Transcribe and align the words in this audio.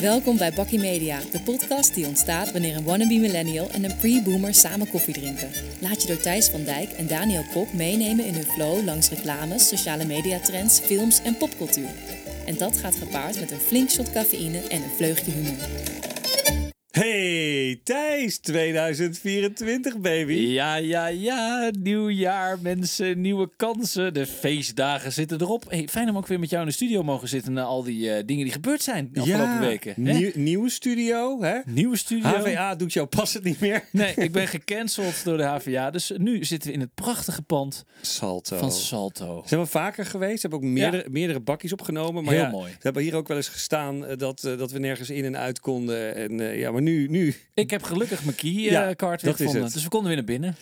Welkom 0.00 0.36
bij 0.36 0.52
Bakkie 0.52 0.78
Media, 0.78 1.20
de 1.32 1.40
podcast 1.40 1.94
die 1.94 2.06
ontstaat 2.06 2.52
wanneer 2.52 2.76
een 2.76 2.84
wannabe 2.84 3.14
millennial 3.14 3.70
en 3.70 3.84
een 3.84 3.96
pre-boomer 3.96 4.54
samen 4.54 4.90
koffie 4.90 5.14
drinken. 5.14 5.50
Laat 5.80 6.02
je 6.02 6.08
door 6.08 6.20
Thijs 6.20 6.48
van 6.48 6.64
Dijk 6.64 6.90
en 6.90 7.06
Daniel 7.06 7.44
Kok 7.52 7.72
meenemen 7.72 8.24
in 8.24 8.34
hun 8.34 8.44
flow 8.44 8.84
langs 8.84 9.08
reclames, 9.08 9.68
sociale 9.68 10.04
mediatrends, 10.04 10.78
films 10.78 11.22
en 11.22 11.36
popcultuur. 11.36 11.88
En 12.46 12.56
dat 12.56 12.76
gaat 12.76 12.96
gepaard 12.96 13.40
met 13.40 13.50
een 13.50 13.58
flink 13.58 13.90
shot 13.90 14.12
cafeïne 14.12 14.58
en 14.68 14.82
een 14.82 14.96
vleugje 14.96 15.30
humor. 15.30 15.68
Hey 16.90 17.57
Thijs, 17.76 18.38
2024 18.38 19.98
baby. 19.98 20.32
Ja, 20.32 20.74
ja, 20.76 21.06
ja. 21.06 21.70
Nieuw 21.78 22.10
jaar, 22.10 22.58
mensen, 22.62 23.20
nieuwe 23.20 23.50
kansen. 23.56 24.14
De 24.14 24.26
feestdagen 24.26 25.12
zitten 25.12 25.40
erop. 25.40 25.64
Hey, 25.68 25.88
fijn 25.90 26.08
om 26.08 26.16
ook 26.16 26.26
weer 26.26 26.38
met 26.38 26.50
jou 26.50 26.62
in 26.62 26.68
de 26.68 26.74
studio 26.74 27.02
mogen 27.02 27.28
zitten 27.28 27.52
na 27.52 27.62
al 27.62 27.82
die 27.82 28.12
eh, 28.12 28.22
dingen 28.26 28.44
die 28.44 28.52
gebeurd 28.52 28.82
zijn 28.82 29.08
de 29.12 29.20
afgelopen 29.20 29.60
weken. 29.60 29.94
nieuw- 29.96 30.30
nieuwe 30.34 30.70
studio, 30.70 31.42
hè? 31.42 31.58
Nieuwe 31.66 31.96
studio. 31.96 32.28
HVA 32.28 32.74
doet 32.74 32.92
jou 32.92 33.06
pas 33.06 33.34
het 33.34 33.44
niet 33.44 33.60
meer. 33.60 33.84
Nee, 33.92 34.14
ik 34.14 34.32
ben 34.32 34.48
gecanceld 34.48 35.24
door 35.24 35.36
de 35.36 35.42
HVA. 35.42 35.90
Dus 35.90 36.12
nu 36.16 36.44
zitten 36.44 36.68
we 36.68 36.74
in 36.74 36.80
het 36.80 36.94
prachtige 36.94 37.42
pand 37.42 37.84
Salto. 38.00 38.56
van 38.56 38.72
Salto. 38.72 39.42
Ze 39.42 39.48
hebben 39.48 39.68
vaker 39.68 40.06
geweest, 40.06 40.40
ze 40.40 40.48
hebben 40.48 40.68
ook 40.68 40.74
meerdere, 40.74 41.06
meerdere 41.10 41.40
bakjes 41.40 41.72
opgenomen. 41.72 42.24
Maar 42.24 42.34
Heel 42.34 42.42
ja, 42.42 42.50
mooi. 42.50 42.70
Ze 42.70 42.78
hebben 42.80 43.02
hier 43.02 43.14
ook 43.14 43.28
wel 43.28 43.36
eens 43.36 43.48
gestaan 43.48 44.06
eh, 44.06 44.16
dat, 44.16 44.44
eh, 44.44 44.58
dat 44.58 44.70
we 44.70 44.78
nergens 44.78 45.10
in 45.10 45.24
en 45.24 45.36
uit 45.36 45.60
konden. 45.60 46.14
En 46.14 46.58
ja, 46.58 46.70
maar 46.70 46.82
nu, 46.82 47.08
nu. 47.08 47.34
Ik 47.58 47.70
heb 47.70 47.82
gelukkig 47.82 48.24
mijn 48.24 48.36
Ja, 48.40 48.82
keycard 48.84 49.24
dat 49.24 49.40
is 49.40 49.46
gevonden. 49.46 49.72
Dus 49.72 49.82
we 49.82 49.88
konden 49.88 50.08
weer 50.08 50.16
naar 50.16 50.26
binnen. 50.26 50.56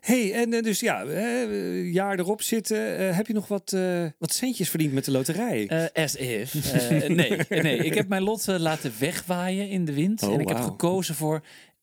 hey, 0.00 0.32
en 0.34 0.52
eh, 0.52 0.62
dus 0.62 0.80
ja, 0.80 1.04
eh, 1.04 1.92
jaar 1.92 2.18
erop 2.18 2.42
zitten. 2.42 2.98
Eh, 2.98 3.16
heb 3.16 3.26
je 3.26 3.32
nog 3.32 3.48
wat, 3.48 3.72
eh, 3.72 4.04
wat 4.18 4.32
centjes 4.32 4.68
verdiend 4.68 4.92
met 4.92 5.04
de 5.04 5.10
loterij? 5.10 5.66
Eh, 5.66 6.04
as 6.04 6.16
if. 6.16 6.54
Eh, 6.72 7.08
nee, 7.08 7.36
nee, 7.48 7.76
ik 7.78 7.94
heb 7.94 8.08
mijn 8.08 8.22
lot 8.22 8.48
eh, 8.48 8.58
laten 8.58 8.92
wegwaaien 8.98 9.68
in 9.68 9.84
de 9.84 9.92
wind. 9.92 10.22
Oh, 10.22 10.34
en 10.34 10.40
ik 10.40 10.48
heb 10.48 10.60
gekozen 10.60 11.14
voor 11.14 11.42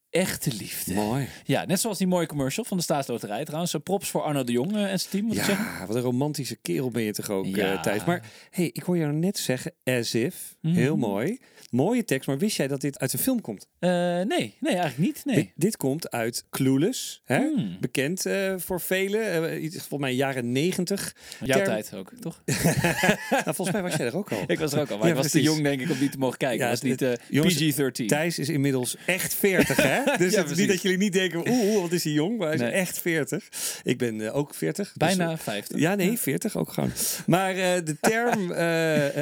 echte 0.10 0.52
liefde. 0.54 0.94
Mooi. 0.94 1.28
Ja, 1.44 1.66
net 1.66 1.80
zoals 1.80 1.98
die 1.98 2.08
mooie 2.08 2.26
commercial 2.28 2.66
van 2.66 2.78
de 2.78 2.84
Staatsloterij 2.84 3.46
trouwens. 3.46 3.74
Eh, 3.74 3.82
Props 3.82 4.10
voor 4.10 4.22
Arno 4.22 4.44
de 4.44 4.52
Jong 4.52 4.76
eh, 4.76 4.92
en 4.92 5.00
zijn 5.00 5.12
team, 5.12 5.26
moet 5.26 5.38
ik 5.38 5.44
zeggen. 5.44 5.66
Ja, 5.66 5.86
wat 5.86 5.96
een 5.96 6.02
romantische 6.02 6.56
kerel 6.62 6.90
ben 6.92 7.04
je 7.04 7.14
toch 7.14 7.30
ook, 7.30 7.46
Ja. 7.46 7.74
eh, 7.74 7.82
Thijs. 7.82 8.06
Maar 8.06 8.22
hey, 8.52 8.70
ik 8.74 8.84
hoor 8.84 8.98
jou 8.98 9.14
net 9.14 9.38
zeggen, 9.38 9.72
as 9.84 10.14
if. 10.16 10.56
Mhm. 10.62 10.76
Heel 10.76 10.98
mooi. 10.98 11.40
Mooie 11.70 12.06
tekst, 12.06 12.28
maar 12.28 12.38
wist 12.38 12.58
jij 12.58 12.68
dat 12.68 12.82
dit 12.82 13.00
uit 13.00 13.14
een 13.14 13.20
film 13.20 13.42
komt? 13.42 13.68
Eh, 13.80 13.90
nee, 13.90 14.26
nee, 14.28 14.56
eigenlijk 14.60 14.98
niet. 14.98 15.16
Dit, 15.16 15.26
Nee. 15.36 15.52
dit 15.56 15.78
komt 15.78 16.12
uit 16.12 16.44
Clueless, 16.50 17.22
hè? 17.26 17.38
Hmm. 17.40 17.78
bekend 17.82 18.26
eh, 18.26 18.54
voor 18.58 18.82
velen. 18.82 19.64
Iets- 19.64 19.76
volgens 19.78 20.00
mij 20.00 20.14
jaren 20.14 20.52
negentig. 20.52 21.16
Jouw 21.40 21.58
Term- 21.58 21.70
tijd 21.70 21.94
ook, 21.94 22.12
toch? 22.20 22.42
Nou, 23.30 23.44
volgens 23.44 23.72
mij 23.72 23.82
was 23.82 23.96
jij 23.96 24.06
er 24.06 24.18
ook 24.18 24.32
al. 24.32 24.44
Ik 24.48 24.60
was 24.60 24.74
er 24.74 24.80
ook 24.80 24.90
al, 24.90 24.98
maar 24.98 25.08
Ja, 25.08 25.14
ik 25.14 25.22
was 25.22 25.32
te 25.32 25.42
jong 25.42 25.64
denk 25.64 25.82
ik 25.82 25.90
om 25.90 25.98
die 25.98 26.10
te 26.10 26.18
mogen 26.18 26.38
kijken. 26.38 26.64
Ja, 26.66 26.70
was 26.72 26.82
niet 26.82 27.02
eh, 27.02 27.12
jongens, 27.30 27.56
PG-13. 27.56 28.06
Thijs 28.06 28.40
is 28.40 28.50
inmiddels 28.50 28.96
echt 29.06 29.34
40, 29.34 29.76
hè? 29.78 30.04
Dus 30.18 30.32
Ja, 30.34 30.42
het 30.42 30.52
is 30.52 30.58
niet 30.58 30.68
dat 30.68 30.82
jullie 30.82 30.98
niet 30.98 31.14
denken, 31.14 31.50
oeh, 31.50 31.82
wat 31.82 31.92
is 31.92 32.04
hij 32.04 32.14
jong? 32.14 32.38
Maar 32.38 32.48
hij 32.48 32.56
is 32.56 32.62
Nee. 32.62 32.72
echt 32.72 33.00
40. 33.00 33.50
Ik 33.84 33.98
ben 33.98 34.34
ook 34.34 34.54
40. 34.56 34.86
dus- 34.88 35.08
Bijna 35.16 35.38
50. 35.38 35.80
Ja, 35.80 35.96
nee, 35.96 36.18
40 36.18 36.58
ook 36.58 36.72
gewoon. 36.74 36.92
Maar 37.26 37.54
de 37.84 37.98
term 38.02 38.52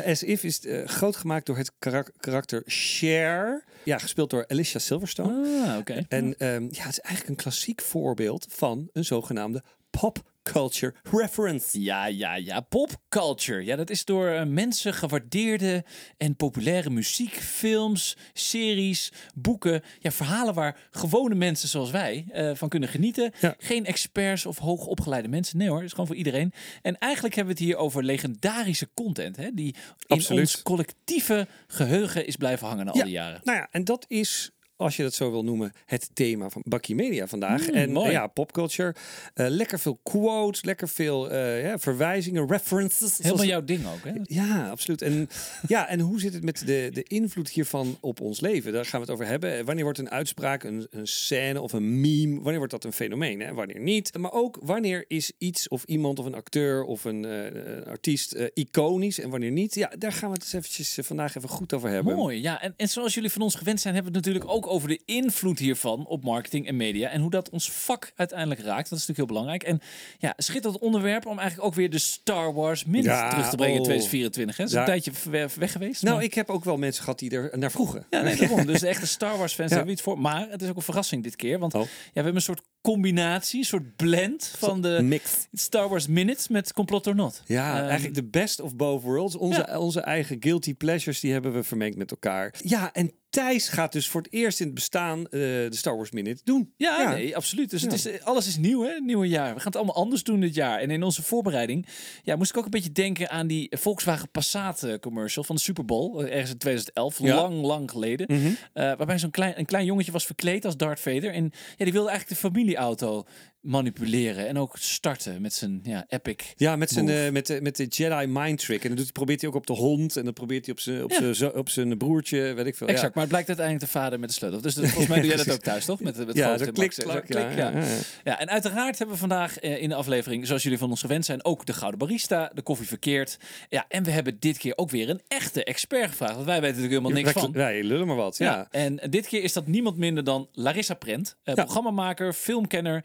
as 0.06 0.24
if 0.24 0.44
is 0.44 0.62
groot 0.86 1.16
gemaakt 1.16 1.46
door 1.46 1.58
het 1.58 1.72
karak- 1.80 2.12
karakter 2.36 2.64
Cher. 2.66 3.64
Ja, 3.84 3.98
gespeeld 3.98 4.30
door 4.30 4.48
Alicia 4.48 4.80
Silverstone. 4.80 5.66
Ah, 5.68 5.78
oké. 5.78 6.06
En 6.10 6.38
ehm, 6.38 6.64
ja, 6.64 6.84
het 6.84 6.92
is 6.92 7.00
eigenlijk 7.00 7.30
een 7.30 7.44
klassiek 7.44 7.82
voorbeeld 7.82 8.46
van 8.50 8.90
een 8.94 9.06
zogenaamde 9.06 9.64
pop 9.90 10.24
culture 10.52 10.94
reference. 11.12 11.82
Ja, 11.82 12.06
ja, 12.06 12.36
ja. 12.36 12.60
Popculture. 12.62 13.64
Ja, 13.66 13.76
dat 13.76 13.90
is 13.90 14.06
door 14.06 14.28
eh, 14.28 14.46
mensen 14.46 14.94
gewaardeerde 14.94 15.84
en 16.18 16.36
populaire 16.36 16.90
muziek, 16.90 17.34
films, 17.34 18.18
series, 18.34 19.12
boeken. 19.36 19.82
Ja, 20.00 20.12
verhalen 20.12 20.54
waar 20.54 20.78
gewone 20.92 21.36
mensen 21.36 21.70
zoals 21.70 21.92
wij 21.92 22.26
eh, 22.32 22.52
van 22.54 22.70
kunnen 22.70 22.90
genieten. 22.90 23.32
Ja. 23.40 23.56
Geen 23.58 23.86
experts 23.86 24.46
of 24.46 24.58
hoogopgeleide 24.58 25.28
mensen. 25.28 25.58
Nee 25.58 25.68
hoor, 25.68 25.78
het 25.78 25.86
is 25.86 25.92
gewoon 25.92 26.08
voor 26.08 26.16
iedereen. 26.16 26.54
En 26.82 26.98
eigenlijk 26.98 27.36
hebben 27.36 27.56
we 27.56 27.60
het 27.62 27.70
hier 27.70 27.80
over 27.80 28.04
legendarische 28.04 28.90
content. 28.94 29.36
Hè, 29.36 29.54
die 29.54 29.76
in 30.08 30.16
Absoluut. 30.18 30.40
ons 30.42 30.62
collectieve 30.62 31.48
geheugen 31.68 32.28
is 32.28 32.36
blijven 32.36 32.68
hangen 32.68 32.88
al 32.88 32.98
Ja. 32.98 33.04
die 33.04 33.14
jaren. 33.14 33.40
Nou 33.44 33.58
ja, 33.58 33.68
en 33.72 33.84
dat 33.84 34.06
is, 34.08 34.52
als 34.78 34.96
je 34.98 35.04
dat 35.04 35.14
zo 35.14 35.32
wil 35.32 35.44
noemen, 35.44 35.72
het 35.86 36.10
thema 36.14 36.50
van 36.50 36.62
Bakkie 36.66 36.96
Media 36.96 37.28
vandaag. 37.28 37.68
Mm, 37.68 37.74
en 37.74 37.92
mooi. 37.92 38.08
eh, 38.08 38.12
ja, 38.14 38.28
popculture. 38.28 38.96
eh, 39.34 39.46
lekker 39.50 39.80
veel 39.80 40.00
quotes, 40.04 40.64
lekker 40.64 40.90
veel 40.90 41.30
eh, 41.32 41.64
ja, 41.64 41.78
verwijzingen, 41.80 42.48
references. 42.48 43.18
Helemaal 43.18 43.36
zoals- 43.38 43.52
jouw 43.52 43.64
ding 43.64 43.86
ook, 43.88 44.04
hè? 44.04 44.12
Ja, 44.24 44.70
absoluut. 44.70 45.02
En, 45.02 45.30
ja, 45.68 45.88
en 45.88 46.00
hoe 46.00 46.20
zit 46.20 46.34
het 46.34 46.44
met 46.44 46.60
de, 46.66 46.90
de 46.94 47.04
invloed 47.04 47.50
hiervan 47.50 47.98
op 48.02 48.22
ons 48.22 48.40
leven? 48.40 48.74
Daar 48.74 48.86
gaan 48.86 49.00
we 49.00 49.06
het 49.06 49.16
over 49.16 49.26
hebben. 49.28 49.66
Wanneer 49.66 49.84
wordt 49.84 50.00
een 50.00 50.10
uitspraak, 50.12 50.64
een, 50.64 50.88
een 50.90 51.08
scène 51.08 51.62
of 51.62 51.74
een 51.74 52.02
meme, 52.02 52.36
wanneer 52.36 52.58
wordt 52.58 52.72
dat 52.72 52.84
een 52.84 52.94
fenomeen? 52.94 53.40
Hè? 53.40 53.54
Wanneer 53.54 53.80
niet? 53.80 54.18
Maar 54.18 54.32
ook 54.32 54.58
wanneer 54.62 55.06
is 55.08 55.32
iets 55.38 55.68
of 55.68 55.84
iemand 55.84 56.20
of 56.20 56.26
een 56.26 56.36
acteur 56.36 56.84
of 56.84 57.04
een 57.04 57.24
een 57.24 57.86
artiest 57.86 58.36
iconisch 58.54 59.20
en 59.20 59.30
wanneer 59.30 59.52
niet? 59.52 59.76
Ja, 59.76 59.92
daar 59.98 60.12
gaan 60.12 60.30
we 60.30 60.34
het 60.36 60.44
eens 60.44 60.54
eventjes 60.54 60.98
vandaag 61.08 61.36
even 61.36 61.50
goed 61.50 61.74
over 61.74 61.90
hebben. 61.90 62.16
Mooi, 62.16 62.42
ja. 62.42 62.62
En, 62.62 62.74
en 62.78 62.90
zoals 62.90 63.14
jullie 63.14 63.32
van 63.32 63.42
ons 63.42 63.56
gewend 63.56 63.80
zijn, 63.80 63.94
hebben 63.94 64.12
we 64.12 64.18
het 64.18 64.28
natuurlijk 64.28 64.56
ook 64.56 64.65
over 64.68 64.88
de 64.88 65.02
invloed 65.06 65.60
hiervan 65.60 66.08
op 66.08 66.24
marketing 66.24 66.68
en 66.68 66.76
media. 66.76 67.10
En 67.10 67.22
hoe 67.22 67.30
dat 67.30 67.50
ons 67.50 67.72
vak 67.72 68.12
uiteindelijk 68.16 68.60
raakt. 68.60 68.90
Dat 68.90 69.00
is 69.00 69.08
natuurlijk 69.08 69.18
heel 69.18 69.28
belangrijk. 69.42 69.64
En 69.64 69.82
ja, 70.20 70.34
schitterend 70.38 70.82
onderwerp 70.82 71.26
om 71.26 71.40
eigenlijk 71.40 71.68
ook 71.68 71.76
weer 71.76 71.90
de 71.90 71.98
Star 72.00 72.54
Wars 72.54 72.86
Minute 72.86 73.10
Ja, 73.10 73.30
terug 73.30 73.50
te 73.50 73.56
brengen 73.56 73.74
in 73.76 73.80
oh. 73.82 73.86
2024. 73.86 74.58
Hè. 74.58 74.64
Dat 74.64 74.72
is 74.72 74.78
Ja. 74.80 74.80
een 74.94 75.02
tijdje 75.02 75.50
weg, 75.60 75.72
geweest. 75.72 76.04
Nou, 76.04 76.16
maar- 76.16 76.24
ik 76.24 76.34
heb 76.34 76.50
ook 76.50 76.64
wel 76.64 76.78
mensen 76.78 77.04
gehad 77.04 77.20
die 77.20 77.30
er 77.32 77.58
naar 77.58 77.72
vroegen. 77.72 78.06
Ja, 78.10 78.22
nee, 78.22 78.36
daarom. 78.36 78.66
Dus 78.66 78.80
de 78.80 78.88
echte 78.88 79.08
Star 79.08 79.38
Wars 79.38 79.54
fans 79.54 79.72
hebben 79.72 79.92
iets 79.92 80.02
voor. 80.02 80.20
Maar 80.20 80.50
het 80.50 80.62
is 80.62 80.70
ook 80.70 80.76
een 80.76 80.82
verrassing 80.82 81.24
dit 81.24 81.36
keer. 81.36 81.60
Want 81.60 81.74
Oh. 81.74 81.82
ja, 81.82 81.88
we 81.88 82.12
hebben 82.14 82.36
een 82.36 82.42
soort 82.42 82.62
combinatie, 82.82 83.60
een 83.60 83.66
soort 83.66 83.96
blend 83.96 84.54
van 84.58 84.82
de 84.82 85.00
Mixed. 85.04 85.48
Star 85.54 85.90
Wars 85.90 86.08
Minutes 86.08 86.48
met 86.48 86.74
Complot 86.74 87.08
or 87.08 87.16
Not. 87.16 87.42
Ja, 87.46 87.76
Ehm, 87.78 87.84
eigenlijk 87.86 88.16
de 88.16 88.24
best 88.24 88.60
of 88.62 88.76
both 88.76 89.02
worlds. 89.04 89.36
Onze, 89.36 89.80
onze 89.80 90.00
eigen 90.02 90.38
guilty 90.40 90.74
pleasures, 90.76 91.20
die 91.20 91.32
hebben 91.32 91.54
we 91.54 91.64
vermengd 91.64 91.98
met 91.98 92.12
elkaar. 92.12 92.54
Ja, 92.64 92.94
en 92.94 93.12
Thijs 93.36 93.68
gaat 93.70 93.92
dus 93.92 94.08
voor 94.08 94.22
het 94.22 94.34
eerst 94.34 94.60
in 94.60 94.66
het 94.66 94.76
bestaan 94.76 95.20
eh, 95.26 95.30
de 95.32 95.68
Star 95.70 95.96
Wars 95.96 96.12
Minute 96.12 96.42
doen. 96.44 96.74
Ja, 96.78 97.14
nee, 97.14 97.36
absoluut. 97.36 97.70
Dus 97.70 97.82
het 97.82 97.94
is, 97.94 98.06
eh, 98.06 98.24
alles 98.24 98.48
is 98.48 98.58
nieuw, 98.58 98.84
hè? 98.84 99.00
Nieuwe 99.00 99.28
jaar. 99.28 99.54
We 99.54 99.58
gaan 99.58 99.66
het 99.66 99.76
allemaal 99.76 99.96
anders 99.96 100.24
doen 100.24 100.40
dit 100.40 100.56
jaar. 100.56 100.80
En 100.80 100.92
in 100.92 101.04
onze 101.04 101.24
voorbereiding 101.24 101.88
ja, 102.24 102.36
moest 102.36 102.50
ik 102.50 102.58
ook 102.58 102.66
een 102.66 102.70
beetje 102.72 102.92
denken 102.92 103.30
aan 103.30 103.48
die 103.48 103.68
Volkswagen 103.78 104.30
Passat 104.32 104.84
eh, 104.84 105.00
commercial 105.00 105.44
van 105.44 105.56
de 105.56 105.62
Super 105.62 105.86
Bowl. 105.86 106.24
Ergens 106.24 106.52
in 106.52 106.58
2011, 106.58 107.20
Ja. 107.20 107.36
lang, 107.36 107.62
lang 107.62 107.92
geleden. 107.92 108.28
Mhm. 108.30 108.54
Waarbij 108.74 109.20
zo'n 109.20 109.32
klein, 109.32 109.60
een 109.60 109.66
klein 109.66 109.86
jongetje 109.86 110.12
was 110.12 110.26
verkleed 110.26 110.66
als 110.66 110.78
Darth 110.78 111.00
Vader. 111.00 111.34
En 111.34 111.52
ja, 111.78 111.84
die 111.84 111.94
wilde 111.94 112.10
eigenlijk 112.10 112.42
de 112.42 112.48
familieauto 112.48 113.26
manipuleren. 113.66 114.48
En 114.48 114.58
ook 114.58 114.76
starten 114.80 115.42
met 115.42 115.54
zijn 115.54 115.80
ja, 115.84 116.06
epic. 116.08 116.36
Ja, 116.56 116.76
met, 116.76 116.90
zijn, 116.90 117.10
eh, 117.10 117.30
met, 117.32 117.48
de, 117.48 117.60
met 117.62 117.76
de 117.76 117.86
Jedi 117.86 118.26
mind 118.28 118.60
trick. 118.60 118.82
En 118.84 118.88
dan 118.88 118.98
doet, 118.98 119.14
probeert 119.14 119.42
hij 119.42 119.50
ook 119.50 119.56
op 119.56 119.68
de 119.68 119.74
hond. 119.74 120.16
En 120.18 120.24
dan 120.24 120.34
probeert 120.34 120.66
hij 120.66 120.74
op 120.74 120.80
zijn, 120.82 121.04
op 121.04 121.12
Ja. 121.12 121.34
zijn, 121.34 121.54
op 121.54 121.70
zijn 121.70 121.98
broertje, 121.98 122.54
weet 122.54 122.66
ik 122.66 122.76
veel. 122.76 122.88
Exact, 122.88 123.04
Ja. 123.06 123.12
maar 123.14 123.24
het 123.24 123.30
blijkt 123.32 123.48
uiteindelijk 123.48 123.86
de 123.92 124.00
vader 124.00 124.20
met 124.20 124.30
de 124.30 124.36
sleutel. 124.36 124.62
Dus 124.62 124.74
dat- 124.74 124.86
volgens 124.86 125.08
mij 125.08 125.20
doe 125.20 125.28
jij 125.28 125.38
dat 125.38 125.52
ook 125.56 125.62
thuis, 125.62 125.86
toch? 125.86 126.00
Met, 126.00 126.18
met 126.26 126.36
Ja, 126.36 126.44
foto's 126.46 126.60
zo 126.62 126.66
en 126.68 126.74
klik, 126.74 126.86
Max, 126.86 126.98
eh, 126.98 127.06
klak, 127.06 127.18
zo 127.18 127.40
klik, 127.46 127.58
ja, 127.58 127.70
ja. 127.72 127.84
ja, 128.24 128.40
en 128.40 128.50
uiteraard 128.50 128.98
hebben 128.98 129.16
we 129.16 129.22
vandaag 129.22 129.60
eh, 129.60 129.82
in 129.82 129.90
de 129.90 129.96
aflevering, 129.96 130.48
zoals 130.48 130.64
jullie 130.64 130.78
van 130.78 130.90
ons 130.90 131.02
gewend 131.02 131.26
zijn, 131.26 131.46
ook 131.46 131.66
de 131.66 131.74
Gouden 131.74 132.00
Barista, 132.00 132.52
de 132.54 132.62
koffie 132.62 132.88
verkeerd. 132.88 133.38
Ja, 133.70 133.86
en 133.90 134.04
we 134.04 134.12
hebben 134.12 134.40
dit 134.40 134.58
keer 134.58 134.74
ook 134.78 134.90
weer 134.90 135.10
een 135.10 135.22
echte 135.28 135.64
expert 135.64 136.10
gevraagd, 136.10 136.34
want 136.34 136.46
wij 136.46 136.62
weten 136.62 136.76
natuurlijk 136.82 137.04
helemaal 137.04 137.24
niks 137.24 137.42
van. 137.42 137.52
Wij 137.52 137.84
lullen 137.84 138.08
maar 138.08 138.16
wat, 138.16 138.38
ja. 138.38 138.68
En 138.72 139.00
dit 139.10 139.28
keer 139.28 139.44
is 139.44 139.54
dat 139.54 139.68
niemand 139.68 139.98
minder 139.98 140.24
dan 140.24 140.48
Larissa 140.54 140.94
Prent, 140.94 141.36
eh, 141.44 141.56
Ja. 141.56 141.64
programmamaker, 141.64 142.34
filmkenner, 142.34 143.04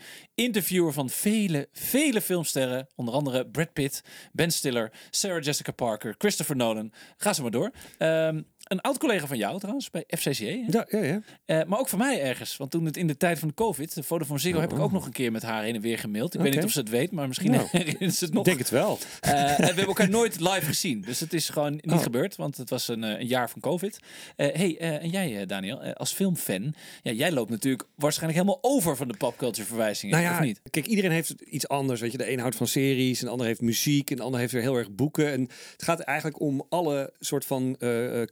interviewer 0.51 0.93
van 0.93 1.11
vele, 1.11 1.69
vele 1.73 2.21
filmsterren. 2.21 2.89
Onder 2.95 3.15
andere 3.15 3.47
Brad 3.47 3.73
Pitt, 3.73 4.03
Ben 4.33 4.51
Stiller, 4.51 4.93
Sarah 5.11 5.43
Jessica 5.43 5.73
Parker, 5.73 6.15
Christopher 6.19 6.57
Nolan. 6.57 6.93
Ga 7.17 7.33
ze 7.33 7.43
maar 7.43 7.51
door. 7.51 7.71
Ehm, 7.99 8.43
een 8.61 8.81
oud 8.81 8.99
collega 8.99 9.27
van 9.27 9.37
jou 9.37 9.59
trouwens, 9.59 9.91
bij 9.91 10.05
FCCE. 10.07 10.45
hè? 10.45 10.79
Ja, 10.79 10.87
ja, 10.89 10.99
ja. 11.05 11.21
Eh, 11.45 11.65
maar 11.67 11.79
ook 11.79 11.89
voor 11.89 11.99
mij 11.99 12.23
ergens. 12.23 12.57
Want 12.57 12.71
toen 12.71 12.85
het 12.85 12.97
in 12.97 13.07
de 13.07 13.17
tijd 13.17 13.39
van 13.39 13.49
de 13.49 13.55
COVID, 13.55 13.95
de 13.95 14.03
foto 14.03 14.25
van 14.25 14.39
Ziggo, 14.41 14.61
heb 14.61 14.73
ik 14.73 14.79
ook 14.79 14.93
nog 14.93 15.07
een 15.07 15.13
keer 15.13 15.33
met 15.33 15.43
haar 15.43 15.63
heen 15.63 15.75
en 15.75 15.81
weer 15.81 15.99
gemaild. 15.99 16.35
Ik 16.35 16.41
weet 16.41 16.49
Oh. 16.51 16.57
Niet 16.57 16.65
of 16.65 16.71
ze 16.73 16.79
het 16.79 16.89
weet, 16.89 17.11
maar 17.13 17.27
misschien 17.29 17.51
Nou, 17.51 17.67
herinnert 17.73 18.15
ze 18.15 18.25
het 18.25 18.35
nog. 18.35 18.43
Ik 18.43 18.49
denk 18.49 18.59
het 18.59 18.71
wel. 18.71 18.99
Eh, 19.21 19.33
en 19.51 19.57
we 19.57 19.65
hebben 19.65 19.87
elkaar 19.87 20.09
nooit 20.11 20.41
live 20.41 20.61
gezien. 20.65 21.01
Dus 21.01 21.21
het 21.21 21.33
is 21.33 21.49
gewoon 21.49 21.73
niet 21.73 21.93
Oh. 21.93 22.03
gebeurd, 22.03 22.37
want 22.37 22.57
het 22.57 22.71
was 22.71 22.89
een, 22.89 23.05
eh, 23.05 23.21
een 23.21 23.27
jaar 23.27 23.51
van 23.51 23.61
COVID. 23.61 23.99
Eh, 24.37 24.55
hey, 24.55 24.79
en 25.01 25.09
jij, 25.11 25.47
Daniel, 25.47 25.83
als 25.83 26.13
filmfan, 26.13 26.75
ja, 27.03 27.13
jij 27.13 27.33
loopt 27.33 27.51
natuurlijk 27.51 27.85
waarschijnlijk 27.95 28.43
helemaal 28.43 28.63
over 28.73 28.97
van 28.97 29.09
de 29.09 29.17
popculture 29.17 29.67
verwijzingen, 29.67 30.17
Nou 30.17 30.29
ja, 30.29 30.39
of 30.39 30.45
niet? 30.45 30.61
kijk, 30.71 30.87
iedereen 30.87 31.11
heeft 31.11 31.31
iets 31.31 31.69
anders. 31.69 32.01
Weet 32.01 32.13
je, 32.13 32.19
de 32.19 32.33
een 32.33 32.39
houdt 32.39 32.57
van 32.57 32.67
series, 32.67 33.23
een 33.23 33.29
ander 33.29 33.47
heeft 33.47 33.61
muziek, 33.61 34.11
een 34.11 34.21
ander 34.21 34.41
heeft 34.41 34.53
weer 34.53 34.63
heel 34.63 34.77
erg 34.77 34.91
boeken. 34.91 35.33
En 35.33 35.41
het 35.73 35.83
gaat 35.83 36.01
eigenlijk 36.01 36.41
om 36.41 36.67
alle 36.69 37.13
soort 37.21 37.45
van 37.45 37.77
eh, 37.79 38.23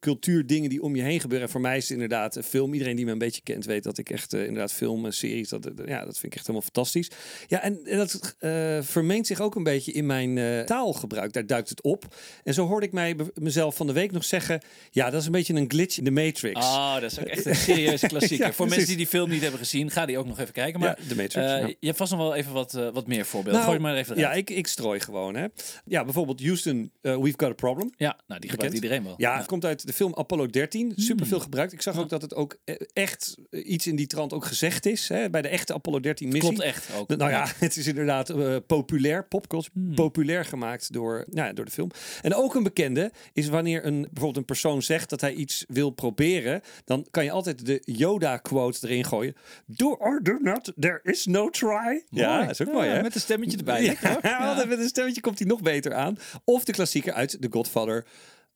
cult 0.00 0.18
cultuurdingen 0.18 0.70
die 0.70 0.82
om 0.82 0.96
je 0.96 1.02
heen 1.02 1.20
gebeuren. 1.20 1.46
En 1.46 1.52
voor 1.52 1.60
mij 1.60 1.76
is 1.76 1.82
het 1.82 1.92
inderdaad 1.92 2.36
een 2.36 2.42
film. 2.42 2.72
Iedereen 2.72 2.96
die 2.96 3.04
me 3.04 3.12
een 3.12 3.18
beetje 3.18 3.40
kent 3.42 3.64
weet 3.64 3.82
dat 3.82 3.98
ik 3.98 4.10
echt 4.10 4.32
eh, 4.32 4.40
inderdaad 4.40 4.72
film 4.72 5.04
en 5.04 5.12
series, 5.12 5.48
dat, 5.48 5.66
eh, 5.66 5.86
ja, 5.86 6.04
dat 6.04 6.18
vind 6.18 6.32
ik 6.32 6.34
echt 6.34 6.46
helemaal 6.46 6.62
fantastisch. 6.62 7.10
Ja, 7.46 7.62
en, 7.62 7.80
en 7.84 7.96
dat 7.96 8.36
eh, 8.38 8.78
vermengt 8.80 9.26
zich 9.26 9.40
ook 9.40 9.54
een 9.54 9.62
beetje 9.62 9.92
in 9.92 10.06
mijn 10.06 10.64
taalgebruik. 10.66 11.32
Daar 11.32 11.46
duikt 11.46 11.68
het 11.68 11.82
op. 11.82 12.14
En 12.44 12.54
zo 12.54 12.66
hoorde 12.66 12.86
ik 12.86 12.92
mij 12.92 13.16
mezelf 13.34 13.76
van 13.76 13.86
de 13.86 13.92
week 13.92 14.12
nog 14.12 14.24
zeggen, 14.24 14.60
ja, 14.90 15.10
dat 15.10 15.20
is 15.20 15.26
een 15.26 15.32
beetje 15.32 15.54
een 15.54 15.70
glitch 15.70 15.98
in 15.98 16.04
de 16.04 16.10
Matrix. 16.10 16.60
Ah, 16.60 16.94
dat 16.94 17.10
is 17.12 17.20
ook 17.20 17.26
echt 17.26 17.46
een 17.46 17.54
serieuze 17.70 18.06
klassieker. 18.06 18.46
Ja, 18.46 18.52
Voor 18.52 18.66
precies. 18.66 18.76
mensen 18.76 18.86
die 18.86 18.96
die 18.96 19.06
film 19.06 19.30
niet 19.30 19.42
hebben 19.42 19.60
gezien, 19.60 19.90
ga 19.90 20.06
die 20.06 20.18
ook 20.18 20.26
nog 20.26 20.38
even 20.38 20.52
kijken. 20.52 20.80
Maar 20.80 20.88
Ja, 20.88 21.08
de 21.08 21.14
Matrix, 21.14 21.34
ja. 21.34 21.66
je 21.66 21.86
hebt 21.86 21.96
vast 21.98 22.10
nog 22.10 22.20
wel 22.20 22.34
even 22.34 22.52
wat, 22.52 22.72
wat 22.72 23.06
meer 23.06 23.26
voorbeelden. 23.26 23.62
Gooi 23.62 23.78
maar 23.78 23.94
even 23.94 24.16
ja, 24.16 24.32
ik, 24.32 24.50
ik 24.50 24.66
strooi 24.66 25.00
gewoon. 25.00 25.34
Hè. 25.34 25.46
Ja, 25.84 26.04
bijvoorbeeld 26.04 26.40
Houston, 26.40 26.90
We've 27.00 27.34
Got 27.36 27.50
a 27.50 27.52
Problem. 27.52 27.92
Ja, 27.96 28.18
nou, 28.26 28.40
die 28.40 28.50
gebruikt 28.50 28.74
iedereen 28.74 29.04
wel. 29.04 29.14
Ja, 29.16 29.36
het 29.36 29.46
komt 29.46 29.64
uit 29.68 29.86
de 29.86 29.92
film 29.92 30.14
Apollo 30.14 30.46
13. 30.46 30.92
Super 30.96 31.16
Hmm. 31.20 31.26
veel 31.26 31.40
gebruikt. 31.40 31.72
Ik 31.72 31.82
zag 31.82 31.98
ook 31.98 32.08
dat 32.08 32.22
het 32.22 32.34
ook 32.34 32.56
eh, 32.64 32.74
echt 32.92 33.36
eh, 33.50 33.68
iets 33.70 33.86
in 33.86 33.96
die 33.96 34.06
trant 34.06 34.32
ook 34.32 34.44
gezegd 34.44 34.86
is. 34.86 35.08
Hè, 35.08 35.30
bij 35.30 35.42
de 35.42 35.48
echte 35.48 35.74
Apollo 35.74 36.00
13 36.00 36.28
missie. 36.28 36.48
Klopt 36.52 36.64
echt 36.64 36.94
ook. 36.94 37.08
Nou 37.16 37.30
ja, 37.30 37.46
het 37.58 37.76
is 37.76 37.86
inderdaad 37.86 38.30
eh, 38.30 38.56
populair, 38.66 39.24
popculture, 39.28 39.70
Hmm. 39.74 39.94
populair 39.94 40.44
gemaakt 40.44 40.92
door, 40.92 41.24
nou 41.30 41.46
ja, 41.48 41.52
door 41.52 41.64
de 41.64 41.70
film. 41.70 41.90
En 42.22 42.34
ook 42.34 42.54
een 42.54 42.62
bekende 42.62 43.12
is 43.32 43.48
wanneer 43.48 43.86
een, 43.86 44.00
bijvoorbeeld 44.00 44.36
een 44.36 44.44
persoon 44.44 44.82
zegt 44.82 45.10
dat 45.10 45.20
hij 45.20 45.32
iets 45.34 45.64
wil 45.68 45.90
proberen, 45.90 46.60
dan 46.84 47.06
kan 47.10 47.24
je 47.24 47.30
altijd 47.30 47.66
de 47.66 47.82
Yoda-quote 47.84 48.78
erin 48.88 49.04
gooien. 49.04 49.34
Do 49.66 49.92
or 49.98 50.20
do 50.22 50.38
not, 50.40 50.72
there 50.80 51.00
is 51.02 51.26
no 51.26 51.50
try. 51.50 52.02
Ja, 52.10 52.40
dat 52.40 52.50
is 52.50 52.60
ook 52.68 52.72
mooi, 52.72 52.88
hè? 52.88 53.02
Met 53.02 53.14
een 53.14 53.20
stemmetje 53.20 53.56
erbij. 53.58 53.96
Ja, 54.22 54.64
met 54.68 54.78
een 54.78 54.88
stemmetje 54.88 55.20
komt 55.20 55.38
hij 55.38 55.48
nog 55.48 55.60
beter 55.62 55.94
aan. 55.94 56.16
Of 56.44 56.64
de 56.64 56.72
klassieker 56.72 57.12
uit 57.12 57.36
The 57.40 57.48
Godfather. 57.50 58.04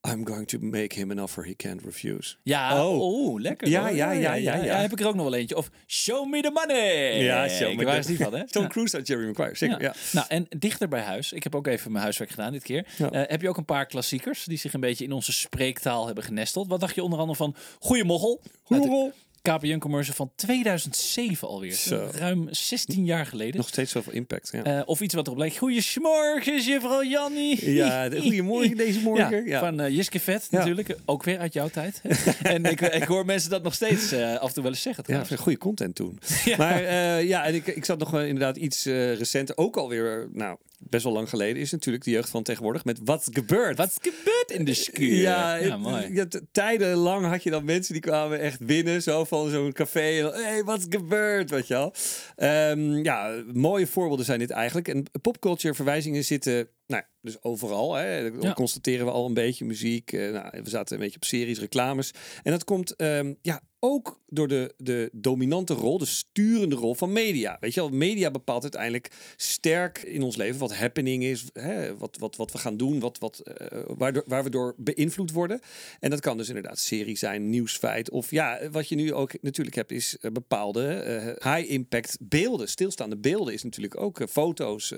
I'm 0.09 0.27
going 0.27 0.47
to 0.49 0.59
make 0.61 0.95
him 0.95 1.11
an 1.11 1.21
offer 1.21 1.45
he 1.45 1.55
can't 1.55 1.83
refuse. 1.85 2.35
Ja, 2.43 2.85
Oh. 2.87 3.01
oh, 3.01 3.41
lekker. 3.41 3.69
Ja, 3.69 3.81
hoor. 3.87 3.95
ja, 3.97 4.11
ja, 4.13 4.35
ja, 4.35 4.55
ja. 4.55 4.81
Heb 4.81 4.93
ik 4.93 5.01
er 5.01 5.07
ook 5.07 5.15
nog 5.15 5.25
wel 5.25 5.35
eentje. 5.35 5.57
Of 5.57 5.71
Show 5.87 6.29
me 6.31 6.41
the 6.43 6.51
money. 6.51 7.23
Ja, 7.23 7.49
show 7.49 7.75
me 7.77 7.85
Waar 7.85 7.93
the- 7.95 8.01
is 8.01 8.07
die 8.07 8.17
van, 8.17 8.35
hè? 8.35 8.47
Tom 8.49 8.63
Ja. 8.63 8.69
Cruise 8.69 8.97
uit 8.97 9.07
Jerry 9.07 9.27
Maguire, 9.27 9.57
zeker. 9.57 9.81
Ja. 9.83 9.95
Nou, 10.13 10.27
en 10.29 10.47
dichter 10.59 10.89
bij 10.89 11.01
huis. 11.01 11.33
Ik 11.33 11.43
heb 11.43 11.55
ook 11.55 11.67
even 11.67 11.91
mijn 11.91 12.03
huiswerk 12.05 12.31
gedaan 12.31 12.53
dit 12.53 12.63
keer. 12.63 12.87
Ja. 12.99 13.11
Eh, 13.11 13.23
heb 13.31 13.41
je 13.43 13.49
ook 13.49 13.57
een 13.57 13.65
paar 13.65 13.87
klassiekers 13.87 14.45
die 14.45 14.59
zich 14.59 14.73
een 14.73 14.81
beetje 14.81 15.05
in 15.05 15.13
onze 15.13 15.33
spreektaal 15.33 16.07
hebben 16.07 16.25
genesteld? 16.25 16.69
Wat 16.69 16.81
dacht 16.81 16.95
je 16.95 17.03
onder 17.03 17.19
andere 17.19 17.37
van 17.39 17.55
Goeie 17.79 18.05
Moggel? 18.05 18.41
De 18.69 18.77
Hoerol. 18.77 19.13
KPN 19.43 19.79
commercial 19.79 20.15
van 20.17 20.31
2007 20.37 21.49
alweer. 21.49 21.73
Zo. 21.73 22.09
Ruim 22.15 22.47
16 22.51 23.05
jaar 23.05 23.27
geleden. 23.27 23.57
Nog 23.57 23.69
steeds 23.69 23.93
zoveel 23.93 24.13
impact. 24.13 24.49
Ja, 24.53 24.63
Eh, 24.65 24.83
of 24.85 25.01
iets 25.01 25.15
wat 25.15 25.27
erop 25.27 25.39
lijkt. 25.39 25.57
Goeiemorgen, 25.57 26.61
juffrouw 26.63 27.03
Jannie. 27.05 27.73
ja 27.75 28.09
de, 28.09 28.21
goedemorgen 28.21 28.77
deze 28.77 29.01
morgen. 29.01 29.45
Ja, 29.47 29.61
Van 29.61 29.81
eh, 29.81 29.95
Jiske 29.95 30.21
Vet 30.21 30.47
Ja. 30.51 30.59
natuurlijk. 30.59 30.97
Ook 31.05 31.23
weer 31.23 31.39
uit 31.39 31.53
jouw 31.53 31.69
tijd. 31.69 32.01
en 32.43 32.65
ik, 32.65 32.81
ik 32.81 33.03
hoor 33.05 33.25
mensen 33.25 33.51
dat 33.51 33.63
nog 33.63 33.75
steeds 33.75 34.13
eh, 34.13 34.35
af 34.37 34.49
en 34.49 34.55
toe 34.55 34.63
wel 34.63 34.73
eens 34.73 34.83
zeggen. 34.83 35.05
Ja, 35.07 35.13
trouwens. 35.15 35.43
goede 35.43 35.59
content 35.59 35.95
toen. 35.95 36.19
Maar 36.59 36.83
ja, 37.25 37.45
en 37.45 37.55
ik, 37.55 37.67
ik 37.67 37.85
zat 37.85 37.99
nog 37.99 38.11
wel 38.11 38.23
inderdaad 38.23 38.57
iets 38.57 38.85
recenter, 38.85 39.57
ook 39.57 39.77
alweer, 39.77 40.29
nou, 40.33 40.57
best 40.89 41.05
wel 41.05 41.13
lang 41.13 41.29
geleden, 41.29 41.63
is 41.63 41.71
natuurlijk 41.71 42.05
de 42.05 42.11
jeugd 42.11 42.29
van 42.29 42.43
tegenwoordig 42.43 42.85
met 42.85 42.99
Wat 43.05 43.29
gebeurt. 43.33 43.77
Wat 43.77 43.99
gebeurt 44.01 44.51
in 44.51 44.65
de 44.65 44.75
schuur? 44.75 45.15
Ja, 45.15 45.55
ja 45.55 45.77
mooi. 45.77 46.13
ja, 46.13 46.27
tijdenlang 46.53 47.27
had 47.27 47.43
je 47.43 47.51
dan 47.51 47.65
mensen 47.65 47.93
die 47.93 48.03
kwamen 48.03 48.41
echt 48.41 48.67
binnen, 48.67 49.03
zo 49.03 49.25
van 49.25 49.51
zo'n 49.51 49.73
café. 49.73 50.01
Hé, 50.01 50.43
hey, 50.43 50.65
wat 50.65 50.87
gebeurt, 50.89 51.51
weet 51.51 51.67
je 51.67 51.75
wel. 51.75 51.95
Ehm, 52.37 53.03
ja, 53.03 53.43
mooie 53.53 53.87
voorbeelden 53.87 54.25
zijn 54.25 54.39
dit 54.39 54.51
eigenlijk. 54.51 54.89
En 54.89 55.05
popculture 55.23 55.75
verwijzingen 55.75 56.25
zitten, 56.25 56.69
nou, 56.87 57.03
dus 57.21 57.43
overal. 57.43 57.95
Hè. 57.95 58.31
Dat 58.33 58.43
Ja. 58.43 58.53
constateren 58.53 59.07
we 59.07 59.13
al 59.13 59.27
een 59.27 59.35
beetje. 59.35 59.65
Muziek, 59.65 60.13
eh, 60.13 60.33
nou, 60.33 60.63
we 60.63 60.71
zaten 60.71 60.95
een 60.97 61.03
beetje 61.03 61.17
op 61.17 61.25
series, 61.25 61.59
reclames. 61.59 62.11
En 62.43 62.51
dat 62.53 62.65
komt, 62.65 62.97
ehm, 62.97 63.35
ja, 63.43 63.63
ook 63.85 64.21
door 64.27 64.49
de, 64.49 64.75
de 64.77 65.11
dominante 65.13 65.75
rol, 65.75 65.99
de 65.99 66.05
sturende 66.05 66.77
rol 66.77 66.95
van 66.95 67.13
media. 67.13 67.57
Weet 67.61 67.75
je 67.75 67.81
wel, 67.81 67.89
media 67.91 68.31
bepaalt 68.31 68.63
uiteindelijk 68.63 69.11
sterk 69.37 69.99
in 70.03 70.23
ons 70.23 70.37
leven 70.37 70.61
wat 70.61 70.75
happening 70.77 71.23
is, 71.25 71.45
hè, 71.53 71.97
wat, 71.97 72.17
wat, 72.19 72.37
wat 72.37 72.53
we 72.53 72.59
gaan 72.59 72.77
doen, 72.77 73.01
wat, 73.01 73.19
wat, 73.19 73.39
eh, 73.39 73.79
waardoor, 73.97 74.23
waar 74.27 74.45
we 74.45 74.51
door 74.51 74.75
beïnvloed 74.77 75.33
worden. 75.33 75.61
En 76.01 76.11
dat 76.11 76.21
kan 76.21 76.37
dus 76.37 76.49
inderdaad 76.49 76.79
serie 76.79 77.17
zijn, 77.17 77.51
nieuwsfeit. 77.51 78.11
Of 78.11 78.31
ja, 78.31 78.71
wat 78.71 78.89
je 78.89 78.95
nu 78.95 79.13
ook 79.15 79.43
natuurlijk 79.43 79.77
hebt, 79.77 79.93
is 79.93 80.17
eh, 80.21 80.31
bepaalde 80.31 81.37
high-impact 81.43 82.17
beelden. 82.21 82.69
Stilstaande 82.69 83.17
beelden 83.17 83.55
is 83.55 83.63
natuurlijk 83.63 84.01
ook 84.01 84.21
foto's. 84.31 84.89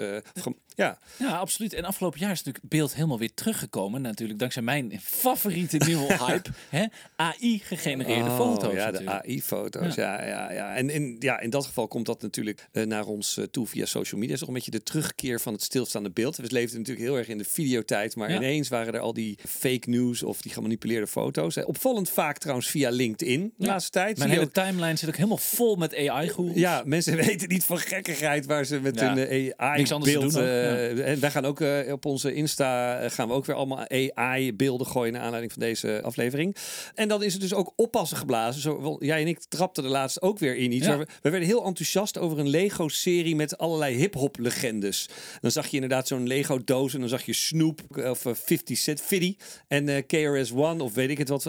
ja, 0.75 0.99
Ja, 1.19 1.39
absoluut. 1.39 1.74
En 1.75 1.85
afgelopen 1.85 2.21
jaar 2.21 2.31
is 2.31 2.43
natuurlijk 2.43 2.69
beeld 2.75 2.95
helemaal 2.95 3.19
weer 3.19 3.35
teruggekomen. 3.35 4.03
Natuurlijk 4.03 4.39
dankzij 4.39 4.63
mijn 4.63 5.01
favoriete 5.03 5.77
nieuwe 5.87 6.17
hype. 6.27 6.51
hè? 6.69 6.85
AI-gegenereerde 7.17 8.31
Oh, 8.31 8.37
foto's. 8.37 8.75
Ja, 8.75 8.87
de 8.87 8.93
natuurlijk. 8.93 9.11
AI-foto's. 9.27 9.95
Ja. 9.95 10.25
Ja, 10.27 10.53
ja, 10.53 10.75
En 10.75 10.91
in, 10.91 11.17
ja, 11.19 11.41
in 11.41 11.51
dat 11.51 11.67
geval 11.67 11.89
komt 11.89 12.07
dat 12.07 12.23
natuurlijk 12.23 12.69
eh, 12.73 12.85
naar 12.85 13.07
ons 13.07 13.37
eh, 13.37 13.45
toe 13.45 13.67
via 13.67 13.85
social 13.87 14.21
media. 14.21 14.23
Het 14.23 14.33
is 14.33 14.39
toch 14.39 14.49
een 14.49 14.55
beetje 14.55 14.71
de 14.71 14.83
terugkeer 14.83 15.41
van 15.41 15.53
het 15.53 15.63
stilstaande 15.63 16.11
beeld. 16.11 16.37
We 16.37 16.43
leefden 16.49 16.79
natuurlijk 16.79 17.07
heel 17.07 17.17
erg 17.19 17.29
in 17.29 17.39
de 17.39 17.45
videotijd, 17.45 18.17
maar 18.17 18.31
Ja. 18.31 18.37
ineens 18.37 18.69
waren 18.69 18.95
er 18.95 19.01
al 19.01 19.13
die 19.15 19.39
fake 19.49 19.91
news 19.91 20.23
of 20.23 20.41
die 20.43 20.53
gemanipuleerde 20.53 21.07
foto's. 21.07 21.57
Eh, 21.57 21.69
Opvallend 21.69 22.11
vaak 22.11 22.39
trouwens 22.39 22.69
via 22.69 22.91
LinkedIn 22.91 23.53
de 23.57 23.67
laatste 23.67 23.91
tijd. 23.91 24.19
Mijn 24.19 24.31
hele 24.31 24.51
timeline 24.51 24.97
zit 24.97 25.09
ook 25.09 25.17
helemaal 25.17 25.37
vol 25.39 25.77
met 25.77 25.95
AI-goeroes. 25.97 26.57
ja, 26.57 26.83
mensen 26.87 27.17
weten 27.27 27.49
niet 27.49 27.65
van 27.65 27.79
gekkigheid 27.79 28.47
waar 28.47 28.65
ze 28.65 28.81
met 28.81 29.01
hun 29.01 29.19
AI-beeld... 29.57 30.35
eh, 30.35 31.09
En 31.13 31.21
wij 31.21 31.31
gaan 31.31 31.45
ook 31.45 31.61
eh, 31.65 31.93
op 31.93 32.05
onze 32.05 32.35
Insta 32.35 32.99
eh, 32.99 33.11
gaan 33.11 33.29
we 33.29 33.35
ook 33.35 33.45
weer 33.47 33.57
allemaal 33.57 33.87
AI-beelden 34.15 34.87
gooien 34.87 35.13
naar 35.13 35.23
aanleiding 35.23 35.53
van 35.53 35.63
deze 35.63 36.01
aflevering. 36.03 36.57
En 36.95 37.09
dan 37.09 37.23
is 37.23 37.33
het 37.33 37.43
dus 37.43 37.55
ook 37.55 37.73
oppassen 37.77 38.17
geblazen. 38.17 38.63
Zo, 38.63 38.97
jij 39.01 39.21
en 39.21 39.27
ik 39.29 39.39
trapten 39.49 39.85
er 39.85 39.91
laatst 39.91 40.23
ook 40.23 40.39
weer 40.39 40.57
in 40.57 40.73
iets. 40.73 40.87
Ja. 40.87 40.99
We, 40.99 41.07
we 41.23 41.31
werden 41.31 41.49
heel 41.49 41.65
enthousiast 41.65 42.19
over 42.19 42.39
een 42.39 42.49
Lego-serie 42.49 43.37
met 43.37 43.59
allerlei 43.59 43.97
hip-hop 43.97 44.39
legendes. 44.39 45.09
Dan 45.41 45.51
zag 45.51 45.67
je 45.67 45.75
inderdaad 45.75 46.09
zo'n 46.09 46.27
Lego-doos 46.27 46.95
en 46.95 47.01
dan 47.01 47.09
zag 47.09 47.23
je 47.23 47.33
Snoop 47.33 47.81
of 47.97 48.27
eh, 48.27 48.33
50 48.35 48.79
Cent, 48.79 49.01
Fiddy 49.01 49.37
en 49.69 50.07
KRS-One 50.07 50.83
of 50.83 50.95
weet 50.95 51.11
ik 51.11 51.19
het 51.19 51.29
wat 51.29 51.43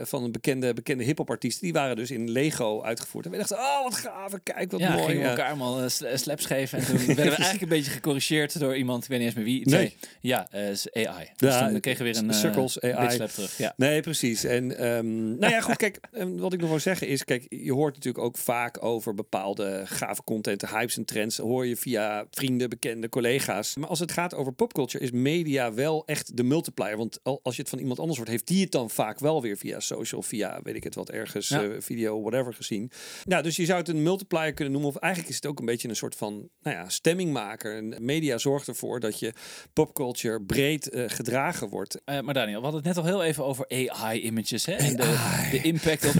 van 0.00 0.22
een 0.24 0.32
bekende, 0.32 0.72
bekende 0.74 1.04
hip-hop 1.04 1.30
artiesten. 1.30 1.62
Die 1.62 1.72
waren 1.72 1.96
dus 1.96 2.10
in 2.10 2.30
Lego 2.30 2.82
uitgevoerd. 2.82 3.24
En 3.24 3.30
we 3.30 3.36
dachten, 3.36 3.56
oh 3.56 3.82
wat 3.82 3.94
gaaf, 3.94 4.32
kijk 4.42 4.70
wat 4.70 4.80
Ja, 4.80 4.92
mooi. 4.94 5.04
gingen 5.06 5.28
elkaar 5.28 5.48
allemaal 5.48 5.90
sla- 5.90 6.16
slaps 6.16 6.46
geven. 6.46 6.78
En 6.78 6.86
toen 6.86 6.96
werden 6.96 7.16
we 7.16 7.22
eigenlijk 7.44 7.62
een 7.62 7.68
beetje 7.68 7.90
gecorrigeerd 7.90 8.58
door 8.58 8.76
iemand, 8.76 9.02
ik 9.02 9.08
weet 9.08 9.18
niet 9.18 9.26
eens 9.26 9.36
meer 9.36 9.44
wie. 9.44 9.55
Die 9.64 9.74
Nee. 9.74 9.96
ja, 10.20 10.46
eh, 10.50 10.70
is 10.70 10.92
AI. 10.92 11.30
Dus 11.36 11.54
Ja, 11.54 11.68
toen 11.68 11.80
kregen 11.80 12.04
we 12.04 12.12
weer 12.12 12.22
een 12.22 12.30
eh, 12.30 12.36
Circles, 12.36 12.80
AI. 12.80 13.16
terug. 13.28 13.58
Ja. 13.58 13.74
Nee, 13.76 14.00
precies. 14.00 14.44
En 14.44 14.78
ehm, 14.78 15.38
nou 15.38 15.52
ja, 15.52 15.60
goed, 15.60 15.76
kijk, 15.76 15.98
ehm, 16.12 16.36
wat 16.36 16.52
ik 16.52 16.60
nog 16.60 16.68
wil 16.70 16.78
zeggen 16.78 17.08
is, 17.08 17.24
kijk, 17.24 17.46
je 17.48 17.72
hoort 17.72 17.94
natuurlijk 17.94 18.24
ook 18.24 18.36
vaak 18.38 18.84
over 18.84 19.14
bepaalde 19.14 19.82
gave 19.84 20.22
content, 20.24 20.68
hypes 20.70 20.96
en 20.96 21.04
trends, 21.04 21.36
hoor 21.36 21.66
je 21.66 21.76
via 21.76 22.26
vrienden, 22.30 22.68
bekende 22.68 23.08
collega's. 23.08 23.76
Maar 23.76 23.88
als 23.88 23.98
het 24.00 24.12
gaat 24.12 24.34
over 24.34 24.52
popculture, 24.52 25.04
is 25.04 25.10
media 25.10 25.74
wel 25.74 26.06
echt 26.06 26.36
de 26.36 26.42
multiplier. 26.42 26.96
Want 26.96 27.18
al- 27.22 27.40
als 27.42 27.54
je 27.56 27.60
het 27.60 27.70
van 27.70 27.78
iemand 27.78 27.98
anders 27.98 28.18
hoort, 28.18 28.30
heeft 28.30 28.46
die 28.46 28.62
het 28.62 28.72
dan 28.72 28.90
vaak 28.90 29.18
wel 29.18 29.42
weer 29.42 29.56
via 29.56 29.80
social, 29.80 30.22
via 30.22 30.60
weet 30.62 30.74
ik 30.76 30.84
het 30.84 30.94
wat, 30.94 31.10
ergens, 31.10 31.48
Ja. 31.48 31.62
eh, 31.62 31.70
video, 31.78 32.20
whatever 32.22 32.54
gezien. 32.54 32.90
Nou, 33.24 33.42
dus 33.42 33.56
je 33.56 33.64
zou 33.64 33.78
het 33.78 33.88
een 33.88 34.02
multiplier 34.02 34.52
kunnen 34.52 34.72
noemen, 34.72 34.90
of 34.90 34.96
eigenlijk 34.96 35.30
is 35.32 35.36
het 35.40 35.46
ook 35.46 35.58
een 35.58 35.64
beetje 35.64 35.88
een 35.88 35.96
soort 35.96 36.14
van, 36.14 36.48
nou 36.62 36.76
ja, 36.76 36.88
stemmingmaker. 36.88 37.76
En 37.76 37.94
media 38.04 38.38
zorgt 38.38 38.68
ervoor 38.68 39.00
dat 39.00 39.18
je 39.18 39.32
popculture 39.72 40.42
breed 40.42 40.88
eh, 40.88 41.04
gedragen 41.06 41.68
wordt. 41.68 42.00
Eh, 42.04 42.20
maar 42.20 42.34
Daniel, 42.34 42.56
we 42.56 42.62
hadden 42.62 42.82
het 42.84 42.94
net 42.94 43.04
al 43.04 43.10
heel 43.10 43.24
even 43.24 43.44
over 43.44 43.66
AI-images. 43.68 44.66
En 44.66 44.96
de, 44.96 45.46
de 45.50 45.60
impact 45.62 46.04
op, 46.04 46.14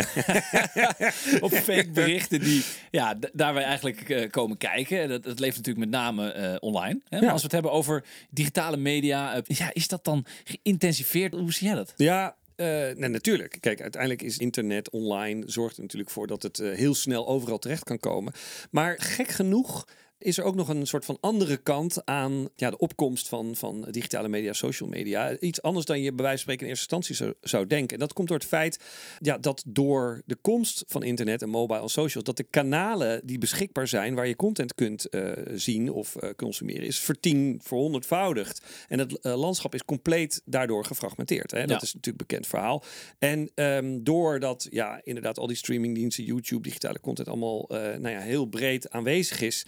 op 1.47 1.53
fake 1.53 1.91
berichten 1.93 2.41
die 2.41 2.65
ja, 2.91 3.19
daar 3.33 3.55
wij 3.55 3.63
eigenlijk 3.65 4.11
eh, 4.11 4.31
komen 4.31 4.57
kijken. 4.57 5.09
Dat, 5.09 5.23
dat 5.23 5.39
leeft 5.41 5.57
natuurlijk 5.57 5.91
met 5.91 6.01
name 6.01 6.59
online. 6.61 7.01
Hè? 7.09 7.17
Maar 7.17 7.27
Ja. 7.27 7.31
als 7.31 7.41
we 7.41 7.47
het 7.47 7.53
hebben 7.53 7.73
over 7.73 8.05
digitale 8.31 8.77
media, 8.77 9.43
ja, 9.47 9.71
is 9.73 9.89
dat 9.89 10.05
dan 10.05 10.25
geïntensiveerd? 10.45 11.33
Hoe 11.33 11.53
zie 11.53 11.67
jij 11.67 11.77
dat? 11.77 11.93
Ja, 11.97 12.37
nee, 12.57 13.09
natuurlijk. 13.09 13.57
Kijk, 13.61 13.81
uiteindelijk 13.81 14.23
is 14.23 14.39
internet 14.39 14.91
online 14.91 15.43
zorgt 15.47 15.77
er 15.77 15.83
natuurlijk 15.83 16.11
voor 16.11 16.27
dat 16.27 16.43
het 16.43 16.57
heel 16.57 16.95
snel 16.95 17.29
overal 17.29 17.59
terecht 17.59 17.85
kan 17.85 17.99
komen. 17.99 18.33
Maar 18.71 18.95
gek 18.99 19.29
genoeg 19.29 19.87
is 20.19 20.39
er 20.39 20.45
ook 20.45 20.55
nog 20.55 20.69
een 20.69 20.87
soort 20.87 21.05
van 21.05 21.19
andere 21.21 21.57
kant 21.57 22.05
aan 22.05 22.49
ja, 22.55 22.71
de 22.71 22.79
opkomst 22.79 23.29
van, 23.29 23.57
van 23.57 23.87
digitale 23.91 24.29
media, 24.29 24.53
social 24.53 24.89
media. 24.89 25.39
Iets 25.39 25.63
anders 25.63 25.87
dan 25.87 26.01
je 26.01 26.13
bij 26.13 26.25
wijze 26.25 26.31
van 26.33 26.39
spreken 26.39 26.63
in 26.63 26.69
eerste 26.69 26.95
instantie 26.95 27.15
zou, 27.15 27.35
zou 27.51 27.67
denken. 27.67 27.93
En 27.95 27.99
dat 27.99 28.13
komt 28.13 28.29
door 28.29 28.37
het 28.39 28.47
feit 28.47 28.79
ja, 29.19 29.39
dat 29.39 29.63
door 29.67 30.23
de 30.27 30.37
komst 30.41 30.85
van 30.87 31.03
internet 31.03 31.43
en 31.43 31.49
mobile 31.49 31.81
en 31.81 31.89
socials, 31.89 32.25
dat 32.25 32.37
de 32.37 32.43
kanalen 32.51 33.21
die 33.27 33.39
beschikbaar 33.39 33.89
zijn 33.89 34.15
waar 34.15 34.27
je 34.27 34.37
content 34.37 34.75
kunt 34.75 35.09
eh, 35.09 35.33
zien 35.55 35.93
of 35.93 36.17
eh, 36.17 36.31
consumeren, 36.37 36.87
is 36.87 36.99
vertien, 36.99 37.61
verhonderdvoudigd. 37.63 38.63
En 38.89 38.99
het 38.99 39.21
eh, 39.21 39.37
landschap 39.39 39.75
is 39.75 39.85
compleet 39.85 40.43
daardoor 40.45 40.85
gefragmenteerd. 40.85 41.51
Hè? 41.51 41.61
Dat 41.61 41.69
Ja. 41.69 41.75
is 41.83 41.95
natuurlijk 41.95 42.07
een 42.07 42.27
bekend 42.27 42.47
verhaal. 42.47 42.85
En 43.19 43.51
ehm, 43.55 43.99
doordat 44.03 44.67
ja, 44.71 45.01
inderdaad 45.05 45.39
al 45.39 45.47
die 45.47 45.57
streamingdiensten, 45.57 46.25
YouTube, 46.25 46.63
digitale 46.63 47.01
content 47.01 47.29
allemaal 47.29 47.65
nou 47.69 48.09
ja, 48.09 48.21
heel 48.21 48.47
breed 48.47 48.91
aanwezig 48.91 49.41
is, 49.41 49.67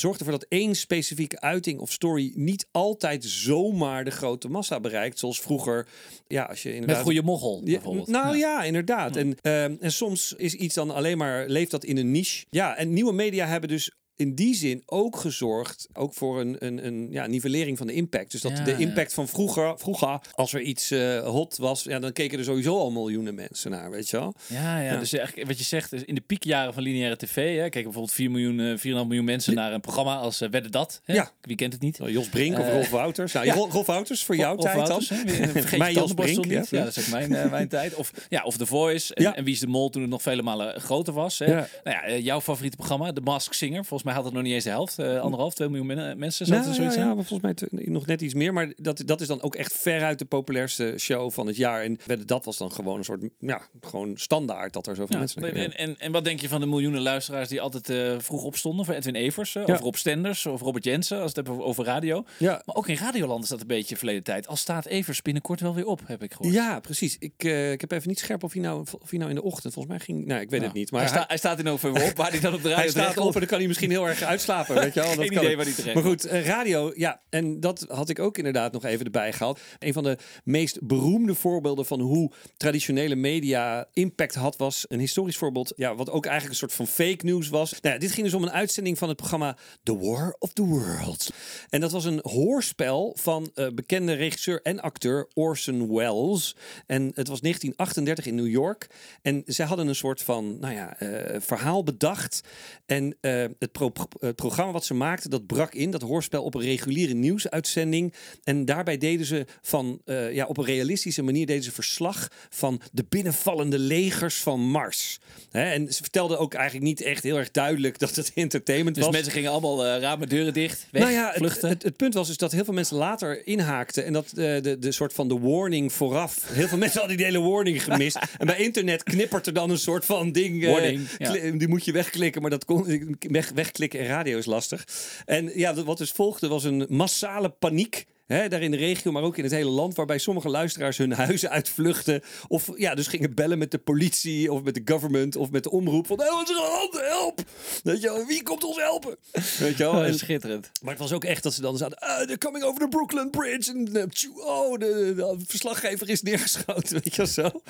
zorgt 0.00 0.18
ervoor 0.20 0.38
dat 0.38 0.46
één 0.48 0.74
specifieke 0.74 1.40
uiting 1.40 1.78
of 1.80 1.92
story 1.92 2.32
niet 2.34 2.66
altijd 2.70 3.24
zomaar 3.24 4.04
de 4.04 4.10
grote 4.10 4.48
massa 4.48 4.80
bereikt. 4.80 5.18
Zoals 5.18 5.40
vroeger, 5.40 5.86
ja, 6.26 6.42
als 6.42 6.62
je 6.62 6.68
Met 6.68 6.78
inderdaad... 6.78 7.02
goede 7.04 7.22
mochel, 7.22 7.60
Ja, 7.64 7.72
bijvoorbeeld. 7.72 8.06
nou 8.08 8.36
ja, 8.36 8.62
inderdaad. 8.62 9.16
En, 9.16 9.36
ehm, 9.40 9.76
en 9.80 9.92
soms 9.92 10.34
is 10.36 10.54
iets 10.54 10.74
dan 10.74 10.90
alleen 10.90 11.18
maar, 11.18 11.46
leeft 11.48 11.70
dat 11.70 11.84
in 11.84 11.96
een 11.96 12.10
niche. 12.10 12.44
Ja, 12.50 12.76
en 12.76 12.92
nieuwe 12.92 13.12
media 13.12 13.46
hebben 13.46 13.68
dus 13.68 13.90
in 14.20 14.34
die 14.34 14.54
zin 14.54 14.82
ook 14.86 15.16
gezorgd, 15.16 15.88
ook 15.92 16.14
voor 16.14 16.40
een, 16.40 16.56
een, 16.58 16.86
een 16.86 17.08
ja, 17.10 17.26
nivellering 17.26 17.78
van 17.78 17.86
de 17.86 17.92
impact. 17.92 18.30
Dus 18.30 18.40
dat 18.40 18.58
Ja, 18.58 18.64
de 18.64 18.70
ja. 18.70 18.76
impact 18.76 19.14
van 19.14 19.28
vroeger, 19.28 19.78
vroeger, 19.78 20.20
als 20.34 20.52
er 20.52 20.60
iets 20.60 20.90
eh, 20.90 21.18
hot 21.26 21.56
was, 21.56 21.82
ja, 21.82 21.98
dan 21.98 22.12
keken 22.12 22.38
er 22.38 22.44
sowieso 22.44 22.78
al 22.78 22.90
miljoenen 22.90 23.34
mensen 23.34 23.70
naar, 23.70 23.90
weet 23.90 24.08
je 24.10 24.16
wel. 24.16 24.34
Ja, 24.46 24.80
ja, 24.80 24.96
dus 24.96 25.12
eigenlijk 25.12 25.48
wat 25.48 25.58
je 25.58 25.64
zegt, 25.64 25.92
is 25.92 26.04
in 26.04 26.14
de 26.14 26.20
piekjaren 26.20 26.74
van 26.74 26.82
lineaire 26.82 27.16
tv, 27.16 27.34
hè, 27.56 27.62
keken 27.62 27.82
bijvoorbeeld 27.82 28.12
4 28.12 28.30
miljoen, 28.30 28.60
eh, 28.60 28.76
4,5 28.76 29.06
miljoen 29.06 29.24
mensen 29.24 29.54
naar 29.54 29.72
een 29.72 29.80
programma 29.80 30.16
als 30.16 30.40
eh, 30.40 30.48
Wedde 30.50 30.68
Dat. 30.68 31.00
Hè? 31.04 31.14
Ja. 31.14 31.30
Wie 31.40 31.56
kent 31.56 31.72
het 31.72 31.82
niet? 31.82 31.98
Jos 32.06 32.28
Brink 32.28 32.58
of 32.58 32.64
Eh, 32.66 32.72
Rolf 32.72 32.90
Wouters. 32.90 33.32
Nou, 33.32 33.46
ja. 33.50 33.54
Rolf 33.54 33.86
Wouters 33.86 34.24
voor 34.24 34.36
jouw 34.36 34.56
tijd 34.56 34.74
Wouters, 34.76 35.08
dan. 35.08 35.18
hè? 35.18 35.48
Vergeet 35.60 35.78
Mijn 35.78 35.94
Jos 35.94 36.14
Brink, 36.14 36.44
niet. 36.46 36.68
ja. 36.70 36.84
Dat 36.84 36.96
is 36.96 37.04
ook 37.04 37.10
mijn, 37.10 37.34
eh, 37.34 37.50
mijn 37.50 37.68
tijd. 37.68 37.94
Of, 37.94 38.12
ja, 38.28 38.42
of 38.44 38.56
The 38.56 38.66
Voice. 38.66 39.14
En, 39.14 39.22
Ja. 39.22 39.36
en 39.36 39.44
Wie 39.44 39.54
is 39.54 39.60
de 39.60 39.66
Mol 39.66 39.90
toen 39.90 40.02
het 40.02 40.10
nog 40.10 40.22
vele 40.22 40.42
malen 40.42 40.80
groter 40.80 41.12
was. 41.12 41.38
Hè? 41.38 41.44
Ja. 41.44 41.68
Nou 41.84 41.96
ja, 41.96 42.02
eh, 42.02 42.24
jouw 42.24 42.40
favoriete 42.40 42.76
programma, 42.76 43.12
The 43.12 43.20
Mask 43.20 43.52
Singer. 43.52 43.84
Volgens 43.84 44.02
mij 44.02 44.09
had 44.14 44.24
het 44.24 44.32
nog 44.32 44.42
niet 44.42 44.52
eens 44.52 44.64
de 44.64 44.70
helft. 44.70 44.98
eh, 44.98 45.20
anderhalf, 45.20 45.54
twee 45.54 45.68
miljoen 45.68 45.86
men- 45.86 46.18
mensen. 46.18 46.44
Het 46.44 46.54
Nou, 46.54 46.62
zoiets 46.74 46.78
ja, 46.78 46.84
ja, 46.84 46.90
zijn? 47.06 47.16
maar 47.16 47.24
volgens 47.24 47.56
mij 47.70 47.84
nog 47.84 48.06
net 48.06 48.20
iets 48.20 48.34
meer. 48.34 48.52
Maar 48.52 48.72
dat, 48.76 49.02
dat 49.06 49.20
is 49.20 49.26
dan 49.26 49.42
ook 49.42 49.54
echt 49.54 49.72
veruit 49.72 50.18
de 50.18 50.24
populairste 50.24 50.94
show 50.98 51.30
van 51.30 51.46
het 51.46 51.56
jaar. 51.56 51.82
En 51.82 51.98
dat 52.26 52.44
was 52.44 52.56
dan 52.56 52.72
gewoon 52.72 52.98
een 52.98 53.04
soort, 53.04 53.22
ja, 53.38 53.60
gewoon 53.80 54.12
standaard 54.16 54.72
dat 54.72 54.86
er 54.86 54.94
zoveel 54.96 55.12
Ja, 55.14 55.18
mensen 55.18 55.42
en, 55.44 55.52
keken. 55.52 55.76
en, 55.78 55.98
en 55.98 56.12
wat 56.12 56.24
denk 56.24 56.40
je 56.40 56.48
van 56.48 56.60
de 56.60 56.66
miljoenen 56.66 57.00
luisteraars 57.02 57.48
die 57.48 57.60
altijd 57.60 57.88
eh, 57.88 58.14
vroeg 58.18 58.42
opstonden? 58.42 58.84
Voor 58.84 58.94
Edwin 58.94 59.14
Evers, 59.14 59.52
Ja. 59.52 59.62
of 59.64 59.80
Rob 59.80 59.94
Stenders, 59.94 60.46
of 60.46 60.60
Robert 60.60 60.84
Jensen, 60.84 61.16
als 61.20 61.34
het 61.34 61.46
hebben 61.46 61.64
over 61.64 61.84
radio. 61.84 62.24
Ja, 62.38 62.62
Maar 62.64 62.74
ook 62.76 62.88
in 62.88 62.96
Radioland 62.96 63.42
is 63.42 63.48
dat 63.48 63.60
een 63.60 63.66
beetje 63.66 63.96
verleden 63.96 64.22
tijd. 64.22 64.46
Al 64.46 64.56
staat 64.56 64.86
Evers 64.86 65.22
binnenkort 65.22 65.60
wel 65.60 65.74
weer 65.74 65.86
op, 65.86 66.00
heb 66.06 66.22
ik 66.22 66.32
gehoord. 66.34 66.54
Ja, 66.54 66.80
precies. 66.80 67.16
Ik, 67.18 67.32
eh, 67.36 67.72
ik 67.72 67.80
heb 67.80 67.90
even 67.92 68.08
niet 68.08 68.18
scherp 68.18 68.44
of 68.44 68.52
hij, 68.52 68.62
nou, 68.62 68.80
of 68.80 69.10
hij 69.10 69.18
nou 69.18 69.30
in 69.30 69.36
de 69.36 69.42
ochtend, 69.42 69.72
volgens 69.72 69.94
mij 69.96 70.04
ging... 70.04 70.26
Nou, 70.26 70.40
ik 70.40 70.50
weet 70.50 70.60
Ja. 70.60 70.66
het 70.66 70.74
niet. 70.74 70.90
Maar 70.90 71.00
hij, 71.00 71.10
sta- 71.10 71.24
hij 71.28 71.36
staat 71.36 71.58
in 71.58 71.68
over 71.68 71.90
op, 72.08 72.16
waar 72.16 72.30
hij 72.30 72.40
dan 72.40 72.54
op 72.54 72.62
de 72.62 72.68
radio 72.74 72.82
hij 72.82 72.90
staat 72.90 73.16
op 73.18 73.32
en 73.34 73.38
dan 73.40 73.48
kan 73.48 73.58
hij 73.58 73.66
misschien 73.66 73.90
heel 73.90 73.99
erg 74.08 74.22
uitslapen, 74.22 74.74
weet 74.74 74.94
je 74.94 75.00
wel. 75.00 75.08
Dat 75.08 75.18
Geen 75.18 75.28
kan 75.28 75.42
idee 75.44 75.56
waar 75.56 75.64
hij 75.64 75.74
terecht 75.74 75.94
Maar 75.94 76.04
goed, 76.04 76.24
eh, 76.24 76.46
radio, 76.46 76.92
ja, 76.94 77.20
en 77.28 77.60
dat 77.60 77.84
had 77.88 78.08
ik 78.08 78.18
ook 78.18 78.38
inderdaad 78.38 78.72
nog 78.72 78.84
even 78.84 79.04
erbij 79.04 79.32
gehaald. 79.32 79.60
Een 79.78 79.92
van 79.92 80.02
de 80.02 80.18
meest 80.44 80.78
beroemde 80.86 81.34
voorbeelden 81.34 81.86
van 81.86 82.00
hoe 82.00 82.32
traditionele 82.56 83.14
media 83.14 83.88
impact 83.92 84.34
had, 84.34 84.56
was 84.56 84.84
een 84.88 85.00
historisch 85.00 85.36
voorbeeld, 85.36 85.72
ja, 85.76 85.94
wat 85.94 86.10
ook 86.10 86.26
eigenlijk 86.26 86.52
een 86.52 86.68
soort 86.68 86.88
van 86.88 87.06
fake 87.06 87.24
news 87.24 87.48
was. 87.48 87.70
Nou, 87.80 87.94
ja, 87.94 88.00
dit 88.00 88.12
ging 88.12 88.26
dus 88.26 88.34
om 88.34 88.42
een 88.42 88.52
uitzending 88.52 88.98
van 88.98 89.08
het 89.08 89.16
programma 89.16 89.56
The 89.82 89.98
War 89.98 90.36
of 90.38 90.52
the 90.52 90.64
Worlds. 90.64 91.30
En 91.68 91.80
dat 91.80 91.92
was 91.92 92.04
een 92.04 92.20
hoorspel 92.22 93.16
van 93.18 93.50
eh, 93.54 93.66
bekende 93.74 94.12
regisseur 94.12 94.60
en 94.62 94.80
acteur 94.80 95.28
Orson 95.34 95.94
Welles. 95.94 96.56
En 96.86 97.02
het 97.14 97.28
was 97.28 97.40
1938 97.40 98.26
in 98.26 98.34
New 98.34 98.48
York. 98.48 98.86
En 99.22 99.42
zij 99.46 99.66
hadden 99.66 99.88
een 99.88 99.94
soort 99.94 100.22
van, 100.22 100.58
nou 100.58 100.74
ja, 100.74 100.98
eh, 100.98 101.40
verhaal 101.40 101.82
bedacht. 101.82 102.40
En 102.86 103.16
eh, 103.20 103.44
het, 103.58 103.72
pro- 103.88 104.06
het 104.26 104.36
programma 104.36 104.72
wat 104.72 104.84
ze 104.84 104.94
maakten, 104.94 105.30
dat 105.30 105.46
brak 105.46 105.74
in, 105.74 105.90
dat 105.90 106.02
hoorspel, 106.02 106.42
op 106.42 106.54
een 106.54 106.60
reguliere 106.60 107.14
nieuwsuitzending. 107.14 108.14
En 108.44 108.64
daarbij 108.64 108.98
deden 108.98 109.26
ze 109.26 109.46
van, 109.62 110.00
eh, 110.04 110.32
ja, 110.34 110.46
op 110.46 110.58
een 110.58 110.64
realistische 110.64 111.22
manier 111.22 111.46
deden 111.46 111.62
ze 111.62 111.72
verslag 111.72 112.28
van 112.48 112.80
de 112.92 113.04
binnenvallende 113.08 113.78
legers 113.78 114.36
van 114.36 114.60
Mars. 114.60 115.18
Hè, 115.50 115.62
en 115.70 115.92
ze 115.92 116.02
vertelden 116.02 116.38
ook 116.38 116.54
eigenlijk 116.54 116.84
niet 116.86 117.00
echt 117.02 117.22
heel 117.22 117.38
erg 117.38 117.50
duidelijk 117.50 117.98
dat 117.98 118.16
het 118.16 118.32
entertainment 118.34 118.94
Dus 118.96 119.04
was. 119.04 119.14
mensen 119.14 119.32
gingen 119.32 119.50
allemaal 119.50 119.86
eh, 119.86 120.00
ramen, 120.00 120.28
deuren 120.28 120.52
dicht, 120.52 120.86
weg, 120.90 121.02
nou 121.02 121.14
ja, 121.14 121.26
het, 121.28 121.36
vluchten. 121.36 121.68
het, 121.68 121.82
het 121.82 121.96
punt 121.96 122.14
was 122.14 122.26
dus 122.26 122.36
dat 122.36 122.52
heel 122.52 122.64
veel 122.64 122.74
mensen 122.74 122.96
later 122.96 123.46
inhaakten. 123.46 124.04
En 124.04 124.12
dat 124.12 124.26
eh, 124.26 124.34
de, 124.62 124.76
de 124.78 124.92
soort 124.92 125.12
van 125.12 125.28
de 125.28 125.38
warning 125.38 125.92
vooraf. 125.92 126.48
Heel 126.52 126.68
veel 126.68 126.78
mensen 126.78 126.98
hadden 126.98 127.16
die 127.16 127.26
hele 127.26 127.40
warning 127.40 127.84
gemist. 127.84 128.18
en 128.38 128.46
bij 128.46 128.58
internet 128.58 129.02
knippert 129.02 129.46
er 129.46 129.52
dan 129.52 129.70
een 129.70 129.78
soort 129.78 130.04
van 130.04 130.32
ding. 130.32 130.64
eh, 130.64 130.70
Warning, 130.70 131.08
ja. 131.18 131.30
kli- 131.30 131.56
Die 131.56 131.68
moet 131.68 131.84
je 131.84 131.92
wegklikken, 131.92 132.40
maar 132.42 132.50
dat 132.50 132.64
kon, 132.64 133.08
weg, 133.20 133.50
wegklikken 133.70 134.00
in 134.00 134.06
radio 134.06 134.38
is 134.38 134.46
lastig. 134.46 134.86
En 135.26 135.58
ja, 135.58 135.74
wat 135.84 135.98
dus 135.98 136.10
volgde 136.12 136.48
was 136.48 136.64
een 136.64 136.86
massale 136.88 137.48
paniek. 137.48 138.06
Hè, 138.32 138.48
daar 138.48 138.62
in 138.62 138.70
de 138.70 138.76
regio, 138.76 139.12
maar 139.12 139.22
ook 139.22 139.36
in 139.36 139.44
het 139.44 139.52
hele 139.52 139.70
land, 139.70 139.94
waarbij 139.94 140.18
sommige 140.18 140.48
luisteraars 140.48 140.96
hun 140.98 141.12
huizen 141.12 141.50
uitvluchten. 141.50 142.22
Of 142.48 142.70
ja, 142.76 142.94
dus 142.94 143.06
gingen 143.06 143.34
bellen 143.34 143.58
met 143.58 143.70
de 143.70 143.78
politie 143.78 144.52
of 144.52 144.62
met 144.62 144.74
de 144.74 144.82
government 144.84 145.36
of 145.36 145.50
met 145.50 145.62
de 145.62 145.70
omroep. 145.70 146.06
Van, 146.06 146.20
"Hé, 146.20 146.30
wat 146.30 146.50
is 146.50 146.56
er? 146.56 147.04
Help! 147.08 147.40
Weet 147.82 148.00
je 148.00 148.08
wel, 148.08 148.26
wie 148.26 148.42
komt 148.42 148.64
ons 148.64 148.76
helpen? 148.76 149.16
Weet 149.58 149.76
je 149.76 149.84
wel? 149.84 150.04
En- 150.04 150.18
schitterend. 150.18 150.70
maar 150.82 150.90
het 150.90 151.02
was 151.02 151.12
ook 151.12 151.24
echt 151.24 151.42
dat 151.42 151.54
ze 151.54 151.60
dan 151.60 151.76
zaten. 151.76 151.98
Ah, 151.98 152.16
they're 152.16 152.38
coming 152.38 152.64
over 152.64 152.80
the 152.80 152.88
Brooklyn 152.88 153.30
Bridge. 153.30 153.70
En 153.72 153.96
eh, 153.96 154.46
oh, 154.46 154.78
de, 154.78 155.12
de 155.16 155.36
verslaggever 155.46 156.08
is 156.08 156.22
neergeschoten. 156.22 156.92
Weet 157.02 157.14
je 157.14 157.16
wel 157.16 157.26
zo. 157.26 157.62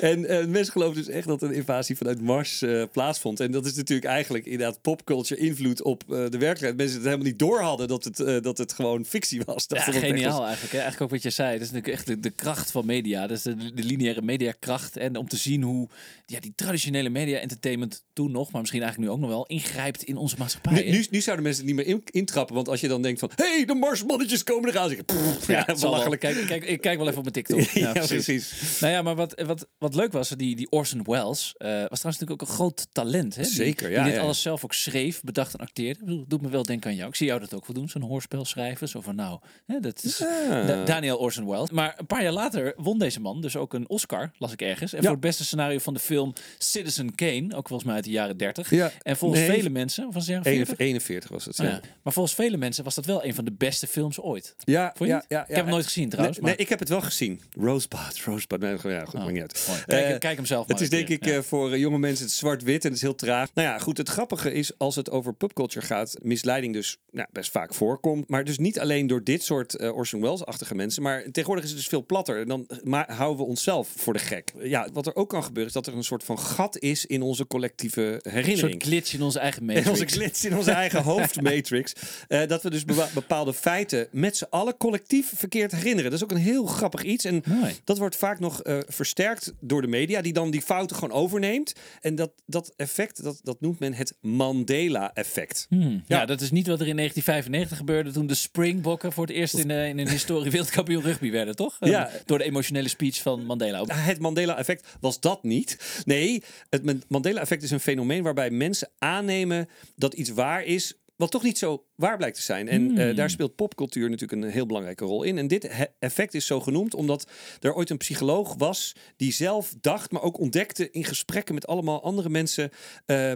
En 0.00 0.24
eh, 0.26 0.46
mensen 0.46 0.72
geloven 0.72 0.94
dus 0.94 1.08
echt 1.08 1.26
dat 1.26 1.42
een 1.42 1.52
invasie 1.52 1.96
vanuit 1.96 2.20
Mars 2.20 2.62
eh, 2.62 2.82
plaatsvond. 2.92 3.40
En 3.40 3.50
dat 3.50 3.66
is 3.66 3.74
natuurlijk 3.74 4.08
eigenlijk 4.08 4.44
inderdaad 4.44 4.82
popculture 4.82 5.40
invloed 5.40 5.82
op 5.82 6.04
de 6.06 6.14
werkelijkheid. 6.16 6.76
Mensen 6.76 6.96
het 6.96 7.04
helemaal 7.04 7.26
niet 7.26 7.38
door 7.38 7.60
hadden 7.60 7.88
dat 7.88 8.04
het, 8.04 8.42
dat 8.42 8.58
het 8.58 8.72
gewoon 8.72 9.04
fictie 9.04 9.42
was. 9.44 9.66
Dat 9.66 9.78
Ja, 9.78 9.99
geniaal 10.00 10.44
eigenlijk. 10.44 10.72
Hè? 10.72 10.78
Eigenlijk 10.78 11.00
ook 11.00 11.10
wat 11.10 11.22
je 11.22 11.30
zei. 11.30 11.52
Dat 11.52 11.60
is 11.60 11.70
natuurlijk 11.70 11.94
echt 11.98 12.06
de, 12.06 12.20
de 12.20 12.30
kracht 12.30 12.70
van 12.70 12.86
media. 12.86 13.26
Dat 13.26 13.36
is 13.36 13.42
de, 13.42 13.56
de 13.74 13.84
lineaire 13.84 14.22
mediakracht. 14.22 14.96
En 14.96 15.16
om 15.16 15.28
te 15.28 15.36
zien 15.36 15.62
hoe 15.62 15.88
ja, 16.26 16.40
die 16.40 16.52
traditionele 16.56 17.08
media-entertainment 17.08 18.04
toen 18.12 18.30
nog, 18.32 18.50
maar 18.50 18.60
misschien 18.60 18.82
eigenlijk 18.82 19.10
nu 19.10 19.16
ook 19.16 19.22
nog 19.22 19.30
wel, 19.36 19.46
ingrijpt 19.46 20.02
in 20.02 20.16
onze 20.16 20.36
maatschappij. 20.38 20.72
Nu, 20.72 20.90
nu, 20.90 21.06
nu 21.10 21.20
zouden 21.20 21.44
mensen 21.44 21.66
het 21.66 21.74
niet 21.76 21.86
meer 21.86 21.94
in, 21.94 22.02
intrappen. 22.10 22.54
Want 22.54 22.68
als 22.68 22.80
je 22.80 22.88
dan 22.88 23.02
denkt 23.02 23.20
van... 23.20 23.30
Hé, 23.34 23.54
hey, 23.56 23.64
de 23.64 23.74
Marsmannetjes 23.74 24.44
komen 24.44 24.70
eraan. 24.70 24.88
Zeg 24.88 25.04
pff, 25.04 25.46
ja, 25.46 25.64
ja, 25.66 25.74
belachelijk. 25.74 26.20
Kijk, 26.20 26.46
kijk, 26.46 26.64
ik 26.64 26.80
kijk 26.80 26.98
wel 26.98 27.06
even 27.06 27.18
op 27.18 27.22
mijn 27.34 27.34
TikTok. 27.34 27.60
Ja, 27.80 27.92
precies. 27.92 28.78
Nou 28.80 28.92
ja, 28.92 29.02
maar 29.02 29.14
wat, 29.14 29.42
wat, 29.46 29.66
wat 29.78 29.94
leuk 29.94 30.12
was, 30.12 30.28
die, 30.28 30.56
die 30.56 30.70
Orson 30.70 31.02
Welles 31.04 31.54
eh, 31.56 31.68
was 31.68 31.98
trouwens 31.98 32.02
natuurlijk 32.02 32.42
ook 32.42 32.48
een 32.48 32.54
groot 32.54 32.86
talent. 32.92 33.34
Hè? 33.36 33.42
Die- 33.42 33.52
Zeker, 33.52 33.88
Die, 33.88 33.96
ja, 33.96 34.04
dit 34.04 34.14
ja. 34.14 34.20
alles 34.20 34.42
zelf 34.42 34.64
ook 34.64 34.74
schreef, 34.74 35.20
bedacht 35.22 35.54
en 35.54 35.60
acteerde. 35.60 36.00
Ik 36.00 36.04
bedoel, 36.04 36.24
doet 36.28 36.42
me 36.42 36.48
wel 36.48 36.62
denken 36.62 36.90
aan 36.90 36.96
jou. 36.96 37.08
Ik 37.08 37.14
zie 37.16 37.26
jou 37.26 37.40
dat 37.40 37.54
ook 37.54 37.66
wel 37.66 37.76
doen, 37.76 37.88
zo'n 37.88 38.02
hoorspel 38.02 38.44
schrijven. 38.44 38.88
Zo 38.88 39.00
van 39.00 39.14
nou, 39.14 39.40
hè, 39.66 39.79
dat 39.80 40.04
is 40.04 40.16
Da- 40.16 40.84
Daniel 40.84 41.16
Orson 41.16 41.46
Welles. 41.48 41.70
Maar 41.70 41.94
een 41.98 42.06
paar 42.06 42.22
jaar 42.22 42.32
later 42.32 42.72
won 42.76 42.98
deze 42.98 43.20
man 43.20 43.40
dus 43.40 43.56
ook 43.56 43.74
een 43.74 43.88
Oscar, 43.88 44.30
las 44.38 44.52
ik 44.52 44.62
ergens. 44.62 44.92
En 44.92 44.96
Ja. 44.98 45.02
voor 45.04 45.12
het 45.12 45.20
beste 45.20 45.44
scenario 45.44 45.78
van 45.78 45.94
de 45.94 46.00
film 46.00 46.32
Citizen 46.58 47.14
Kane, 47.14 47.54
ook 47.56 47.68
volgens 47.68 47.84
mij 47.84 47.94
uit 47.94 48.04
de 48.04 48.10
jaren 48.10 48.36
30. 48.36 48.70
Ja. 48.70 48.90
En 49.02 49.16
volgens 49.16 49.40
Nee, 49.40 49.50
vele 49.50 49.70
mensen, 49.70 50.12
van 50.12 50.20
de 50.20 50.26
jaren 50.30 50.44
40? 50.44 50.78
41 50.78 51.30
was 51.30 51.44
het. 51.44 51.58
Oh 51.60 51.66
Ja. 51.66 51.80
Maar 52.02 52.12
volgens 52.12 52.34
vele 52.34 52.56
mensen 52.56 52.84
was 52.84 52.94
dat 52.94 53.06
wel 53.06 53.24
een 53.24 53.34
van 53.34 53.44
de 53.44 53.52
beste 53.52 53.86
films 53.86 54.20
ooit. 54.20 54.54
Ja, 54.64 54.86
Vond 54.96 54.98
je 54.98 55.06
ja, 55.06 55.14
niet? 55.16 55.24
ja, 55.28 55.40
Ik 55.42 55.48
heb 55.48 55.56
hem 55.64 55.68
nooit 55.74 55.84
gezien 55.84 56.08
trouwens. 56.08 56.36
Nee, 56.36 56.46
nee, 56.46 56.54
maar- 56.54 56.64
ik 56.64 56.70
heb 56.70 56.78
het 56.78 56.88
wel 56.88 57.00
gezien. 57.00 57.40
Rosebud, 57.58 58.20
Rosebud. 58.24 58.60
Nee, 58.60 58.92
ja, 58.94 59.04
goed, 59.04 59.20
Oh, 59.20 59.26
niet 59.26 59.40
uit. 59.40 59.84
Kijk, 59.86 60.04
Eh, 60.12 60.18
kijk 60.18 60.36
hem 60.36 60.46
zelf 60.46 60.66
maar 60.66 60.76
Het 60.76 60.84
is 60.84 60.90
denk 60.90 61.08
ik 61.08 61.26
eh, 61.26 61.38
voor 61.38 61.72
eh, 61.72 61.78
jonge 61.78 61.98
mensen 61.98 62.24
het 62.24 62.34
zwart-wit 62.34 62.82
en 62.82 62.88
het 62.88 62.96
is 62.96 63.02
heel 63.02 63.14
traag. 63.14 63.48
Nou 63.54 63.68
ja, 63.68 63.78
goed, 63.78 63.96
het 63.98 64.08
grappige 64.08 64.52
is 64.52 64.78
als 64.78 64.96
het 64.96 65.10
over 65.10 65.34
pubculture 65.34 65.86
gaat, 65.86 66.16
misleiding 66.22 66.72
dus 66.74 66.96
nou, 67.10 67.28
best 67.32 67.50
vaak 67.50 67.74
voorkomt. 67.74 68.28
Maar 68.28 68.44
dus 68.44 68.58
niet 68.58 68.80
alleen 68.80 69.06
door 69.06 69.24
dit 69.24 69.42
soort 69.42 69.69
eh, 69.76 69.96
Orson 69.96 70.20
Welles-achtige 70.20 70.74
mensen, 70.74 71.02
maar 71.02 71.22
tegenwoordig 71.22 71.64
is 71.64 71.70
het 71.70 71.78
dus 71.78 71.88
veel 71.88 72.04
platter. 72.06 72.40
En 72.40 72.48
dan 72.48 72.66
ma- 72.84 73.06
houden 73.08 73.38
we 73.44 73.50
onszelf 73.50 73.88
voor 73.96 74.12
de 74.12 74.18
gek. 74.18 74.52
Ja, 74.62 74.88
wat 74.92 75.06
er 75.06 75.16
ook 75.16 75.28
kan 75.28 75.42
gebeuren 75.44 75.66
is 75.66 75.72
dat 75.74 75.86
er 75.86 75.94
een 75.94 76.04
soort 76.04 76.24
van 76.24 76.38
gat 76.38 76.78
is 76.78 77.06
in 77.06 77.22
onze 77.22 77.46
collectieve 77.46 78.00
Een 78.02 78.20
soort 78.22 78.34
herinnering. 78.34 78.82
glitch 78.82 79.12
in 79.14 79.22
onze 79.22 79.38
eigen 79.38 79.60
In 79.62 79.66
matrix. 79.66 79.88
onze 79.90 80.06
glitch 80.06 80.44
in 80.44 80.56
onze 80.56 80.70
eigen 80.70 81.02
hoofdmatrix. 81.02 81.92
Eh, 82.28 82.46
dat 82.48 82.62
we 82.62 82.70
dus 82.70 82.84
bepaalde 83.14 83.52
feiten 83.54 84.08
met 84.10 84.36
z'n 84.36 84.46
allen 84.50 84.76
collectief 84.76 85.32
verkeerd 85.36 85.72
herinneren. 85.72 86.10
Dat 86.10 86.20
is 86.20 86.24
ook 86.24 86.30
een 86.30 86.36
heel 86.44 86.66
grappig 86.66 87.02
iets. 87.02 87.24
En 87.24 87.42
Mooi. 87.46 87.74
dat 87.84 87.98
wordt 87.98 88.16
vaak 88.16 88.38
nog 88.40 88.62
eh, 88.62 88.78
versterkt 88.88 89.52
door 89.60 89.80
de 89.82 89.86
media, 89.88 90.20
die 90.22 90.32
dan 90.32 90.50
die 90.50 90.62
fouten 90.62 90.96
gewoon 90.96 91.14
overneemt. 91.16 91.72
En 92.00 92.14
dat, 92.14 92.30
dat 92.46 92.72
effect, 92.76 93.22
dat, 93.22 93.40
dat 93.42 93.60
noemt 93.60 93.78
men 93.78 93.94
het 93.94 94.14
Mandela-effect. 94.20 95.66
Hmm. 95.68 96.02
Ja. 96.06 96.18
Ja. 96.18 96.26
dat 96.26 96.40
is 96.40 96.50
niet 96.50 96.66
wat 96.66 96.80
er 96.80 96.86
in 96.88 96.96
1995 96.96 97.76
gebeurde 97.76 98.10
toen 98.10 98.26
de 98.26 98.34
Springbokken 98.34 99.12
voor 99.12 99.26
het 99.26 99.34
eerst 99.36 99.59
in, 99.60 99.70
eh, 99.70 99.88
in 99.88 99.98
een 99.98 100.08
historie 100.08 100.50
wereldkampioen 100.56 101.02
rugby 101.02 101.30
werden, 101.30 101.56
toch? 101.56 101.76
Ja. 101.80 102.08
Eh, 102.08 102.14
Door 102.24 102.38
de 102.38 102.44
emotionele 102.44 102.88
speech 102.88 103.22
van 103.22 103.44
Mandela. 103.44 103.84
Het 103.86 104.18
Mandela-effect 104.18 104.86
was 105.00 105.20
dat 105.20 105.42
niet. 105.42 106.02
Nee, 106.04 106.42
het 106.68 106.84
Man- 106.84 107.02
Mandela-effect 107.08 107.62
is 107.62 107.70
een 107.70 107.80
fenomeen 107.80 108.22
waarbij 108.22 108.50
mensen 108.50 108.88
aannemen 108.98 109.68
dat 109.96 110.14
iets 110.14 110.30
waar 110.30 110.64
is. 110.64 110.94
Wat 111.16 111.30
toch 111.30 111.42
niet 111.42 111.58
zo 111.58 111.84
waar 111.94 112.16
blijkt 112.16 112.36
te 112.36 112.42
zijn. 112.42 112.68
En 112.68 112.98
eh, 112.98 113.16
daar 113.16 113.30
speelt 113.30 113.54
popcultuur 113.56 114.10
natuurlijk 114.10 114.42
een 114.42 114.50
heel 114.50 114.66
belangrijke 114.66 115.04
rol 115.04 115.22
in. 115.22 115.38
En 115.38 115.48
dit 115.48 115.70
effect 115.98 116.34
is 116.34 116.46
zo 116.46 116.60
genoemd 116.60 116.94
omdat 116.94 117.30
er 117.60 117.74
ooit 117.74 117.90
een 117.90 117.96
psycholoog 117.96 118.54
was 118.58 118.94
die 119.16 119.32
zelf 119.32 119.74
dacht, 119.80 120.10
maar 120.10 120.22
ook 120.22 120.38
ontdekte 120.38 120.90
in 120.90 121.04
gesprekken 121.04 121.54
met 121.54 121.66
allemaal 121.66 122.02
andere 122.02 122.28
mensen, 122.28 122.70
eh, 123.06 123.32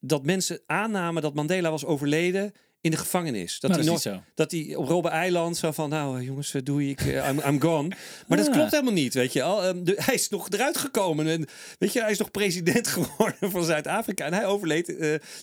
dat 0.00 0.24
mensen 0.24 0.60
aannamen 0.66 1.22
dat 1.22 1.34
Mandela 1.34 1.70
was 1.70 1.84
overleden 1.84 2.52
in 2.90 2.94
de 2.94 3.00
gevangenis. 3.00 3.60
Dat 3.60 3.70
Nou, 3.70 3.82
hij 3.82 3.90
dat 3.90 3.98
is 3.98 4.04
nog, 4.04 4.14
niet 4.14 4.22
zo. 4.24 4.32
dat 4.34 4.50
hij 4.50 4.74
op 4.74 4.88
Robben 4.88 5.10
Eiland 5.12 5.56
zo 5.56 5.72
van, 5.72 5.88
nou 5.88 6.18
eh, 6.18 6.24
jongens, 6.26 6.54
eh, 6.54 6.62
doei, 6.64 6.90
ik, 6.90 7.00
eh, 7.00 7.28
I'm, 7.28 7.40
I'm 7.46 7.60
gone. 7.60 7.88
Maar 8.26 8.38
dat 8.38 8.50
klopt 8.50 8.70
helemaal 8.70 8.92
niet, 8.92 9.14
weet 9.14 9.32
je 9.32 9.38
wel. 9.38 9.64
Ehm, 9.64 9.84
de- 9.84 9.94
hij 10.04 10.14
is 10.14 10.28
nog 10.28 10.50
eruit 10.50 10.76
gekomen 10.78 11.26
en 11.26 11.46
weet 11.78 11.92
je, 11.92 12.00
hij 12.00 12.10
is 12.10 12.18
nog 12.18 12.30
president 12.30 12.86
geworden 12.96 13.50
van 13.50 13.64
Zuid-Afrika 13.64 14.24
en 14.24 14.32
hij 14.34 14.46
overleed 14.46 14.96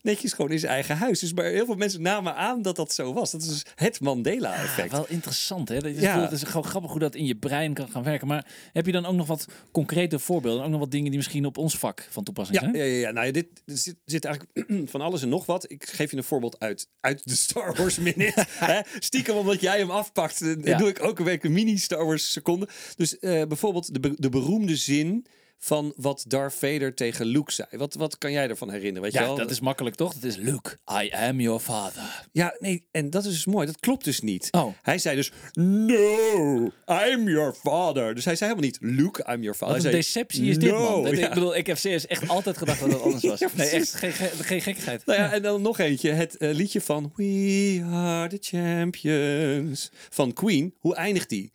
netjes 0.03 0.33
gewoon 0.33 0.51
in 0.51 0.59
zijn 0.59 0.71
eigen 0.71 0.97
huis. 0.97 1.19
Dus 1.19 1.33
maar 1.33 1.45
heel 1.45 1.65
veel 1.65 1.75
mensen 1.75 2.01
namen 2.01 2.35
aan 2.35 2.61
dat 2.61 2.75
dat 2.75 2.93
zo 2.93 3.13
was. 3.13 3.31
Dat 3.31 3.41
is 3.41 3.47
dus 3.47 3.65
het 3.75 3.97
Ja, 3.99 4.05
Mandela-effect. 4.05 4.91
wel 4.91 5.05
interessant, 5.09 5.69
hè? 5.69 5.75
Dat 5.79 5.91
is, 5.91 6.01
Ja. 6.01 6.21
Het 6.21 6.31
is 6.31 6.43
gewoon 6.43 6.63
grappig 6.65 6.91
hoe 6.91 6.99
dat 6.99 7.15
in 7.15 7.25
je 7.25 7.35
brein 7.35 7.73
kan 7.73 7.89
gaan 7.89 8.03
werken. 8.03 8.27
Maar 8.27 8.45
heb 8.73 8.85
je 8.85 8.91
dan 8.91 9.05
ook 9.05 9.15
nog 9.15 9.27
wat 9.27 9.45
concrete 9.71 10.19
voorbeelden? 10.19 10.63
Ook 10.63 10.69
nog 10.69 10.79
wat 10.79 10.91
dingen 10.91 11.07
die 11.09 11.17
misschien 11.19 11.45
op 11.45 11.57
ons 11.57 11.77
vak 11.77 12.07
van 12.09 12.23
toepassing 12.23 12.59
Ja, 12.59 12.63
zijn? 12.71 12.77
ja, 12.77 12.83
ja, 12.93 12.99
ja. 12.99 13.11
Nou, 13.11 13.25
ja, 13.25 13.31
dit, 13.31 13.47
dit 13.65 13.79
zit, 13.79 13.95
zit 14.05 14.25
eigenlijk 14.25 14.69
van 14.89 15.01
alles 15.01 15.21
en 15.21 15.29
nog 15.29 15.45
wat. 15.45 15.71
Ik 15.71 15.89
geef 15.89 16.11
je 16.11 16.17
een 16.17 16.23
voorbeeld 16.23 16.59
uit, 16.59 16.87
uit 16.99 17.21
de 17.23 17.34
Star 17.35 17.75
Wars 17.75 17.97
Minute. 17.97 18.45
Hè? 18.71 18.79
Stiekem 18.99 19.35
omdat 19.35 19.61
jij 19.61 19.77
hem 19.77 19.91
afpakt, 19.91 20.41
eh, 20.41 20.55
Ja. 20.63 20.77
doe 20.77 20.89
ik 20.89 21.03
ook 21.03 21.19
een 21.19 21.25
week 21.25 21.43
een 21.43 21.53
mini 21.53 21.77
Star 21.77 22.05
Wars 22.05 22.31
seconde. 22.31 22.67
Dus 22.95 23.19
eh, 23.19 23.43
bijvoorbeeld 23.47 23.93
de, 23.93 23.99
be- 23.99 24.13
de 24.17 24.29
beroemde 24.29 24.75
zin 24.75 25.25
van 25.57 25.93
wat 25.95 26.25
Darth 26.27 26.53
Vader 26.53 26.93
tegen 26.93 27.25
Luke 27.25 27.51
zei. 27.51 27.67
Wat, 27.71 27.93
wat 27.93 28.17
kan 28.17 28.31
jij 28.31 28.49
ervan 28.49 28.69
herinneren? 28.69 29.01
Weet 29.01 29.13
je 29.13 29.19
Ja, 29.19 29.25
wel? 29.25 29.35
dat 29.35 29.51
is 29.51 29.59
makkelijk 29.59 29.95
toch? 29.95 30.13
Dat 30.13 30.23
is 30.23 30.35
Luke, 30.35 30.77
I 31.03 31.09
am 31.13 31.39
your 31.39 31.59
father. 31.59 32.25
Ja, 32.31 32.55
nee, 32.59 32.87
en 32.91 33.09
dat 33.09 33.25
is 33.25 33.31
dus 33.31 33.45
mooi. 33.45 33.65
Dat 33.65 33.79
klopt 33.79 34.03
dus 34.03 34.19
niet. 34.19 34.47
Oh. 34.51 34.73
Hij 34.81 34.97
zei 34.97 35.15
dus, 35.15 35.31
no, 35.53 36.71
I'm 36.87 37.27
your 37.29 37.53
father. 37.53 38.15
Dus 38.15 38.25
hij 38.25 38.35
zei 38.35 38.49
helemaal 38.51 38.69
niet, 38.71 38.77
Luke, 38.97 39.25
I'm 39.33 39.41
your 39.41 39.57
father. 39.57 39.75
Wat 39.75 39.85
een 39.85 39.91
Hij 39.91 40.01
zei, 40.01 40.23
deceptie 40.25 40.49
is 40.49 40.57
dit, 40.57 40.71
"No." 40.71 41.01
man. 41.01 41.15
Ja. 41.15 41.27
Ik 41.27 41.33
bedoel, 41.33 41.55
ik 41.55 41.67
heb 41.67 41.77
serieus 41.77 42.07
echt 42.07 42.27
altijd 42.27 42.57
gedacht 42.57 42.79
dat 42.79 42.91
het 42.91 43.01
anders 43.01 43.23
was. 43.23 43.39
Ja, 43.45 43.49
nee, 43.55 43.69
echt 43.69 43.93
geen, 43.95 44.11
geen, 44.11 44.29
geen 44.29 44.61
gekkigheid. 44.61 45.05
Nou 45.05 45.19
ja, 45.19 45.31
en 45.33 45.41
dan 45.41 45.61
nog 45.61 45.79
eentje. 45.79 46.11
Het 46.11 46.37
eh, 46.37 46.53
liedje 46.53 46.81
van 46.81 47.11
We 47.15 47.81
Are 47.91 48.37
the 48.37 48.37
Champions 48.41 49.91
van 50.09 50.33
Queen. 50.33 50.73
Hoe 50.79 50.95
eindigt 50.95 51.29
die? 51.29 51.51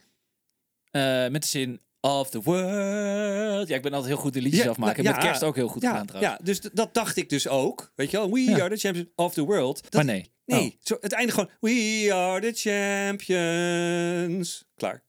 Eh, 0.91 1.29
met 1.29 1.43
de 1.43 1.49
zin 1.49 1.81
of 2.01 2.31
the 2.31 2.41
world. 2.43 3.69
Ja, 3.69 3.77
ik 3.77 3.83
ben 3.83 3.93
altijd 3.93 4.13
heel 4.13 4.21
goed 4.23 4.33
de 4.33 4.41
liedjes 4.43 4.63
Ja, 4.65 4.71
afmaken. 4.71 5.03
ja, 5.03 5.11
met 5.11 5.21
kerst 5.21 5.43
ook 5.43 5.57
heel 5.57 5.69
goed 5.69 5.83
ja, 5.83 5.89
gedaan 5.91 6.07
trouwens. 6.07 6.35
Ja, 6.39 6.45
dus 6.45 6.61
dat 6.73 6.95
dacht 6.95 7.17
ik 7.17 7.29
dus 7.29 7.49
ook. 7.49 7.93
Weet 7.97 8.11
je 8.11 8.17
wel? 8.17 8.31
We 8.33 8.63
are 8.63 8.69
the 8.75 8.77
champions 8.81 9.09
of 9.15 9.33
the 9.35 9.43
world. 9.45 9.83
Dat- 9.83 9.93
Maar 9.93 10.05
nee. 10.05 10.33
Nee, 10.47 10.61
Oh. 10.65 10.71
zo, 10.83 10.97
het 11.01 11.13
eindigt 11.13 11.39
gewoon. 11.39 11.51
We 11.61 12.09
are 12.15 12.53
the 12.53 12.71
champions. 13.39 14.65
Klaar. 14.77 15.03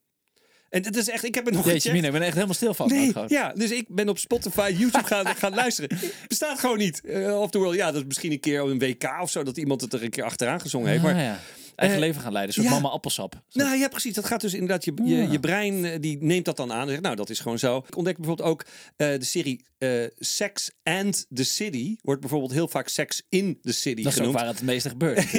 En 0.70 0.84
het 0.84 0.96
is 0.98 1.10
echt, 1.10 1.24
ik 1.24 1.36
heb 1.36 1.46
het 1.46 1.54
nog 1.54 1.64
Jeetje 1.66 1.80
gecheckt. 1.80 1.96
mina, 1.96 2.08
ik 2.08 2.14
ben 2.14 2.22
echt 2.24 2.34
helemaal 2.34 2.56
stil 2.56 2.74
van. 2.74 2.88
Nee, 2.88 3.14
ja, 3.28 3.54
dus 3.54 3.72
ik 3.72 3.86
ben 3.88 4.10
op 4.10 4.18
Spotify, 4.18 4.76
YouTube 4.78 5.04
gaan, 5.08 5.26
gaan 5.44 5.54
luisteren. 5.54 5.98
Bestaat 6.28 6.60
gewoon 6.60 6.78
niet. 6.78 7.02
Eh, 7.06 7.40
of 7.42 7.50
the 7.50 7.58
world, 7.58 7.76
ja, 7.76 7.86
dat 7.92 8.02
is 8.02 8.08
misschien 8.08 8.32
een 8.32 8.40
keer 8.40 8.62
op 8.64 8.70
een 8.70 8.80
WK 8.80 9.18
of 9.22 9.32
zo, 9.32 9.44
dat 9.44 9.58
iemand 9.58 9.82
het 9.82 9.94
er 9.94 10.04
een 10.04 10.10
keer 10.10 10.24
achteraan 10.24 10.62
gezongen 10.62 10.90
heeft. 10.90 11.04
Ah, 11.04 11.12
Maar 11.14 11.22
ja. 11.24 11.40
Eigen 11.82 12.00
Eh, 12.00 12.06
leven 12.08 12.22
gaan 12.22 12.32
leiden. 12.32 12.56
Een 12.56 12.62
soort 12.64 12.76
ja. 12.76 12.82
mama 12.82 12.94
appelsap. 12.94 13.42
Nou 13.52 13.78
ja, 13.78 13.88
precies. 13.88 14.14
Dat 14.14 14.26
gaat 14.26 14.42
dus 14.42 14.54
inderdaad, 14.54 14.86
je, 14.86 14.94
je, 15.32 15.40
brein 15.40 15.86
eh, 15.86 16.00
die 16.00 16.18
neemt 16.20 16.46
dat 16.46 16.58
dan 16.58 16.74
aan. 16.74 16.82
En 16.82 16.90
zegt, 16.90 17.02
nou, 17.02 17.16
dat 17.16 17.30
is 17.30 17.40
gewoon 17.40 17.60
zo. 17.60 17.78
Ik 17.88 17.98
ontdek 17.98 18.18
bijvoorbeeld 18.18 18.50
ook 18.50 18.66
eh, 18.96 19.08
de 19.08 19.26
serie 19.26 19.66
Sex 20.20 20.72
and 20.84 21.26
the 21.34 21.44
City. 21.44 21.96
Wordt 22.02 22.22
bijvoorbeeld 22.22 22.52
heel 22.52 22.68
vaak 22.68 22.88
Sex 22.88 23.22
in 23.30 23.60
the 23.62 23.72
City 23.72 24.04
Dat 24.04 24.12
is 24.14 24.20
ook 24.20 24.26
genoemd. 24.26 24.40
waar 24.40 24.48
het 24.48 24.62
meeste 24.62 24.90
gebeurt. 24.90 25.32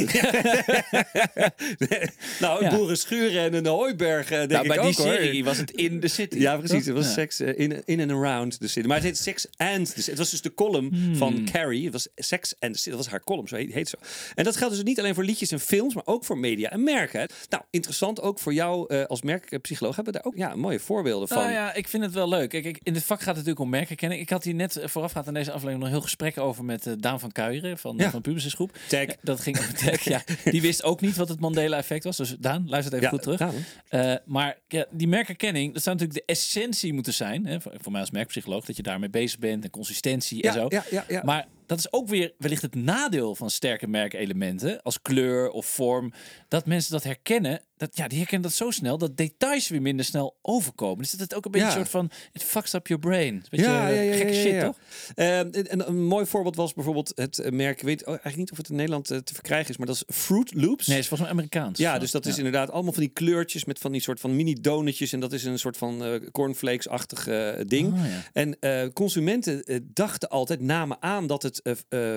nou, 2.40 2.64
een 2.64 2.70
Ja. 2.70 2.76
boerenschuur 2.76 3.38
en 3.38 3.54
een 3.54 3.66
hooiberg, 3.66 4.28
denk 4.28 4.50
nou, 4.50 4.62
ik 4.62 4.68
bij 4.68 4.78
ook 4.78 4.96
die 4.96 5.04
hoor. 5.04 5.14
serie 5.14 5.44
was 5.44 5.56
het 5.56 5.70
in 5.70 6.00
de 6.00 6.08
city. 6.08 6.38
Ja, 6.38 6.56
precies. 6.56 6.86
Het 6.86 6.94
was 6.94 7.04
Ja. 7.06 7.12
seks 7.12 7.40
in, 7.40 7.82
in 7.84 8.00
and 8.00 8.10
around 8.10 8.60
the 8.60 8.68
city. 8.68 8.86
Maar 8.86 8.96
het 8.96 9.06
heet 9.06 9.18
Sex 9.18 9.46
and 9.56 9.86
the 9.86 9.92
City. 9.96 10.08
Het 10.10 10.18
was 10.18 10.30
dus 10.30 10.40
de 10.42 10.54
column 10.54 10.94
Hmm. 10.94 11.16
van 11.16 11.48
Carrie. 11.52 11.84
Het 11.84 11.92
was 11.92 12.08
Sex 12.14 12.54
and 12.58 12.72
the 12.72 12.78
City. 12.78 12.90
Dat 12.90 12.98
was 12.98 13.08
haar 13.08 13.24
column, 13.24 13.48
zo 13.48 13.56
heet, 13.56 13.72
heet 13.72 13.88
zo. 13.88 13.96
En 14.34 14.44
dat 14.44 14.56
geldt 14.56 14.74
dus 14.74 14.84
niet 14.84 14.98
alleen 14.98 15.14
voor 15.14 15.24
liedjes 15.24 15.50
en 15.50 15.60
films, 15.60 15.94
maar 15.94 16.06
ook 16.06 16.24
voor 16.24 16.31
media 16.38 16.70
en 16.70 16.82
merken. 16.84 17.28
Nou, 17.48 17.62
interessant 17.70 18.20
ook 18.20 18.38
voor 18.38 18.54
jou 18.54 18.94
eh, 18.94 19.04
als 19.04 19.22
merkpsycholoog. 19.22 19.96
Hebben 19.96 20.12
we 20.14 20.20
daar 20.22 20.28
ook 20.32 20.38
ja, 20.38 20.56
mooie 20.56 20.80
voorbeelden 20.80 21.28
van. 21.28 21.36
Nou 21.36 21.50
ja, 21.52 21.74
ik 21.74 21.88
vind 21.88 22.02
het 22.02 22.12
wel 22.12 22.28
leuk. 22.28 22.48
Kijk, 22.50 22.64
ik, 22.64 22.78
in 22.82 22.92
dit 22.92 23.04
vak 23.04 23.18
gaat 23.18 23.26
het 23.26 23.34
natuurlijk 23.36 23.60
om 23.64 23.68
merken 23.70 23.96
kennen. 23.96 24.18
Ik 24.18 24.30
had 24.30 24.44
hier 24.44 24.54
net 24.54 24.76
eh, 24.76 24.88
voorafgaand 24.88 25.26
aan 25.26 25.34
deze 25.34 25.48
aflevering 25.50 25.78
nog 25.78 25.88
een 25.88 25.94
heel 25.94 26.02
gesprek 26.04 26.38
over 26.38 26.64
met 26.64 26.86
eh, 26.86 26.92
Daan 26.98 27.20
van 27.20 27.32
Kuijeren 27.32 27.78
van, 27.78 27.96
Ja. 27.96 28.10
van 28.10 28.20
Publicis 28.20 28.54
Groep. 28.54 28.76
Eh, 28.90 29.08
Dat 29.22 29.40
ging 29.40 29.58
over 29.58 29.74
tag, 29.74 30.00
ja. 30.02 30.22
Die 30.44 30.60
wist 30.62 30.82
ook 30.82 31.00
niet 31.00 31.16
wat 31.16 31.28
het 31.28 31.40
Mandela-effect 31.40 32.04
was. 32.04 32.16
Dus 32.16 32.36
Daan, 32.38 32.64
luister 32.68 32.94
even 32.94 33.04
Ja, 33.04 33.10
goed 33.10 33.22
terug. 33.22 34.22
maar 34.24 34.58
ja, 34.68 34.86
die 34.90 35.08
merkerkenning, 35.08 35.72
dat 35.72 35.82
zou 35.82 35.96
natuurlijk 35.96 36.26
de 36.26 36.32
essentie 36.32 36.92
moeten 36.92 37.12
zijn. 37.14 37.46
Hè, 37.46 37.60
voor, 37.60 37.72
voor 37.80 37.92
mij 37.92 38.00
als 38.00 38.10
merkpsycholoog, 38.10 38.64
dat 38.64 38.76
je 38.76 38.82
daarmee 38.82 39.10
bezig 39.10 39.38
bent 39.38 39.64
en 39.64 39.70
consistentie 39.70 40.42
en 40.42 40.52
zo. 40.52 40.66
ja, 40.68 40.84
ja, 40.90 41.04
ja. 41.08 41.22
Maar 41.24 41.46
dat 41.72 41.80
is 41.80 41.92
ook 41.92 42.08
weer 42.08 42.34
wellicht 42.38 42.62
het 42.62 42.74
nadeel 42.74 43.34
van 43.34 43.50
sterke 43.50 43.86
merkelementen, 43.88 44.82
als 44.82 45.02
kleur 45.02 45.50
of 45.50 45.66
vorm. 45.66 46.12
Dat 46.48 46.66
mensen 46.66 46.92
dat 46.92 47.02
herkennen, 47.02 47.60
dat, 47.82 47.96
ja, 47.96 48.08
die 48.08 48.18
herkennen 48.18 48.48
dat 48.48 48.56
zo 48.56 48.70
snel, 48.70 48.98
dat 48.98 49.16
details 49.16 49.68
weer 49.68 49.82
minder 49.82 50.04
snel 50.04 50.36
overkomen. 50.42 50.98
Dus 50.98 51.10
dat 51.10 51.20
het 51.20 51.34
ook 51.34 51.44
een 51.44 51.50
beetje 51.50 51.66
Ja. 51.66 51.72
een 51.72 51.78
soort 51.78 51.90
van, 51.90 52.10
it 52.32 52.42
fucks 52.42 52.72
up 52.72 52.86
your 52.86 53.02
brain. 53.02 53.44
Beetje 53.50 53.66
ja, 53.66 53.88
ja, 53.88 54.00
ja, 54.00 54.16
gekke 54.16 54.34
shit, 54.34 54.60
toch? 54.60 54.78
Eh, 55.14 55.38
en, 55.38 55.68
en 55.70 55.88
een 55.88 56.04
mooi 56.04 56.26
voorbeeld 56.26 56.56
was 56.56 56.74
bijvoorbeeld 56.74 57.12
het 57.14 57.38
eh, 57.38 57.52
merk, 57.52 57.78
ik 57.78 57.84
weet 57.84 58.00
oh, 58.00 58.08
eigenlijk 58.08 58.36
niet 58.36 58.50
of 58.50 58.56
het 58.56 58.68
in 58.68 58.76
Nederland 58.76 59.10
eh, 59.10 59.18
te 59.18 59.34
verkrijgen 59.34 59.70
is, 59.70 59.76
maar 59.76 59.86
dat 59.86 59.96
is 59.96 60.16
Fruit 60.16 60.54
Loops. 60.54 60.86
Nee, 60.86 60.96
het 60.96 61.04
is 61.04 61.08
volgens 61.08 61.20
mij 61.20 61.30
Amerikaans. 61.30 61.78
Ja, 61.78 61.98
dus 61.98 62.10
dat 62.10 62.26
is 62.26 62.36
inderdaad 62.36 62.70
allemaal 62.70 62.92
van 62.92 63.02
die 63.02 63.12
kleurtjes 63.12 63.64
met 63.64 63.78
van 63.78 63.92
die 63.92 64.00
soort 64.00 64.20
van 64.20 64.36
mini 64.36 64.54
donutjes 64.60 65.12
en 65.12 65.20
dat 65.20 65.32
is 65.32 65.44
een 65.44 65.58
soort 65.58 65.76
van 65.76 66.04
eh, 66.04 66.14
cornflakes-achtig 66.32 67.24
ding. 67.66 67.92
Oh. 67.92 68.00
En 68.32 68.56
consumenten 68.92 69.64
dachten 69.94 70.28
altijd, 70.28 70.60
namen 70.60 70.96
aan 71.00 71.26
dat 71.26 71.42
het 71.42 71.60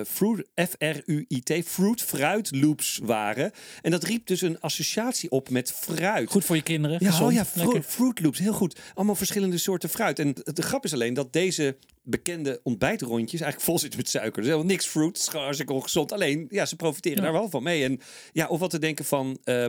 fruit, 0.08 0.48
F-R-U-I-T, 0.54 1.52
fruit, 1.64 2.02
fruit 2.02 2.56
loops 2.56 3.00
waren. 3.02 3.50
En 3.82 3.90
dat 3.90 4.04
riep 4.04 4.26
dus 4.26 4.40
een 4.40 4.60
associatie 4.60 5.30
op 5.30 5.50
met 5.56 5.72
fruit. 5.72 6.30
Goed 6.30 6.44
voor 6.44 6.56
je 6.56 6.62
kinderen. 6.62 6.96
Ja, 7.00 7.10
gezond, 7.10 7.28
oh 7.30 7.34
ja, 7.36 7.44
fru 7.44 7.82
Fruit 7.82 8.20
Loops, 8.20 8.38
heel 8.38 8.52
goed. 8.52 8.78
Allemaal 8.94 9.14
verschillende 9.14 9.58
soorten 9.58 9.88
fruit. 9.88 10.18
En 10.18 10.34
de 10.44 10.62
grap 10.62 10.84
is 10.84 10.92
alleen 10.92 11.14
dat 11.14 11.32
deze 11.32 11.76
bekende 12.02 12.60
ontbijtrondjes 12.62 13.40
eigenlijk 13.40 13.70
vol 13.70 13.78
zitten 13.78 13.98
met 13.98 14.08
suiker. 14.08 14.36
Dus 14.42 14.44
helemaal 14.50 14.66
niks 14.70 14.86
fruit, 14.86 15.16
het 15.16 15.26
is 15.26 15.40
hartstikke 15.40 15.72
ongezond. 15.72 16.12
Alleen, 16.12 16.46
ja, 16.50 16.66
ze 16.66 16.76
profiteren 16.76 17.18
Ja. 17.18 17.24
daar 17.24 17.32
wel 17.40 17.50
van 17.50 17.62
mee. 17.62 17.84
En 17.84 18.00
ja, 18.32 18.46
of 18.46 18.58
wat 18.60 18.70
te 18.70 18.78
denken 18.78 19.04
van 19.04 19.38
eh, 19.44 19.64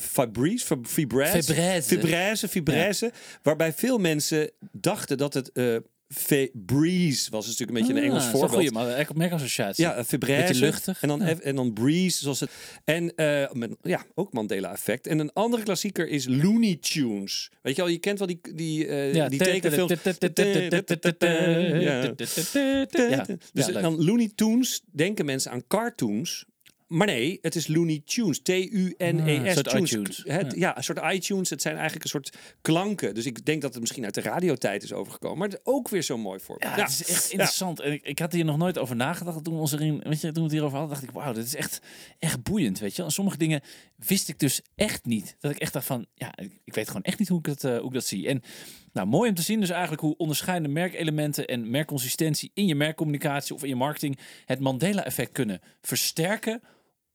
Fabrice, 0.00 0.66
Fab- 0.66 0.86
Fibreze, 0.86 1.42
Fibreze. 1.42 1.88
Fibreze, 1.88 2.48
Fibreze, 2.48 3.12
waarbij 3.42 3.72
veel 3.72 3.98
mensen 3.98 4.50
dachten 4.72 5.18
dat 5.18 5.34
het 5.34 5.50
eh 6.08 6.14
Febreze 6.16 7.30
was. 7.30 7.46
Dus 7.46 7.58
natuurlijk 7.58 7.78
een 7.78 7.86
beetje 7.86 7.92
een 7.92 7.98
Ah, 7.98 8.04
Engels 8.04 8.24
voorbeeld. 8.30 8.52
goeie, 8.52 8.70
maar 8.70 8.88
echt 8.88 9.10
op 9.10 9.16
merkassociatie. 9.16 9.84
Ja, 9.84 10.04
uh. 10.04 10.46
Beetje 10.46 10.54
luchtig. 10.54 11.02
En 11.02 11.08
dan, 11.08 11.20
Ja. 11.20 11.34
En 11.42 11.56
dan 11.56 11.72
Breeze, 11.72 12.18
zoals 12.18 12.40
het. 12.40 12.50
En 12.84 13.14
eh, 13.14 13.52
met, 13.52 13.76
ja, 13.82 14.04
ook 14.14 14.32
Mandela-effect. 14.32 15.06
En 15.06 15.18
een 15.18 15.32
andere 15.32 15.62
klassieker 15.62 16.08
is 16.08 16.26
Looney 16.28 16.76
Tunes. 16.80 17.50
Weet 17.62 17.76
je 17.76 17.82
wel, 17.82 17.90
je 17.90 17.98
kent 17.98 18.18
wel 18.18 18.28
die, 18.28 18.40
die, 18.54 18.86
eh, 18.86 19.14
Ja, 19.14 19.28
die. 19.28 19.44
Ja, 23.08 23.26
Dus 23.52 23.66
dan 23.66 24.04
Looney 24.04 24.30
Tunes 24.34 24.82
denken 24.92 25.24
mensen 25.24 25.50
aan 25.50 25.66
cartoons. 25.66 26.44
Maar 26.86 27.06
nee, 27.06 27.38
het 27.42 27.54
is 27.54 27.66
Looney 27.66 28.02
Tunes. 28.04 28.40
T-U-N-E-S. 28.42 29.38
Ah, 29.38 29.44
een 29.46 29.52
soort 29.52 29.68
tunes. 29.68 29.90
iTunes. 29.90 30.22
Het, 30.24 30.54
ja. 30.56 30.76
een 30.76 30.84
soort 30.84 31.00
iTunes. 31.12 31.50
Het 31.50 31.62
zijn 31.62 31.74
eigenlijk 31.74 32.04
een 32.04 32.10
soort 32.10 32.36
klanken. 32.60 33.14
Dus 33.14 33.26
ik 33.26 33.44
denk 33.44 33.62
dat 33.62 33.72
het 33.72 33.80
misschien 33.80 34.04
uit 34.04 34.14
de 34.14 34.20
radiotijd 34.20 34.82
is 34.82 34.92
overgekomen. 34.92 35.38
Maar 35.38 35.48
het 35.48 35.56
is 35.56 35.72
ook 35.72 35.88
weer 35.88 36.02
zo'n 36.02 36.20
mooi 36.20 36.40
voorbeeld. 36.40 36.76
Ja, 36.76 36.82
het 36.82 36.90
is 36.90 37.06
echt 37.06 37.30
interessant. 37.30 37.80
En 37.80 37.92
ik, 37.92 38.02
ik 38.02 38.18
had 38.18 38.32
hier 38.32 38.44
nog 38.44 38.56
nooit 38.56 38.78
over 38.78 38.96
nagedacht 38.96 39.44
toen 39.44 39.54
we, 39.54 39.60
ons 39.60 39.72
erin, 39.72 40.00
weet 40.02 40.20
je, 40.20 40.26
toen 40.26 40.34
we 40.34 40.42
het 40.42 40.50
hierover 40.50 40.78
hadden. 40.78 40.94
dacht 40.94 41.08
ik, 41.08 41.14
wauw, 41.14 41.32
dit 41.32 41.46
is 41.46 41.54
echt, 41.54 41.80
echt 42.18 42.42
boeiend, 42.42 42.78
weet 42.78 42.96
je. 42.96 43.02
En 43.02 43.10
sommige 43.10 43.36
dingen 43.36 43.60
wist 43.96 44.28
ik 44.28 44.38
dus 44.38 44.60
echt 44.74 45.04
niet. 45.04 45.36
Dat 45.40 45.50
ik 45.50 45.58
echt 45.58 45.72
dacht 45.72 45.86
van, 45.86 46.06
ja, 46.14 46.36
ik, 46.36 46.52
ik 46.64 46.74
weet 46.74 46.86
gewoon 46.86 47.02
echt 47.02 47.18
niet 47.18 47.28
hoe 47.28 47.38
ik, 47.38 47.46
het, 47.46 47.64
eh, 47.64 47.78
hoe 47.78 47.86
ik 47.86 47.92
dat 47.92 48.06
zie. 48.06 48.28
En 48.28 48.42
nou, 48.92 49.08
mooi 49.08 49.28
om 49.28 49.34
te 49.34 49.42
zien 49.42 49.60
dus 49.60 49.70
eigenlijk 49.70 50.02
hoe 50.02 50.16
onderscheidende 50.16 50.74
merkelementen 50.74 51.46
en 51.46 51.70
merkconsistentie 51.70 52.50
in 52.54 52.66
je 52.66 52.74
merkcommunicatie 52.74 53.54
of 53.54 53.62
in 53.62 53.68
je 53.68 53.76
marketing 53.76 54.18
het 54.44 54.60
Mandela-effect 54.60 55.32
kunnen 55.32 55.60
versterken 55.80 56.62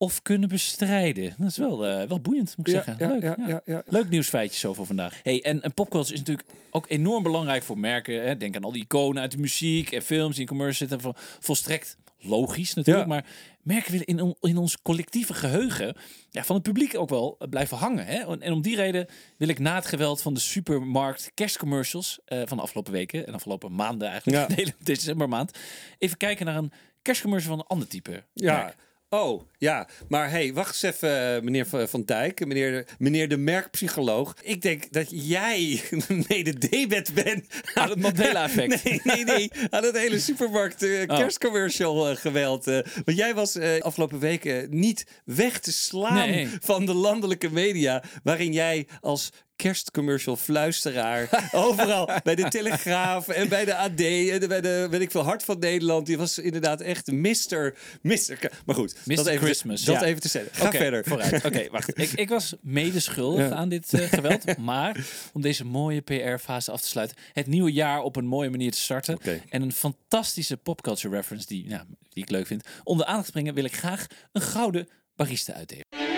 of 0.01 0.21
kunnen 0.21 0.49
bestrijden. 0.49 1.33
Dat 1.37 1.49
is 1.49 1.57
wel, 1.57 1.85
eh, 1.85 2.07
wel 2.07 2.19
boeiend, 2.19 2.57
moet 2.57 2.67
ik 2.67 2.73
Ja, 2.73 2.83
zeggen. 2.83 3.07
ja, 3.07 3.13
Leuk, 3.13 3.21
ja, 3.21 3.35
ja. 3.37 3.47
ja, 3.47 3.61
ja. 3.65 3.83
Leuk 3.85 4.09
nieuwsfeitje 4.09 4.59
zo 4.59 4.73
voor 4.73 4.85
vandaag. 4.85 5.19
Hey, 5.23 5.43
en, 5.43 5.61
en 5.61 5.73
popculture 5.73 6.13
is 6.13 6.19
natuurlijk 6.19 6.47
ook 6.71 6.85
enorm 6.89 7.23
belangrijk 7.23 7.63
voor 7.63 7.77
merken. 7.77 8.23
Hè. 8.27 8.37
Denk 8.37 8.55
aan 8.55 8.63
al 8.63 8.71
die 8.71 8.83
iconen 8.83 9.21
uit 9.21 9.31
de 9.31 9.37
muziek 9.37 9.91
en 9.91 10.01
films 10.01 10.31
die 10.31 10.41
in 10.41 10.47
commercials 10.47 10.77
zitten. 10.77 11.01
Vol- 11.01 11.23
Volstrekt 11.39 11.97
logisch 12.19 12.73
natuurlijk. 12.73 13.07
Maar 13.07 13.25
merken 13.63 13.91
willen 13.91 14.05
in, 14.05 14.21
on- 14.21 14.35
in 14.41 14.57
ons 14.57 14.81
collectieve 14.81 15.33
geheugen 15.33 15.95
ja, 16.29 16.43
van 16.43 16.55
het 16.55 16.63
publiek 16.63 16.97
ook 16.97 17.09
wel 17.09 17.35
eh, 17.39 17.49
blijven 17.49 17.77
hangen. 17.77 18.05
Hè. 18.05 18.37
En, 18.39 18.51
om 18.51 18.61
die 18.61 18.75
reden 18.75 19.07
wil 19.37 19.47
ik 19.47 19.59
na 19.59 19.75
het 19.75 19.85
geweld 19.85 20.21
van 20.21 20.33
de 20.33 20.39
supermarkt 20.39 21.31
kerstcommercials 21.33 22.19
eh, 22.25 22.41
van 22.45 22.57
de 22.57 22.63
afgelopen 22.63 22.91
weken 22.93 23.27
en 23.27 23.33
afgelopen 23.33 23.75
maanden 23.75 24.07
eigenlijk, 24.07 24.37
Ja. 24.37 24.47
de 24.55 24.61
hele 24.61 24.73
decembermaand, 24.83 25.57
even 25.97 26.17
kijken 26.17 26.45
naar 26.45 26.55
een 26.57 26.71
kerstcommercial 27.01 27.51
van 27.55 27.59
een 27.63 27.69
ander 27.69 27.87
type 27.87 28.23
Ja. 28.33 28.73
Oh, 29.13 29.41
ja. 29.57 29.87
Maar 30.09 30.29
hey, 30.29 30.53
wacht 30.53 30.67
eens 30.83 30.95
even, 30.95 31.35
eh, 31.35 31.41
meneer 31.41 31.65
Van 31.87 32.03
Dijk, 32.05 32.45
meneer, 32.45 32.85
meneer 32.97 33.29
de 33.29 33.37
merkpsycholoog. 33.37 34.35
Ik 34.41 34.61
denk 34.61 34.91
dat 34.91 35.07
jij 35.09 35.81
mede 36.27 36.57
debet 36.57 37.13
bent 37.13 37.45
Aan 37.73 37.89
het 37.89 37.99
Mandela-effect. 37.99 38.83
Nee, 38.83 39.01
nee, 39.03 39.23
nee. 39.23 39.51
Aan 39.69 39.83
het 39.83 39.97
hele 39.97 40.19
supermarkt 40.19 40.83
eh, 40.83 41.01
Oh. 41.01 41.17
kerstcommercial 41.17 42.09
eh, 42.09 42.15
geweld. 42.15 42.65
want 42.65 43.17
jij 43.17 43.33
was 43.33 43.59
afgelopen 43.79 44.19
weken 44.19 44.67
niet 44.69 45.05
weg 45.25 45.59
te 45.59 45.71
slaan 45.71 46.29
Nee. 46.29 46.49
van 46.61 46.85
de 46.85 46.93
landelijke 46.93 47.49
media. 47.51 48.03
Waarin 48.23 48.53
jij 48.53 48.87
als 49.01 49.31
kerstcommercial 49.61 50.35
fluisteraar 50.35 51.29
overal 51.51 52.09
bij 52.23 52.35
de 52.35 52.47
Telegraaf 52.49 53.27
en 53.27 53.49
bij 53.49 53.65
de 53.65 53.75
AD 53.75 53.99
en 54.41 54.47
bij 54.47 54.61
de 54.61 54.87
weet 54.89 55.01
ik 55.01 55.11
veel 55.11 55.23
Hart 55.23 55.43
van 55.43 55.59
Nederland. 55.59 56.05
Die 56.05 56.17
was 56.17 56.37
inderdaad 56.37 56.81
echt 56.81 57.11
Mister 57.11 57.75
Mister. 58.01 58.51
Maar 58.65 58.75
goed, 58.75 58.95
Mr. 59.05 59.15
dat 59.15 59.27
even, 59.27 59.45
Christmas, 59.45 59.83
Dat 59.83 59.99
ja. 59.99 60.05
even 60.05 60.21
te 60.21 60.27
zeggen. 60.27 60.55
Ga 60.55 60.67
Oké, 60.67 60.77
verder. 60.77 61.03
Vooruit. 61.05 61.45
Oké, 61.45 61.67
wacht. 61.71 61.99
Ik, 61.99 62.11
ik 62.11 62.29
was 62.29 62.55
medeschuldig 62.61 63.49
Ja. 63.49 63.55
aan 63.55 63.69
dit 63.69 63.93
eh, 63.93 64.09
geweld. 64.09 64.57
Maar 64.71 65.05
om 65.33 65.41
deze 65.41 65.65
mooie 65.65 66.01
PR-fase 66.01 66.71
af 66.71 66.81
te 66.81 66.87
sluiten. 66.87 67.17
Het 67.33 67.47
nieuwe 67.47 67.71
jaar 67.71 68.01
op 68.01 68.15
een 68.15 68.25
mooie 68.25 68.49
manier 68.49 68.71
te 68.71 68.79
starten. 68.79 69.19
En 69.49 69.61
een 69.61 69.71
fantastische 69.73 70.57
popculture 70.57 71.15
reference 71.15 71.47
die, 71.47 71.69
ja, 71.69 71.85
die 72.09 72.23
ik 72.23 72.29
leuk 72.29 72.47
vind. 72.47 72.63
Onder 72.83 73.05
aandacht 73.05 73.25
te 73.25 73.31
brengen 73.31 73.53
wil 73.53 73.63
ik 73.63 73.75
graag 73.75 74.05
een 74.31 74.41
gouden 74.41 74.87
barista 75.15 75.53
uitdelen. 75.53 76.10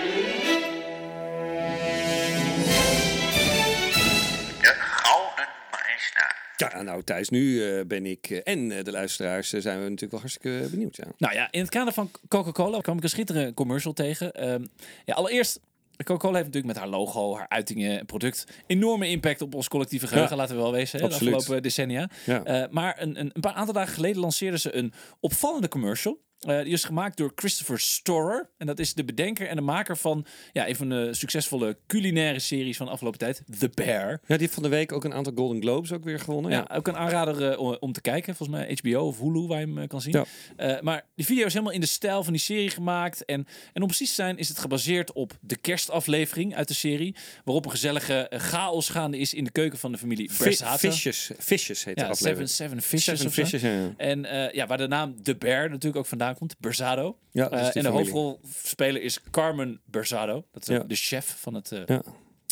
Ja, 6.56 6.82
nou 6.82 7.02
Thijs, 7.02 7.28
nu 7.28 7.68
eh, 7.68 7.84
ben 7.86 8.06
ik 8.06 8.30
eh, 8.30 8.40
en 8.44 8.70
eh, 8.70 8.84
de 8.84 8.90
luisteraars 8.90 9.48
zijn 9.48 9.76
we 9.76 9.82
natuurlijk 9.82 10.10
wel 10.10 10.20
hartstikke 10.20 10.68
benieuwd. 10.70 10.96
Ja. 10.96 11.04
Nou 11.18 11.34
ja, 11.34 11.48
in 11.50 11.60
het 11.60 11.68
kader 11.68 11.92
van 11.92 12.10
Coca-Cola 12.28 12.80
kwam 12.80 12.96
ik 12.96 13.02
een 13.02 13.08
schitterende 13.08 13.54
commercial 13.54 13.92
tegen. 13.92 14.32
Ehm, 14.32 14.64
ja, 15.04 15.14
allereerst, 15.14 15.60
Coca-Cola 16.04 16.34
heeft 16.34 16.46
natuurlijk 16.46 16.74
met 16.74 16.82
haar 16.82 16.92
logo, 16.92 17.36
haar 17.36 17.48
uitingen 17.48 17.98
en 17.98 18.06
product 18.06 18.46
enorme 18.66 19.08
impact 19.08 19.42
op 19.42 19.54
ons 19.54 19.68
collectieve 19.68 20.06
geheugen, 20.06 20.30
Ja, 20.30 20.36
laten 20.36 20.56
we 20.56 20.62
wel 20.62 20.72
wezen, 20.72 21.00
hè, 21.00 21.08
de 21.08 21.14
afgelopen 21.14 21.62
decennia. 21.62 22.10
Ja. 22.26 22.68
Maar 22.70 23.02
een, 23.02 23.20
een, 23.20 23.30
een 23.32 23.40
paar 23.40 23.52
aantal 23.52 23.74
dagen 23.74 23.94
geleden 23.94 24.20
lanceerden 24.20 24.60
ze 24.60 24.74
een 24.74 24.92
opvallende 25.20 25.68
commercial. 25.68 26.18
Eh, 26.46 26.62
die 26.62 26.72
is 26.72 26.84
gemaakt 26.84 27.16
door 27.16 27.32
Christopher 27.34 27.78
Storer. 27.80 28.48
En 28.58 28.66
dat 28.66 28.78
is 28.78 28.94
de 28.94 29.04
bedenker 29.04 29.48
en 29.48 29.56
de 29.56 29.62
maker 29.62 29.96
van 29.96 30.26
ja, 30.52 30.68
een 30.68 30.76
van 30.76 30.88
de 30.88 31.08
succesvolle 31.14 31.76
culinaire 31.86 32.38
series 32.38 32.76
van 32.76 32.86
de 32.86 32.92
afgelopen 32.92 33.18
tijd, 33.18 33.42
The 33.58 33.70
Bear. 33.74 34.10
Ja, 34.10 34.18
die 34.26 34.38
heeft 34.38 34.54
van 34.54 34.62
de 34.62 34.68
week 34.68 34.92
ook 34.92 35.04
een 35.04 35.14
aantal 35.14 35.32
Golden 35.36 35.60
Globes 35.62 35.92
ook 35.92 36.04
weer 36.04 36.20
gewonnen. 36.20 36.50
Ja, 36.50 36.64
Ja. 36.68 36.76
ook 36.76 36.88
een 36.88 36.96
aanrader 36.96 37.50
eh, 37.52 37.76
om- 37.80 37.92
te 37.92 38.00
kijken. 38.00 38.34
Volgens 38.36 38.58
mij 38.58 38.78
HBO 38.82 39.06
of 39.06 39.18
Hulu, 39.20 39.46
waar 39.46 39.60
je 39.60 39.66
hem 39.66 39.78
eh, 39.78 39.88
kan 39.88 40.00
zien. 40.00 40.24
Ja. 40.56 40.78
Maar 40.82 41.04
die 41.14 41.26
video 41.26 41.46
is 41.46 41.52
helemaal 41.52 41.74
in 41.74 41.80
de 41.80 41.86
stijl 41.86 42.22
van 42.24 42.32
die 42.32 42.42
serie 42.42 42.70
gemaakt. 42.70 43.24
En, 43.24 43.46
en 43.72 43.80
om 43.82 43.86
precies 43.88 44.08
te 44.08 44.14
zijn 44.14 44.38
is 44.38 44.48
het 44.48 44.58
gebaseerd 44.58 45.12
op 45.12 45.32
de 45.40 45.56
kerstaflevering 45.56 46.54
uit 46.54 46.68
de 46.68 46.74
serie. 46.74 47.14
Waarop 47.44 47.64
een 47.64 47.70
gezellige 47.70 48.26
chaos 48.30 48.88
gaande 48.88 49.18
is 49.18 49.34
in 49.34 49.44
de 49.44 49.50
keuken 49.50 49.78
van 49.78 49.92
de 49.92 49.98
familie 49.98 50.30
Bersata. 50.38 50.78
Fishes, 50.78 51.30
Fishes 51.38 51.84
heet 51.84 51.96
de 51.96 52.00
Ja, 52.02 52.08
aflevering. 52.08 52.48
Seven, 52.50 52.70
seven 52.82 52.82
Fishes 52.82 53.18
Seven. 53.20 53.32
Fishes, 53.32 53.60
ja. 53.60 53.94
En 53.96 54.50
ja, 54.52 54.66
waar 54.66 54.78
de 54.78 54.88
naam 54.88 55.22
The 55.22 55.36
Bear 55.36 55.68
natuurlijk 55.68 55.96
ook 55.96 56.06
vandaan 56.06 56.33
komt. 56.34 56.56
Berzado. 56.58 57.18
Ja, 57.30 57.50
Eh, 57.50 57.76
en 57.76 57.82
de 57.82 57.88
hoofdrolspeler 57.88 59.02
is 59.02 59.20
Carmen 59.30 59.80
Berzado. 59.84 60.44
Dat 60.52 60.68
is 60.68 60.78
de 60.86 60.94
chef 60.94 61.36
van 61.38 61.54
het, 61.54 61.72
eh, 61.72 61.82
Ja. 61.86 62.02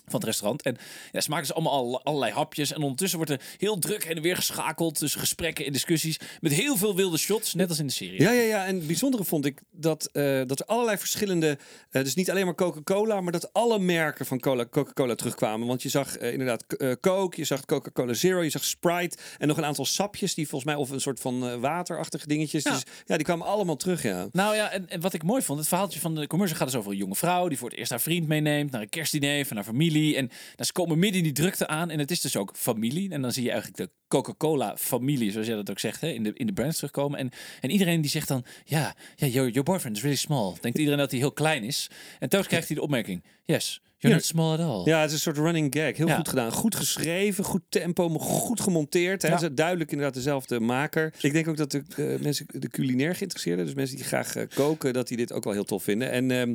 Van 0.07 0.15
het 0.15 0.25
restaurant. 0.25 0.63
En 0.63 0.77
ja, 1.13 1.21
ze 1.21 1.31
maken 1.31 1.47
ze 1.47 1.53
allemaal 1.53 1.73
al, 1.73 2.05
allerlei 2.05 2.33
hapjes. 2.33 2.73
En 2.73 2.83
ondertussen 2.83 3.19
wordt 3.19 3.33
er 3.33 3.41
heel 3.59 3.79
druk 3.79 4.05
heen 4.05 4.17
en 4.17 4.23
weer 4.23 4.37
geschakeld. 4.37 4.99
tussen 4.99 5.21
gesprekken 5.21 5.67
en 5.67 5.73
discussies. 5.73 6.21
Met 6.41 6.53
heel 6.53 6.77
veel 6.77 6.97
wilde 6.97 7.17
shots, 7.17 7.55
net 7.55 7.69
als 7.69 7.79
in 7.79 7.87
de 7.87 7.93
serie. 7.93 8.21
Ja, 8.21 8.31
ja, 8.31 8.43
ja. 8.43 8.67
En 8.67 8.75
het 8.77 8.87
bijzondere 8.87 9.25
vond 9.25 9.47
ik 9.47 9.61
dat, 9.71 10.09
eh, 10.13 10.41
dat 10.47 10.61
er 10.61 10.67
allerlei 10.67 10.99
verschillende... 10.99 11.59
eh, 11.91 12.03
dus 12.03 12.15
niet 12.15 12.31
alleen 12.31 12.45
maar 12.45 12.55
Coca-Cola, 12.55 13.21
maar 13.21 13.33
dat 13.33 13.53
alle 13.53 13.79
merken 13.79 14.27
van 14.27 14.41
cola- 14.41 14.67
Coca-Cola 14.67 15.15
terugkwamen. 15.15 15.67
Want 15.67 15.83
je 15.83 15.89
zag 15.89 16.17
eh, 16.17 16.33
inderdaad 16.33 16.65
Coke, 17.01 17.37
je 17.37 17.45
zag 17.45 17.65
Coca-Cola 17.65 18.13
Zero, 18.13 18.43
je 18.43 18.51
zag 18.51 18.65
Sprite... 18.65 19.17
en 19.39 19.49
nog 19.49 19.57
een 19.57 19.65
aantal 19.65 19.85
sapjes 19.85 20.35
die 20.35 20.49
volgens 20.49 20.73
mij... 20.73 20.81
of 20.81 20.91
een 20.91 21.01
soort 21.01 21.21
van 21.21 21.61
waterachtige 21.61 22.27
dingetjes. 22.27 22.63
Ja. 22.63 22.71
Dus 22.71 22.83
ja, 23.07 23.17
die 23.17 23.25
kwamen 23.25 23.47
allemaal 23.47 23.77
terug, 23.77 24.03
ja. 24.03 24.29
Nou 24.33 24.55
ja, 24.55 24.71
en, 24.71 24.89
en 24.89 25.01
wat 25.01 25.13
ik 25.15 25.23
mooi 25.23 25.43
vond, 25.43 25.59
het 25.59 25.69
verhaaltje 25.69 26.01
van 26.01 26.15
de 26.15 26.27
commercial 26.27 26.59
gaat 26.59 26.69
dus 26.71 26.77
over 26.77 26.91
een 26.91 26.97
jonge 26.97 27.15
vrouw 27.15 27.49
die 27.49 27.59
voor 27.59 27.69
het 27.69 27.79
eerst 27.79 27.91
haar 27.91 28.01
vriend 28.01 28.29
meeneemt 28.29 28.71
naar 28.71 28.81
een 28.81 28.89
kerstdiner 28.89 29.47
van 29.47 29.57
haar 29.57 29.65
familie. 29.65 29.91
En 29.93 30.27
nou, 30.27 30.65
ze 30.65 30.73
komen 30.73 30.99
midden 30.99 31.19
in 31.19 31.25
die 31.25 31.33
drukte 31.33 31.67
aan 31.67 31.91
en 31.91 31.99
het 31.99 32.11
is 32.11 32.21
dus 32.21 32.37
ook 32.37 32.57
familie. 32.57 33.11
En 33.11 33.23
dan 33.23 33.33
zie 33.33 33.43
je 33.43 33.51
eigenlijk 33.51 33.79
de 33.79 33.91
Coca-Cola 34.09 34.77
familie, 34.77 35.31
zoals 35.31 35.47
jij 35.47 35.57
dat 35.57 35.71
ook 35.71 35.79
zegt, 35.79 36.01
hè, 36.01 36.09
in, 36.09 36.23
de, 36.23 36.33
in 36.35 36.47
de 36.47 36.53
brands 36.53 36.77
terugkomen. 36.77 37.19
En, 37.19 37.31
en 37.61 37.71
iedereen 37.71 38.01
die 38.01 38.11
zegt 38.11 38.29
dan, 38.29 38.45
ja, 38.65 38.95
ja 39.17 39.27
your, 39.27 39.49
your 39.49 39.63
boyfriend 39.63 39.97
is 39.97 40.03
really 40.03 40.19
small. 40.19 40.55
Denkt 40.61 40.79
iedereen 40.79 40.99
dat 40.99 41.11
hij 41.11 41.21
heel 41.21 41.33
klein 41.33 41.65
is. 41.65 41.91
En 42.19 42.29
telkens 42.29 42.49
krijgt 42.49 42.67
hij 42.67 42.77
de 42.77 42.83
opmerking, 42.83 43.25
yes, 43.45 43.81
you're 44.03 44.17
not 44.17 44.25
small 44.25 44.53
at 44.53 44.61
all. 44.61 44.85
Ja, 44.85 45.01
het 45.01 45.09
is 45.09 45.15
een 45.15 45.21
soort 45.21 45.37
running 45.37 45.75
gag. 45.75 45.97
Heel 45.97 46.09
goed 46.09 46.29
gedaan. 46.29 46.53
Goed 46.53 46.75
geschreven, 46.77 47.45
goed 47.45 47.63
tempo, 47.69 48.09
goed 48.09 48.61
gemonteerd. 48.61 49.23
Hè. 49.23 49.39
Ze 49.39 49.55
duidelijk 49.55 49.91
inderdaad 49.91 50.15
dezelfde 50.15 50.61
maker. 50.61 51.15
Ik 51.21 51.33
denk 51.33 51.49
ook 51.49 51.57
dat 51.57 51.71
de 51.71 51.83
eh, 51.97 52.21
mensen, 52.23 52.47
de 52.49 52.69
culinair 52.69 53.15
geïnteresseerden, 53.15 53.65
dus 53.65 53.75
mensen 53.75 53.97
die 53.97 54.05
graag 54.05 54.37
eh, 54.37 54.47
koken, 54.55 54.93
dat 54.93 55.09
die 55.09 55.17
dit 55.17 55.33
ook 55.33 55.45
wel 55.45 55.53
heel 55.53 55.65
tof 55.65 55.83
vinden. 55.83 56.11
En 56.11 56.31
ehm, 56.31 56.49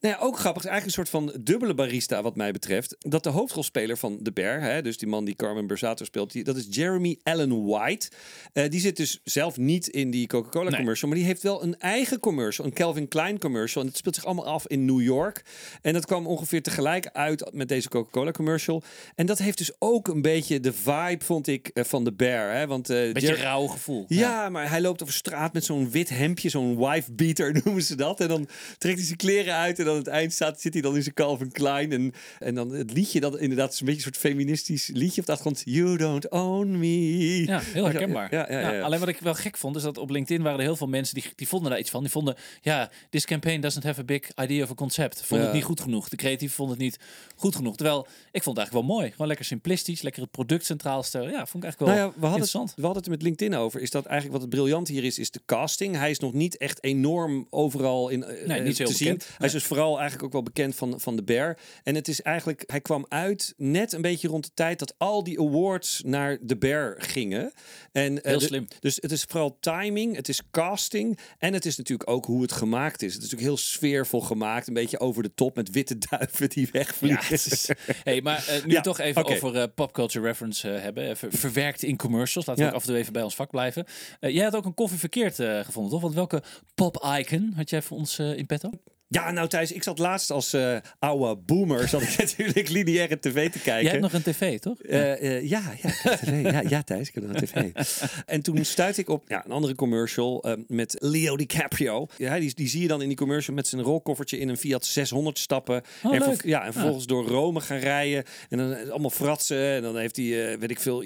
nou 0.00 0.14
ja, 0.14 0.16
ook 0.18 0.38
grappig, 0.38 0.64
eigenlijk 0.64 0.98
een 0.98 1.04
soort 1.06 1.24
van 1.24 1.40
dubbele 1.42 1.74
barista 1.74 2.22
wat 2.22 2.36
mij 2.36 2.52
betreft. 2.52 2.96
Dat 2.98 3.22
de 3.22 3.30
hoofdrolspeler 3.30 3.96
van 3.96 4.18
The 4.22 4.32
Bear, 4.32 4.60
hè, 4.60 4.82
dus 4.82 4.98
die 4.98 5.08
man 5.08 5.24
die 5.24 5.36
Carmen 5.36 5.66
Bersato 5.66 6.04
speelt, 6.04 6.32
die, 6.32 6.44
dat 6.44 6.56
is 6.56 6.66
Jeremy 6.70 7.18
Allen 7.22 7.64
White. 7.66 8.10
Eh, 8.52 8.70
die 8.70 8.80
zit 8.80 8.96
dus 8.96 9.20
zelf 9.24 9.56
niet 9.56 9.88
in 9.88 10.10
die 10.10 10.26
Coca-Cola 10.26 10.68
Nee. 10.68 10.78
commercial, 10.78 11.08
maar 11.08 11.18
die 11.18 11.26
heeft 11.26 11.42
wel 11.42 11.62
een 11.62 11.78
eigen 11.78 12.18
commercial, 12.18 12.66
een 12.66 12.72
Calvin 12.72 13.08
Klein 13.08 13.38
commercial. 13.38 13.82
En 13.82 13.88
het 13.88 13.98
speelt 13.98 14.14
zich 14.14 14.24
allemaal 14.24 14.46
af 14.46 14.66
in 14.66 14.84
New 14.84 15.00
York. 15.00 15.44
En 15.82 15.92
dat 15.92 16.06
kwam 16.06 16.26
ongeveer 16.26 16.62
tegelijk 16.62 16.82
uit 17.12 17.50
met 17.52 17.68
deze 17.68 17.88
Coca-Cola 17.88 18.30
commercial. 18.30 18.82
En 19.14 19.26
dat 19.26 19.38
heeft 19.38 19.58
dus 19.58 19.70
ook 19.78 20.08
een 20.08 20.22
beetje 20.22 20.60
de 20.60 20.72
vibe, 20.72 21.24
vond 21.24 21.46
ik, 21.46 21.68
eh, 21.74 21.84
van 21.84 22.04
The 22.04 22.12
Bear. 22.12 22.54
Hè? 22.56 22.66
Want, 22.66 22.90
eh, 22.90 23.12
Beetje 23.12 23.28
Jer- 23.28 23.40
rauw 23.40 23.66
gevoel. 23.66 24.04
ja, 24.08 24.48
maar 24.48 24.70
hij 24.70 24.80
loopt 24.80 25.02
over 25.02 25.14
straat 25.14 25.52
met 25.52 25.64
zo'n 25.64 25.90
wit 25.90 26.08
hemdje, 26.08 26.48
zo'n 26.48 26.76
wife 26.78 27.12
beater 27.12 27.52
noemen 27.64 27.82
ze 27.82 27.94
dat. 27.96 28.20
En 28.20 28.28
dan 28.28 28.48
trekt 28.78 28.96
hij 28.96 29.06
zijn 29.06 29.18
kleren 29.18 29.54
uit 29.54 29.78
en 29.78 29.88
aan 29.88 29.96
het 29.96 30.06
eind 30.06 30.32
staat, 30.32 30.60
zit 30.60 30.72
hij 30.72 30.82
dan 30.82 30.96
in 30.96 31.02
zijn 31.02 31.14
Calvin 31.14 31.52
Klein. 31.52 31.92
En, 31.92 32.12
en 32.38 32.54
dan 32.54 32.70
het 32.70 32.92
liedje, 32.92 33.20
dat 33.20 33.38
inderdaad 33.38 33.72
is 33.72 33.80
een 33.80 33.86
beetje 33.86 34.06
een 34.06 34.12
soort 34.12 34.24
feministisch 34.32 34.90
liedje 34.92 35.20
op 35.20 35.26
de 35.26 35.32
achtergrond. 35.32 35.62
You 35.64 35.96
don't 35.96 36.28
own 36.30 36.78
me. 36.78 37.44
Ja, 37.46 37.60
heel 37.60 37.84
herkenbaar. 37.84 38.34
Ja, 38.34 38.46
ja, 38.52 38.72
ja. 38.72 38.80
Alleen 38.80 38.98
wat 39.00 39.08
ik 39.08 39.18
wel 39.18 39.34
gek 39.34 39.56
vond, 39.56 39.76
is 39.76 39.82
dat 39.82 39.98
op 39.98 40.10
LinkedIn 40.10 40.42
waren 40.42 40.58
er 40.58 40.64
heel 40.64 40.76
veel 40.76 40.86
mensen 40.88 41.14
die, 41.14 41.24
die 41.34 41.48
vonden 41.48 41.70
daar 41.70 41.78
iets 41.78 41.90
van. 41.90 42.00
Die 42.02 42.10
vonden, 42.10 42.34
ja, 42.60 42.90
this 43.10 43.24
campaign 43.24 43.60
doesn't 43.60 43.84
have 43.84 44.00
a 44.00 44.04
big 44.04 44.22
idea 44.42 44.62
of 44.62 44.70
a 44.70 44.74
concept. 44.74 45.22
Vond 45.24 45.42
het 45.42 45.52
niet 45.52 45.64
goed 45.64 45.80
genoeg. 45.80 46.08
De 46.08 46.16
creatief 46.16 46.52
vond 46.54 46.70
het 46.74 46.82
niet 46.82 46.98
goed 47.36 47.56
genoeg. 47.56 47.76
Terwijl, 47.76 48.06
ik 48.32 48.42
vond 48.42 48.56
het 48.56 48.56
eigenlijk 48.56 48.86
wel 48.86 48.96
mooi. 48.96 49.10
Gewoon 49.10 49.26
lekker 49.26 49.44
simplistisch, 49.46 50.02
lekker 50.02 50.22
het 50.22 50.30
product 50.30 50.64
centraal 50.64 51.02
stellen. 51.02 51.30
Ja, 51.30 51.46
vond 51.46 51.64
ik 51.64 51.70
eigenlijk 51.70 51.78
wel 51.78 51.88
Nou 51.88 51.98
ja, 52.00 52.06
we 52.06 52.26
hadden, 52.26 52.30
interessant. 52.30 52.68
het, 52.68 52.76
we 52.78 52.84
hadden 52.84 53.02
het 53.02 53.10
met 53.10 53.22
LinkedIn 53.22 53.54
over. 53.58 53.80
Is 53.80 53.90
dat 53.90 54.04
eigenlijk 54.04 54.32
wat 54.40 54.50
het 54.50 54.58
briljant 54.60 54.88
hier 54.88 55.04
is, 55.04 55.18
is 55.18 55.30
de 55.30 55.40
casting. 55.46 55.96
Hij 55.96 56.10
is 56.10 56.18
nog 56.18 56.32
niet 56.32 56.56
echt 56.56 56.84
enorm 56.84 57.46
overal 57.50 58.08
in 58.08 58.24
eh, 58.24 58.46
Nee, 58.46 58.60
niet 58.60 58.76
zo 58.76 58.84
te 58.84 58.92
zien. 58.92 59.12
bekend. 59.12 59.28
Hij 59.36 59.46
is 59.46 59.52
dus 59.52 59.64
vooral 59.64 59.92
eigenlijk 59.94 60.24
ook 60.24 60.32
wel 60.32 60.42
bekend 60.42 60.74
van, 60.74 61.00
van 61.00 61.16
de 61.16 61.22
Bear. 61.22 61.58
En 61.82 61.94
het 61.94 62.08
is 62.08 62.22
eigenlijk, 62.22 62.62
hij 62.66 62.80
kwam 62.80 63.06
uit 63.08 63.54
net 63.56 63.92
een 63.92 64.02
beetje 64.02 64.28
rond 64.28 64.44
de 64.44 64.50
tijd 64.54 64.78
dat 64.78 64.94
al 64.98 65.24
die 65.24 65.40
awards 65.40 66.02
naar 66.04 66.38
de 66.40 66.56
Bear 66.56 66.94
gingen. 66.98 67.52
En, 67.92 68.22
eh, 68.22 68.30
Heel 68.30 68.38
de- 68.38 68.44
slim. 68.44 68.66
Dus 68.80 68.98
het 69.00 69.12
is 69.12 69.22
vooral 69.22 69.56
timing, 69.60 70.16
het 70.16 70.28
is 70.28 70.40
casting 70.50 71.18
en 71.38 71.52
het 71.52 71.66
is 71.66 71.76
natuurlijk 71.76 72.10
ook 72.10 72.24
hoe 72.24 72.42
het 72.42 72.52
gemaakt 72.52 73.02
is. 73.02 73.14
Het 73.14 73.22
is 73.22 73.30
natuurlijk 73.30 73.48
heel 73.58 73.66
sfeervol 73.66 74.20
gemaakt, 74.20 74.68
een 74.68 74.74
beetje 74.74 75.00
over 75.00 75.22
de 75.22 75.34
top 75.34 75.56
met 75.56 75.70
witte 75.70 75.98
duiven 76.10 76.48
die 76.48 76.63
Ja, 76.72 76.78
wegvliegen. 76.78 77.24
het 77.34 77.46
is- 77.52 77.70
hey, 78.04 78.20
maar 78.20 78.46
eh, 78.48 78.64
nu 78.64 78.72
Ja, 78.72 78.80
toch 78.80 78.98
even 79.00 79.24
over 79.24 79.56
eh, 79.56 79.64
popculture 79.74 80.24
reference 80.26 80.70
eh, 80.74 80.82
hebben. 80.82 81.08
Even 81.10 81.32
verwerkt 81.32 81.82
in 81.82 81.96
commercials. 81.96 82.46
Laten 82.46 82.62
we 82.64 82.68
Ja. 82.68 82.74
ook 82.74 82.80
af 82.80 82.86
en 82.86 82.88
toe 82.92 83.00
even 83.00 83.12
bij 83.12 83.22
ons 83.22 83.34
vak 83.34 83.50
blijven. 83.50 83.84
Jij 84.20 84.44
had 84.44 84.56
ook 84.56 84.64
een 84.64 84.74
koffie 84.74 84.98
verkeerd 84.98 85.34
gevonden, 85.34 85.90
toch? 85.92 86.00
Want 86.00 86.14
welke 86.14 86.42
pop-icon 86.74 87.52
had 87.56 87.70
jij 87.70 87.82
voor 87.82 87.96
ons 87.96 88.18
in 88.18 88.46
petto? 88.46 88.70
Ja, 89.14 89.30
nou 89.30 89.48
Thijs, 89.48 89.72
ik 89.72 89.82
zat 89.82 89.98
laatst 89.98 90.30
als 90.30 90.52
eh 90.52 90.76
oude 90.98 91.36
boomer, 91.36 91.88
zat 91.88 92.02
ik 92.02 92.16
natuurlijk 92.18 92.68
lineaire 92.68 93.18
tv 93.18 93.50
te 93.50 93.58
kijken. 93.58 93.82
Jij 93.82 93.90
hebt 93.90 94.02
nog 94.02 94.12
een 94.12 94.22
tv, 94.22 94.58
toch? 94.58 94.80
Eh, 94.80 95.12
eh, 95.12 95.48
ja, 95.48 95.62
ja, 95.82 95.90
tv. 95.90 96.42
ja, 96.42 96.62
ja, 96.68 96.82
Thijs, 96.82 97.08
ik 97.08 97.14
heb 97.14 97.26
nog 97.26 97.36
een 97.36 97.46
tv. 97.46 97.72
en 98.26 98.42
toen 98.42 98.64
stuitte 98.64 99.00
ik 99.00 99.08
op 99.08 99.24
ja, 99.28 99.44
een 99.44 99.50
andere 99.50 99.74
commercial 99.74 100.44
met 100.66 100.96
Leo 100.98 101.36
DiCaprio. 101.36 102.06
Ja, 102.16 102.38
die, 102.38 102.54
die 102.54 102.68
zie 102.68 102.82
je 102.82 102.88
dan 102.88 103.02
in 103.02 103.08
die 103.08 103.16
commercial 103.16 103.56
met 103.56 103.66
zijn 103.66 103.82
rolkoffertje 103.82 104.38
in 104.38 104.48
een 104.48 104.56
Fiat 104.56 104.84
600 104.84 105.38
stappen. 105.38 105.82
Oh, 106.02 106.14
en, 106.14 106.20
leuk. 106.20 106.44
ja, 106.44 106.64
en 106.64 106.72
vervolgens 106.72 107.06
door 107.06 107.26
Rome 107.26 107.60
gaan 107.60 107.78
rijden. 107.78 108.24
En 108.48 108.58
dan 108.58 108.90
allemaal 108.90 109.10
fratsen. 109.10 109.72
En 109.72 109.82
dan 109.82 109.96
heeft 109.96 110.16
hij, 110.16 110.58
weet 110.58 110.70
ik 110.70 110.80
veel, 110.80 111.02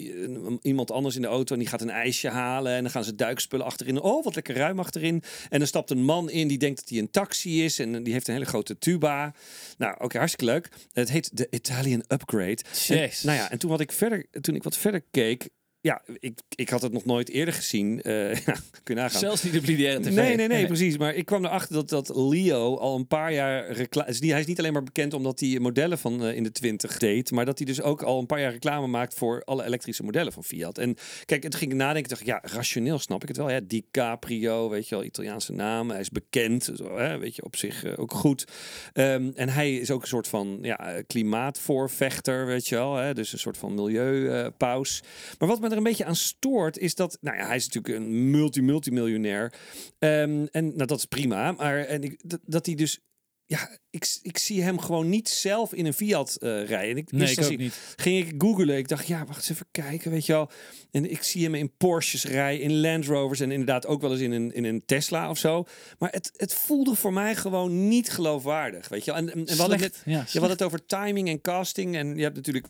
iemand 0.62 0.90
anders 0.90 1.16
in 1.16 1.22
de 1.22 1.28
auto. 1.28 1.54
En 1.54 1.60
die 1.60 1.68
gaat 1.68 1.80
een 1.80 1.90
ijsje 1.90 2.28
halen. 2.28 2.72
En 2.72 2.82
dan 2.82 2.90
gaan 2.90 3.04
ze 3.04 3.14
duikspullen 3.14 3.66
achterin. 3.66 4.00
Oh, 4.00 4.24
wat 4.24 4.34
lekker 4.34 4.56
ruim 4.56 4.78
achterin. 4.78 5.22
En 5.48 5.58
dan 5.58 5.68
stapt 5.68 5.90
een 5.90 6.04
man 6.04 6.30
in 6.30 6.48
die 6.48 6.58
denkt 6.58 6.80
dat 6.80 6.88
hij 6.88 6.98
een 6.98 7.10
taxi 7.10 7.64
is. 7.64 7.78
En 7.78 7.97
die 8.02 8.12
heeft 8.12 8.28
een 8.28 8.34
hele 8.34 8.46
grote 8.46 8.78
tuba. 8.78 9.34
Nou, 9.78 9.94
oké, 9.98 10.18
hartstikke 10.18 10.52
leuk. 10.52 10.68
Het 10.92 11.10
heet 11.10 11.36
de 11.36 11.46
Italian 11.50 12.04
Upgrade. 12.08 12.58
En, 12.88 13.10
nou 13.22 13.38
ja, 13.38 13.50
en 13.50 13.58
toen, 13.58 13.70
wat 13.70 13.80
ik 13.80 13.92
verder, 13.92 14.26
toen 14.40 14.54
ik 14.54 14.62
wat 14.62 14.76
verder 14.76 15.02
keek, 15.10 15.48
ja, 15.88 16.02
ik, 16.18 16.40
ik 16.54 16.68
had 16.68 16.82
het 16.82 16.92
nog 16.92 17.04
nooit 17.04 17.28
eerder 17.28 17.54
gezien. 17.54 18.00
Ja, 18.08 18.54
kun 18.82 18.94
je 18.94 19.00
nagaan. 19.00 19.20
Zelfs 19.20 19.42
niet 19.42 19.56
op 19.56 19.64
lineaire 19.64 20.00
tv. 20.00 20.14
Nee, 20.14 20.36
nee, 20.36 20.48
nee, 20.48 20.66
precies. 20.66 20.96
Maar 20.96 21.14
ik 21.14 21.26
kwam 21.26 21.44
erachter 21.44 21.74
dat, 21.74 21.88
dat 21.88 22.16
Leo 22.16 22.76
al 22.76 22.96
een 22.96 23.06
paar 23.06 23.32
jaar 23.32 23.70
reclame... 23.70 24.14
Hij 24.18 24.40
is 24.40 24.46
niet 24.46 24.58
alleen 24.58 24.72
maar 24.72 24.82
bekend 24.82 25.14
omdat 25.14 25.40
hij 25.40 25.58
modellen 25.58 25.98
van 25.98 26.24
eh, 26.24 26.36
in 26.36 26.42
de 26.42 26.52
20 26.52 26.98
deed, 26.98 27.30
maar 27.30 27.44
dat 27.44 27.58
hij 27.58 27.66
dus 27.66 27.82
ook 27.82 28.02
al 28.02 28.18
een 28.18 28.26
paar 28.26 28.40
jaar 28.40 28.52
reclame 28.52 28.86
maakt 28.86 29.14
voor 29.14 29.42
alle 29.44 29.64
elektrische 29.64 30.02
modellen 30.02 30.32
van 30.32 30.44
Fiat. 30.44 30.78
En 30.78 30.96
kijk, 31.24 31.42
het 31.42 31.54
ging 31.54 31.70
ik 31.70 31.76
nadenken, 31.76 32.08
dacht 32.08 32.20
ik, 32.20 32.26
ja, 32.26 32.40
rationeel 32.42 32.98
snap 32.98 33.22
ik 33.22 33.28
het 33.28 33.36
wel. 33.36 33.50
Ja, 33.50 33.60
DiCaprio, 33.60 34.68
weet 34.68 34.88
je 34.88 34.94
wel, 34.94 35.04
Italiaanse 35.04 35.52
naam. 35.52 35.90
Hij 35.90 36.00
is 36.00 36.10
bekend, 36.10 36.70
zo, 36.76 36.98
hè, 36.98 37.18
weet 37.18 37.36
je, 37.36 37.44
op 37.44 37.56
zich 37.56 37.84
eh, 37.84 37.92
ook 37.96 38.12
goed. 38.12 38.44
Ehm, 38.92 39.30
en 39.34 39.48
hij 39.48 39.76
is 39.76 39.90
ook 39.90 40.02
een 40.02 40.08
soort 40.08 40.28
van 40.28 40.58
ja, 40.62 41.02
klimaatvoorvechter, 41.06 42.46
weet 42.46 42.68
je 42.68 42.74
wel. 42.74 42.94
Hè? 42.94 43.14
Dus 43.14 43.32
een 43.32 43.38
soort 43.38 43.56
van 43.56 43.74
milieupaus. 43.74 45.02
maar 45.38 45.48
wat 45.48 45.60
me 45.60 45.68
er 45.68 45.77
een 45.78 45.84
beetje 45.84 46.04
aan 46.04 46.16
stoort, 46.16 46.78
is 46.78 46.94
dat, 46.94 47.18
nou 47.20 47.36
ja, 47.36 47.46
hij 47.46 47.56
is 47.56 47.68
natuurlijk 47.68 47.94
een 47.94 48.30
multi-multimiljonair. 48.30 49.52
Ehm, 49.98 50.46
en 50.50 50.64
nou, 50.64 50.86
dat 50.86 50.98
is 50.98 51.04
prima. 51.04 51.52
Maar 51.52 51.78
en 51.78 52.02
ik, 52.02 52.20
dat, 52.24 52.40
dat 52.44 52.66
hij 52.66 52.74
dus 52.74 53.00
ja, 53.48 53.78
ik, 53.90 54.18
ik 54.22 54.38
zie 54.38 54.62
hem 54.62 54.80
gewoon 54.80 55.08
niet 55.08 55.28
zelf 55.28 55.72
in 55.72 55.86
een 55.86 55.92
Fiat 55.92 56.36
eh, 56.36 56.64
rijden. 56.64 56.90
En 56.90 56.96
ik, 56.96 57.12
Nee, 57.12 57.20
eerst 57.20 57.38
ik 57.38 57.44
ook 57.44 57.58
niet. 57.58 57.94
ging 57.96 58.26
ik 58.26 58.34
googlen. 58.42 58.76
Ik 58.76 58.88
dacht, 58.88 59.06
ja, 59.06 59.24
wacht 59.24 59.38
eens 59.38 59.50
even 59.50 59.66
kijken, 59.70 60.10
weet 60.10 60.26
je 60.26 60.32
wel. 60.32 60.50
En 60.90 61.10
ik 61.10 61.22
zie 61.22 61.44
hem 61.44 61.54
in 61.54 61.76
Porsches 61.76 62.24
rijden, 62.24 62.64
in 62.64 62.80
Land 62.80 63.06
Rovers 63.06 63.40
en 63.40 63.50
inderdaad 63.50 63.86
ook 63.86 64.00
wel 64.00 64.12
eens 64.12 64.20
in 64.20 64.32
een, 64.32 64.54
in 64.54 64.64
een 64.64 64.82
Tesla 64.86 65.30
of 65.30 65.38
zo. 65.38 65.64
Maar 65.98 66.10
het, 66.10 66.30
het 66.36 66.54
voelde 66.54 66.94
voor 66.94 67.12
mij 67.12 67.36
gewoon 67.36 67.88
niet 67.88 68.10
geloofwaardig, 68.10 68.88
weet 68.88 69.04
je 69.04 69.10
wel. 69.10 69.20
En, 69.20 69.32
en, 69.32 69.46
en 69.46 69.54
we 69.54 69.60
hadden 69.60 69.80
net, 69.80 70.02
ja, 70.04 70.24
je 70.30 70.40
had 70.40 70.48
het 70.50 70.62
over 70.62 70.86
timing 70.86 71.28
en 71.28 71.40
casting. 71.40 71.96
En 71.96 72.16
je 72.16 72.22
hebt 72.22 72.36
natuurlijk 72.36 72.66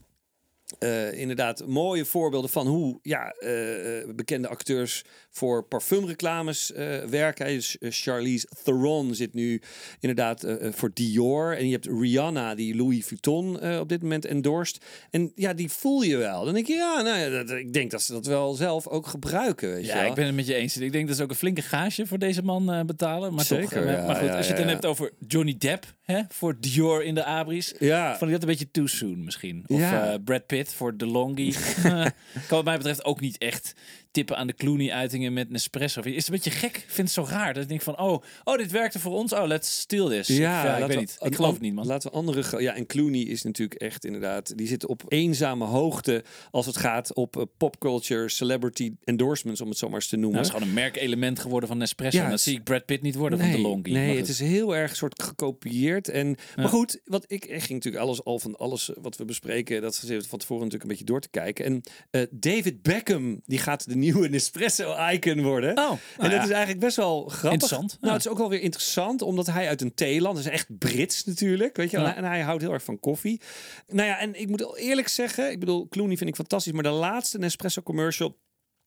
inderdaad 1.14 1.66
mooie 1.66 2.04
voorbeelden 2.04 2.50
van 2.50 2.66
hoe 2.66 2.98
ja, 3.02 3.30
eh, 3.30 4.00
eh, 4.00 4.08
bekende 4.14 4.48
acteurs 4.48 5.04
voor 5.38 5.64
parfumreclames 5.64 6.72
eh, 6.72 6.98
werken. 7.04 7.46
Dus, 7.46 7.76
Charlize 7.80 8.48
Theron 8.64 9.14
zit 9.14 9.34
nu 9.34 9.62
inderdaad 10.00 10.42
eh, 10.44 10.72
voor 10.72 10.90
Dior. 10.94 11.56
En 11.56 11.66
je 11.66 11.72
hebt 11.72 11.86
Rihanna 11.86 12.54
die 12.54 12.76
Louis 12.76 13.06
Vuitton 13.06 13.78
op 13.80 13.88
dit 13.88 14.02
moment 14.02 14.24
endorst. 14.24 14.84
En 15.10 15.32
ja, 15.34 15.52
die 15.54 15.70
voel 15.70 16.02
je 16.02 16.16
wel. 16.16 16.44
Dan 16.44 16.54
denk 16.54 16.66
je, 16.66 16.72
ja, 16.74 17.02
nou, 17.02 17.18
ja, 17.18 17.28
dat, 17.44 17.50
ik 17.50 17.72
denk 17.72 17.90
dat 17.90 18.02
ze 18.02 18.12
dat 18.12 18.26
wel 18.26 18.54
zelf 18.54 18.86
ook 18.88 19.06
gebruiken. 19.06 19.70
Weet 19.72 19.84
je 19.84 19.90
Ja, 19.92 19.98
wel. 20.00 20.08
ik 20.08 20.14
ben 20.14 20.26
het 20.26 20.34
met 20.34 20.46
je 20.46 20.54
eens. 20.54 20.76
Ik 20.76 20.92
denk 20.92 21.08
dat 21.08 21.16
ze 21.16 21.22
ook 21.22 21.30
een 21.30 21.36
flinke 21.36 21.62
gage 21.62 22.06
voor 22.06 22.18
deze 22.18 22.42
man 22.42 22.86
betalen. 22.86 23.34
Maar 23.34 23.46
toch, 23.46 23.58
Zeker, 23.58 23.90
ja, 23.90 24.06
maar 24.06 24.16
goed, 24.16 24.28
ja, 24.28 24.36
als 24.36 24.46
je 24.46 24.52
het 24.52 24.60
dan 24.60 24.70
hebt 24.70 24.86
over 24.86 25.12
Johnny 25.26 25.54
Depp 25.58 25.94
hè, 26.02 26.20
voor 26.28 26.56
Dior 26.60 27.04
in 27.04 27.14
de 27.14 27.24
Abris. 27.24 27.74
Ja. 27.78 28.08
Vond 28.16 28.22
ik 28.22 28.30
dat 28.30 28.40
een 28.42 28.48
beetje 28.48 28.70
too 28.70 28.86
soon 28.86 29.24
misschien. 29.24 29.64
Of 29.66 29.78
Ja. 29.78 30.18
Brad 30.24 30.46
Pitt 30.46 30.74
voor 30.74 30.96
DeLonghi. 30.96 31.54
Kan 31.82 32.10
wat 32.48 32.64
mij 32.64 32.76
betreft 32.76 33.04
ook 33.04 33.20
niet 33.20 33.38
echt 33.38 33.74
tippen 34.18 34.36
aan 34.36 34.46
de 34.46 34.54
Clooney-uitingen 34.54 35.32
met 35.32 35.50
Nespresso. 35.50 36.00
Is 36.00 36.14
het 36.14 36.26
een 36.26 36.32
beetje 36.32 36.50
gek? 36.50 36.76
Ik 36.76 36.84
vind 36.86 36.96
het 37.08 37.10
zo 37.10 37.26
raar. 37.30 37.54
Dat 37.54 37.62
ik 37.62 37.68
denk 37.68 37.82
van, 37.82 37.98
oh, 37.98 38.22
oh 38.44 38.56
dit 38.56 38.70
werkte 38.70 38.98
voor 38.98 39.12
ons. 39.12 39.32
Oh, 39.32 39.46
let's 39.46 39.78
steal 39.80 40.08
this. 40.08 40.26
Ja, 40.26 40.34
ik, 40.34 40.40
ja, 40.40 40.62
ik 40.62 40.64
laten 40.80 40.86
weet 40.86 40.94
we- 40.94 41.00
niet. 41.00 41.16
Ik 41.20 41.34
geloof 41.34 41.52
het 41.52 41.60
niet, 41.60 41.74
man. 41.74 41.86
Laten 41.86 42.10
we 42.10 42.16
andere... 42.16 42.62
Ja, 42.62 42.74
en 42.74 42.86
Clooney 42.86 43.20
is 43.20 43.42
natuurlijk 43.42 43.80
echt 43.80 44.04
inderdaad... 44.04 44.56
Die 44.56 44.66
zit 44.66 44.86
op 44.86 45.02
eenzame 45.08 45.64
hoogte 45.64 46.24
als 46.50 46.66
het 46.66 46.76
gaat 46.76 47.14
op 47.14 47.36
eh, 47.36 47.42
popculture, 47.56 48.28
celebrity 48.28 48.92
endorsements, 49.04 49.60
om 49.60 49.68
het 49.68 49.78
zo 49.78 49.86
maar 49.86 49.96
eens 49.96 50.08
te 50.08 50.16
noemen. 50.16 50.32
Nou, 50.40 50.44
het 50.44 50.54
is 50.54 50.60
gewoon 50.60 50.76
een 50.76 50.82
merkelement 50.82 51.38
geworden 51.38 51.68
van 51.68 51.78
Nespresso. 51.78 52.18
Ja, 52.18 52.24
en 52.24 52.30
dat 52.30 52.40
zie 52.40 52.56
ik 52.56 52.64
Brad 52.64 52.84
Pitt 52.84 53.02
niet 53.02 53.14
worden 53.14 53.38
van 53.38 53.48
nee, 53.48 53.56
DeLonghi. 53.56 53.92
nee 53.92 54.16
het 54.16 54.28
is 54.28 54.38
heel 54.38 54.76
erg 54.76 54.96
soort 54.96 55.22
gekopieerd. 55.22 56.08
En, 56.08 56.36
Maar 56.56 56.68
goed, 56.68 57.00
wat 57.04 57.24
ik, 57.26 57.44
ik 57.44 57.62
ging 57.62 57.68
natuurlijk 57.68 58.04
alles 58.04 58.24
al 58.24 58.38
van 58.38 58.56
alles 58.56 58.90
wat 59.00 59.16
we 59.16 59.24
bespreken, 59.24 59.80
dat 59.82 60.00
we 60.00 60.22
van 60.22 60.38
tevoren 60.38 60.64
natuurlijk 60.64 60.82
een 60.82 60.96
beetje 60.96 61.12
door 61.12 61.20
te 61.20 61.30
kijken. 61.30 61.64
En 61.64 61.82
eh, 62.10 62.22
David 62.30 62.82
Beckham, 62.82 63.40
die 63.44 63.58
gaat 63.58 63.88
de 63.88 63.96
nieuwe 63.96 64.07
Nespresso-icon 64.14 65.42
worden. 65.42 65.70
Oh, 65.70 65.76
nou 65.76 65.98
en 66.16 66.30
dat 66.30 66.32
ja. 66.32 66.42
is 66.42 66.50
eigenlijk 66.50 66.80
best 66.80 66.96
wel 66.96 67.20
grappig. 67.20 67.52
Interessant, 67.52 67.96
Nou, 68.00 68.06
ja. 68.06 68.12
het 68.12 68.24
is 68.26 68.30
ook 68.30 68.38
wel 68.38 68.48
weer 68.48 68.60
interessant, 68.60 69.22
omdat 69.22 69.46
hij 69.46 69.68
uit 69.68 69.80
een 69.80 69.94
theeland 69.94 70.38
is 70.38 70.46
echt 70.46 70.78
Brits 70.78 71.24
natuurlijk, 71.24 71.76
weet 71.76 71.90
je. 71.90 71.98
Ja. 71.98 72.16
En 72.16 72.24
hij 72.24 72.40
houdt 72.40 72.62
heel 72.62 72.72
erg 72.72 72.82
van 72.82 73.00
koffie. 73.00 73.40
Nou 73.86 74.08
ja, 74.08 74.18
en 74.18 74.40
ik 74.40 74.48
moet 74.48 74.76
eerlijk 74.76 75.08
zeggen, 75.08 75.50
ik 75.50 75.60
bedoel, 75.60 75.88
Clooney 75.88 76.16
vind 76.16 76.30
ik 76.30 76.36
fantastisch, 76.36 76.72
maar 76.72 76.82
de 76.82 76.88
laatste 76.88 77.38
Nespresso 77.38 77.82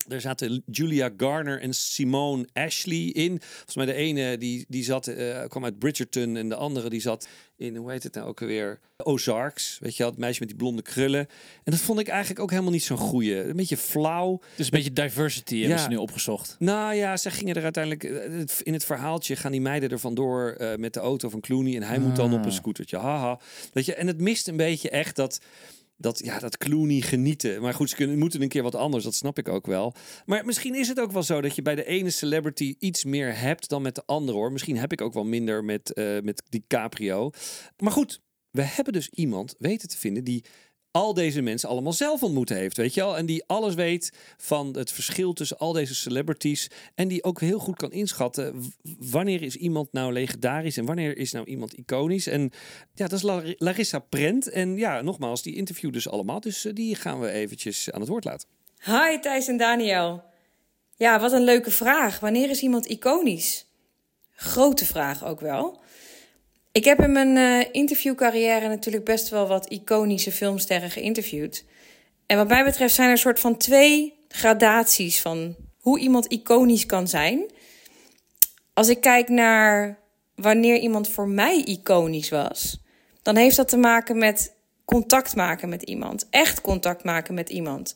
er 0.07 0.21
zaten 0.21 0.63
Julia 0.65 1.09
Garner 1.17 1.61
en 1.61 1.73
Simone 1.73 2.47
Ashley 2.53 2.97
in. 2.97 3.41
Volgens 3.41 3.75
mij 3.75 3.85
de 3.85 3.93
ene 3.93 4.37
die, 4.37 4.65
die 4.67 4.83
zat, 4.83 5.07
eh, 5.07 5.43
kwam 5.47 5.63
uit 5.63 5.79
Bridgerton 5.79 6.35
en 6.35 6.49
de 6.49 6.55
andere 6.55 6.89
die 6.89 7.01
zat 7.01 7.27
in, 7.61 7.75
hoe 7.75 7.91
heet 7.91 8.03
het 8.03 8.13
nou 8.13 8.27
ook 8.27 8.41
alweer? 8.41 8.79
Ozarks, 8.97 9.77
weet 9.79 9.95
je 9.95 10.03
wel, 10.03 10.11
het 10.11 10.19
meisje 10.19 10.39
met 10.39 10.49
die 10.49 10.57
blonde 10.57 10.81
krullen. 10.81 11.27
En 11.63 11.71
dat 11.71 11.79
vond 11.79 11.99
ik 11.99 12.07
eigenlijk 12.07 12.39
ook 12.39 12.49
helemaal 12.49 12.71
niet 12.71 12.83
zo'n 12.83 12.97
goeie. 12.97 13.43
Een 13.43 13.55
beetje 13.55 13.77
flauw. 13.77 14.41
Dus 14.55 14.65
een 14.65 14.71
beetje 14.71 14.93
diversity 14.93 15.59
hebben 15.59 15.79
ze 15.79 15.87
nu 15.87 15.95
opgezocht. 15.95 16.55
Nou 16.59 16.93
ja, 16.93 17.17
ze 17.17 17.31
gingen 17.31 17.55
er 17.55 17.63
uiteindelijk 17.63 18.03
eh, 18.03 18.39
in 18.63 18.73
het 18.73 18.85
verhaaltje 18.85 19.35
gaan 19.35 19.51
die 19.51 19.61
meiden 19.61 19.89
er 19.89 19.99
vandoor 19.99 20.51
eh, 20.51 20.77
met 20.77 20.93
de 20.93 20.99
auto 20.99 21.29
van 21.29 21.39
Clooney 21.39 21.75
en 21.75 21.83
hij 21.83 21.99
moet 21.99 22.15
dan 22.15 22.33
op 22.33 22.45
een 22.45 22.51
scootertje. 22.51 22.97
Haha. 22.97 23.39
Weet 23.73 23.85
je, 23.85 23.93
en 23.93 24.07
het 24.07 24.21
mist 24.21 24.47
een 24.47 24.57
beetje 24.57 24.89
echt 24.89 25.15
dat 25.15 25.39
dat 26.01 26.21
ja, 26.23 26.39
dat 26.39 26.57
Clooney 26.57 27.01
genieten. 27.01 27.61
Maar 27.61 27.73
goed, 27.73 27.89
ze 27.89 27.95
kunnen, 27.95 28.17
moeten 28.17 28.41
een 28.41 28.47
keer 28.47 28.63
wat 28.63 28.75
anders, 28.75 29.03
dat 29.03 29.15
snap 29.15 29.37
ik 29.37 29.47
ook 29.47 29.65
wel. 29.65 29.93
Maar 30.25 30.45
misschien 30.45 30.75
is 30.75 30.87
het 30.87 30.99
ook 30.99 31.11
wel 31.11 31.23
zo 31.23 31.41
dat 31.41 31.55
je 31.55 31.61
bij 31.61 31.75
de 31.75 31.85
ene 31.85 32.09
celebrity 32.09 32.75
iets 32.79 33.03
meer 33.03 33.39
hebt 33.39 33.69
dan 33.69 33.81
met 33.81 33.95
de 33.95 34.03
andere 34.05 34.37
hoor. 34.37 34.51
Misschien 34.51 34.77
heb 34.77 34.91
ik 34.91 35.01
ook 35.01 35.13
wel 35.13 35.23
minder 35.23 35.63
met, 35.63 35.93
eh 35.93 36.19
met 36.21 36.43
DiCaprio. 36.49 37.29
Maar 37.77 37.91
goed, 37.91 38.21
we 38.51 38.61
hebben 38.61 38.93
dus 38.93 39.09
iemand 39.09 39.55
weten 39.57 39.89
te 39.89 39.97
vinden 39.97 40.23
die 40.23 40.43
al 40.91 41.13
deze 41.13 41.41
mensen 41.41 41.69
allemaal 41.69 41.93
zelf 41.93 42.23
ontmoet 42.23 42.49
heeft, 42.49 42.77
weet 42.77 42.93
je 42.93 43.01
wel? 43.01 43.17
En 43.17 43.25
die 43.25 43.43
alles 43.47 43.73
weet 43.75 44.11
van 44.37 44.75
het 44.77 44.91
verschil 44.91 45.33
tussen 45.33 45.57
al 45.57 45.73
deze 45.73 45.95
celebrities 45.95 46.69
en 46.95 47.07
die 47.07 47.23
ook 47.23 47.39
heel 47.41 47.59
goed 47.59 47.75
kan 47.77 47.91
inschatten 47.91 48.63
wanneer 48.99 49.41
is 49.41 49.55
iemand 49.55 49.91
nou 49.91 50.13
legendarisch 50.13 50.77
en 50.77 50.85
wanneer 50.85 51.17
is 51.17 51.31
nou 51.31 51.45
iemand 51.45 51.73
iconisch. 51.73 52.27
En 52.27 52.41
ja, 52.93 53.07
dat 53.07 53.11
is 53.11 53.21
Lar- 53.21 53.53
Larissa 53.57 53.99
Prent. 53.99 54.49
En 54.49 54.77
ja, 54.77 55.01
nogmaals, 55.01 55.41
die 55.41 55.55
interview 55.55 55.93
dus 55.93 56.09
allemaal. 56.09 56.39
Dus 56.39 56.65
eh, 56.65 56.73
die 56.73 56.95
gaan 56.95 57.19
we 57.19 57.31
eventjes 57.31 57.91
aan 57.91 57.99
het 57.99 58.09
woord 58.09 58.23
laten. 58.25 58.47
Hi 58.83 59.19
Thijs 59.19 59.47
en 59.47 59.57
Daniel. 59.57 60.23
Ja, 60.95 61.19
wat 61.19 61.31
een 61.31 61.43
leuke 61.43 61.71
vraag. 61.71 62.19
Wanneer 62.19 62.49
is 62.49 62.61
iemand 62.61 62.85
iconisch? 62.85 63.65
Grote 64.31 64.85
vraag 64.85 65.25
ook 65.25 65.39
wel. 65.39 65.80
Ik 66.71 66.85
heb 66.85 66.99
in 66.99 67.11
mijn 67.11 67.37
eh, 67.37 67.67
interviewcarrière 67.71 68.67
natuurlijk 68.67 69.05
best 69.05 69.29
wel 69.29 69.47
wat 69.47 69.65
iconische 69.65 70.31
filmsterren 70.31 70.91
geïnterviewd. 70.91 71.65
En 72.25 72.37
wat 72.37 72.47
mij 72.47 72.63
betreft 72.63 72.95
zijn 72.95 73.07
er 73.07 73.13
een 73.13 73.19
soort 73.19 73.39
van 73.39 73.57
twee 73.57 74.13
gradaties 74.27 75.21
van 75.21 75.55
hoe 75.79 75.99
iemand 75.99 76.25
iconisch 76.25 76.85
kan 76.85 77.07
zijn. 77.07 77.51
Als 78.73 78.89
ik 78.89 79.01
kijk 79.01 79.29
naar 79.29 79.99
wanneer 80.35 80.77
iemand 80.77 81.09
voor 81.09 81.27
mij 81.27 81.57
iconisch 81.63 82.29
was, 82.29 82.81
dan 83.21 83.35
heeft 83.35 83.55
dat 83.55 83.67
te 83.67 83.77
maken 83.77 84.17
met 84.17 84.53
contact 84.85 85.35
maken 85.35 85.69
met 85.69 85.81
iemand. 85.83 86.27
Echt 86.29 86.61
contact 86.61 87.03
maken 87.03 87.33
met 87.33 87.49
iemand. 87.49 87.95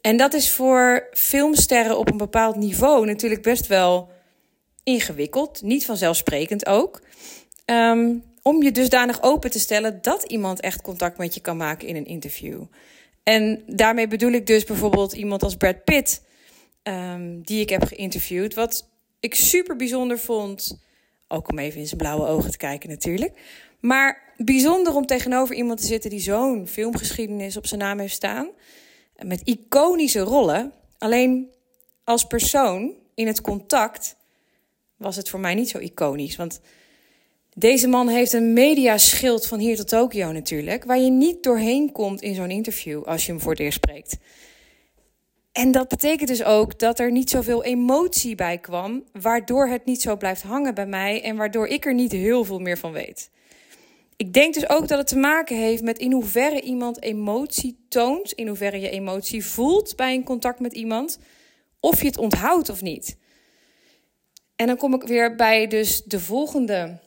En 0.00 0.16
dat 0.16 0.34
is 0.34 0.52
voor 0.52 1.08
filmsterren 1.12 1.98
op 1.98 2.10
een 2.10 2.16
bepaald 2.16 2.56
niveau 2.56 3.06
natuurlijk 3.06 3.42
best 3.42 3.66
wel 3.66 4.10
ingewikkeld. 4.82 5.62
Niet 5.62 5.84
vanzelfsprekend 5.84 6.66
ook. 6.66 7.00
Ehm, 7.68 8.14
om 8.42 8.62
je 8.62 8.72
dusdanig 8.72 9.22
open 9.22 9.50
te 9.50 9.58
stellen 9.58 9.98
dat 10.02 10.22
iemand 10.22 10.60
echt 10.60 10.82
contact 10.82 11.18
met 11.18 11.34
je 11.34 11.40
kan 11.40 11.56
maken 11.56 11.88
in 11.88 11.96
een 11.96 12.06
interview. 12.06 12.62
En 13.22 13.62
daarmee 13.66 14.08
bedoel 14.08 14.32
ik 14.32 14.46
dus 14.46 14.64
bijvoorbeeld 14.64 15.12
iemand 15.12 15.42
als 15.42 15.56
Brad 15.56 15.84
Pitt, 15.84 16.22
ehm, 16.82 17.40
die 17.40 17.60
ik 17.60 17.68
heb 17.68 17.84
geïnterviewd. 17.84 18.54
Wat 18.54 18.88
ik 19.20 19.34
super 19.34 19.76
bijzonder 19.76 20.18
vond, 20.18 20.80
ook 21.26 21.50
om 21.50 21.58
even 21.58 21.80
in 21.80 21.86
zijn 21.86 22.00
blauwe 22.00 22.26
ogen 22.26 22.50
te 22.50 22.56
kijken 22.56 22.88
natuurlijk. 22.88 23.40
Maar 23.80 24.32
bijzonder 24.36 24.94
om 24.94 25.06
tegenover 25.06 25.54
iemand 25.54 25.80
te 25.80 25.86
zitten 25.86 26.10
die 26.10 26.20
zo'n 26.20 26.66
filmgeschiedenis 26.66 27.56
op 27.56 27.66
zijn 27.66 27.80
naam 27.80 27.98
heeft 27.98 28.14
staan. 28.14 28.48
Met 29.16 29.40
iconische 29.44 30.20
rollen. 30.20 30.72
Alleen 30.98 31.50
als 32.04 32.24
persoon 32.24 32.92
in 33.14 33.26
het 33.26 33.40
contact 33.40 34.16
was 34.96 35.16
het 35.16 35.28
voor 35.28 35.40
mij 35.40 35.54
niet 35.54 35.68
zo 35.68 35.78
iconisch. 35.78 36.36
Want 36.36 36.60
deze 37.58 37.88
man 37.88 38.08
heeft 38.08 38.32
een 38.32 38.52
mediaschild 38.52 39.46
van 39.46 39.58
hier 39.58 39.76
tot 39.76 39.88
Tokio 39.88 40.32
natuurlijk. 40.32 40.84
Waar 40.84 40.98
je 40.98 41.10
niet 41.10 41.42
doorheen 41.42 41.92
komt 41.92 42.22
in 42.22 42.34
zo'n 42.34 42.50
interview 42.50 43.04
als 43.04 43.26
je 43.26 43.32
hem 43.32 43.40
voor 43.40 43.50
het 43.50 43.60
eerst 43.60 43.76
spreekt. 43.76 44.16
En 45.52 45.70
dat 45.70 45.88
betekent 45.88 46.28
dus 46.28 46.44
ook 46.44 46.78
dat 46.78 46.98
er 46.98 47.12
niet 47.12 47.30
zoveel 47.30 47.64
emotie 47.64 48.34
bij 48.34 48.58
kwam. 48.58 49.04
Waardoor 49.12 49.66
het 49.66 49.84
niet 49.84 50.02
zo 50.02 50.16
blijft 50.16 50.42
hangen 50.42 50.74
bij 50.74 50.86
mij. 50.86 51.22
En 51.22 51.36
waardoor 51.36 51.66
ik 51.66 51.86
er 51.86 51.94
niet 51.94 52.12
heel 52.12 52.44
veel 52.44 52.58
meer 52.58 52.78
van 52.78 52.92
weet. 52.92 53.30
Ik 54.16 54.32
denk 54.32 54.54
dus 54.54 54.68
ook 54.68 54.88
dat 54.88 54.98
het 54.98 55.06
te 55.06 55.18
maken 55.18 55.56
heeft 55.56 55.82
met 55.82 55.98
in 55.98 56.12
hoeverre 56.12 56.60
iemand 56.60 57.02
emotie 57.02 57.78
toont. 57.88 58.32
In 58.32 58.46
hoeverre 58.46 58.80
je 58.80 58.90
emotie 58.90 59.44
voelt 59.44 59.96
bij 59.96 60.14
een 60.14 60.24
contact 60.24 60.60
met 60.60 60.72
iemand. 60.72 61.18
Of 61.80 62.00
je 62.00 62.06
het 62.06 62.18
onthoudt 62.18 62.68
of 62.68 62.82
niet. 62.82 63.16
En 64.56 64.66
dan 64.66 64.76
kom 64.76 64.94
ik 64.94 65.02
weer 65.02 65.34
bij 65.34 65.66
dus 65.66 66.02
de 66.04 66.20
volgende 66.20 66.98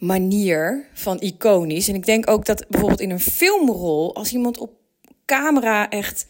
manier 0.00 0.88
van 0.92 1.20
iconisch. 1.20 1.88
En 1.88 1.94
ik 1.94 2.06
denk 2.06 2.30
ook 2.30 2.44
dat 2.44 2.64
bijvoorbeeld 2.68 3.00
in 3.00 3.10
een 3.10 3.20
filmrol, 3.20 4.14
als 4.14 4.32
iemand 4.32 4.58
op 4.58 4.72
camera 5.24 5.88
echt 5.88 6.26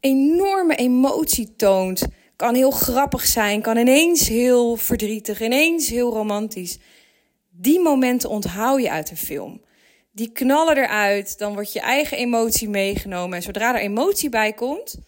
enorme 0.00 0.74
emotie 0.74 1.56
toont. 1.56 2.06
Kan 2.36 2.54
heel 2.54 2.70
grappig 2.70 3.26
zijn, 3.26 3.62
kan 3.62 3.76
ineens 3.76 4.28
heel 4.28 4.76
verdrietig, 4.76 5.42
ineens 5.42 5.88
heel 5.88 6.12
romantisch. 6.12 6.78
Die 7.50 7.80
momenten 7.80 8.30
onthoud 8.30 8.82
je 8.82 8.90
uit 8.90 9.10
een 9.10 9.16
film. 9.16 9.60
Die 10.12 10.32
knallen 10.32 10.76
eruit, 10.76 11.38
dan 11.38 11.54
wordt 11.54 11.72
je 11.72 11.80
eigen 11.80 12.16
emotie 12.16 12.68
meegenomen. 12.68 13.36
En 13.36 13.42
zodra 13.42 13.74
er 13.74 13.80
emotie 13.80 14.28
bij 14.28 14.52
komt, 14.52 14.98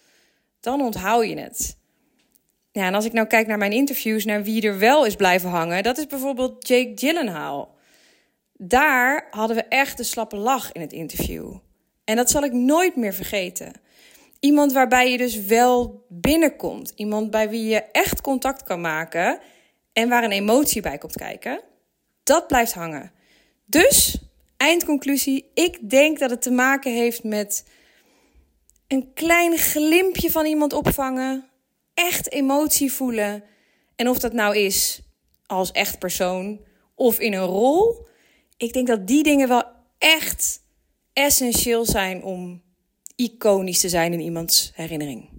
dan 0.59 0.81
onthoud 0.81 1.25
je 1.25 1.37
het. 1.37 1.77
Ja, 2.71 2.85
en 2.85 2.93
als 2.93 3.05
ik 3.05 3.13
nou 3.13 3.27
kijk 3.27 3.47
naar 3.47 3.57
mijn 3.57 3.71
interviews, 3.71 4.25
naar 4.25 4.43
wie 4.43 4.61
er 4.61 4.79
wel 4.79 5.05
is 5.05 5.15
blijven 5.15 5.49
hangen, 5.49 5.83
dat 5.83 5.97
is 5.97 6.07
bijvoorbeeld 6.07 6.67
Jake 6.67 6.91
Gyllenhaal. 6.95 7.75
Daar 8.65 9.27
hadden 9.29 9.55
we 9.55 9.63
echt 9.63 9.99
een 9.99 10.05
slappe 10.05 10.35
lach 10.35 10.71
in 10.71 10.81
het 10.81 10.93
interview. 10.93 11.55
En 12.03 12.15
dat 12.15 12.29
zal 12.29 12.43
ik 12.43 12.51
nooit 12.51 12.95
meer 12.95 13.13
vergeten. 13.13 13.71
Iemand 14.39 14.73
waarbij 14.73 15.11
je 15.11 15.17
dus 15.17 15.45
wel 15.45 16.05
binnenkomt. 16.09 16.91
Iemand 16.95 17.31
bij 17.31 17.49
wie 17.49 17.65
je 17.65 17.81
echt 17.81 18.21
contact 18.21 18.63
kan 18.63 18.81
maken 18.81 19.39
en 19.93 20.09
waar 20.09 20.23
een 20.23 20.31
emotie 20.31 20.81
bij 20.81 20.97
komt 20.97 21.15
kijken. 21.15 21.61
Dat 22.23 22.47
blijft 22.47 22.73
hangen. 22.73 23.11
Dus, 23.65 24.17
eindconclusie, 24.57 25.51
ik 25.53 25.89
denk 25.89 26.19
dat 26.19 26.29
het 26.29 26.41
te 26.41 26.51
maken 26.51 26.91
heeft 26.91 27.23
met 27.23 27.65
een 28.87 29.13
klein 29.13 29.57
glimpje 29.57 30.31
van 30.31 30.45
iemand 30.45 30.73
opvangen, 30.73 31.49
echt 31.93 32.31
emotie 32.31 32.93
voelen. 32.93 33.43
En 33.95 34.09
of 34.09 34.19
dat 34.19 34.33
nou 34.33 34.57
is 34.57 35.01
als 35.45 35.71
echt 35.71 35.99
persoon 35.99 36.59
of 36.95 37.19
in 37.19 37.33
een 37.33 37.45
rol, 37.45 38.11
ik 38.63 38.73
denk 38.73 38.87
dat 38.87 39.07
die 39.07 39.23
dingen 39.23 39.47
wel 39.47 39.63
echt 39.97 40.61
essentieel 41.13 41.85
zijn 41.85 42.23
om 42.23 42.61
iconisch 43.15 43.79
te 43.79 43.89
zijn 43.89 44.13
in 44.13 44.19
iemands 44.19 44.71
herinnering. 44.73 45.29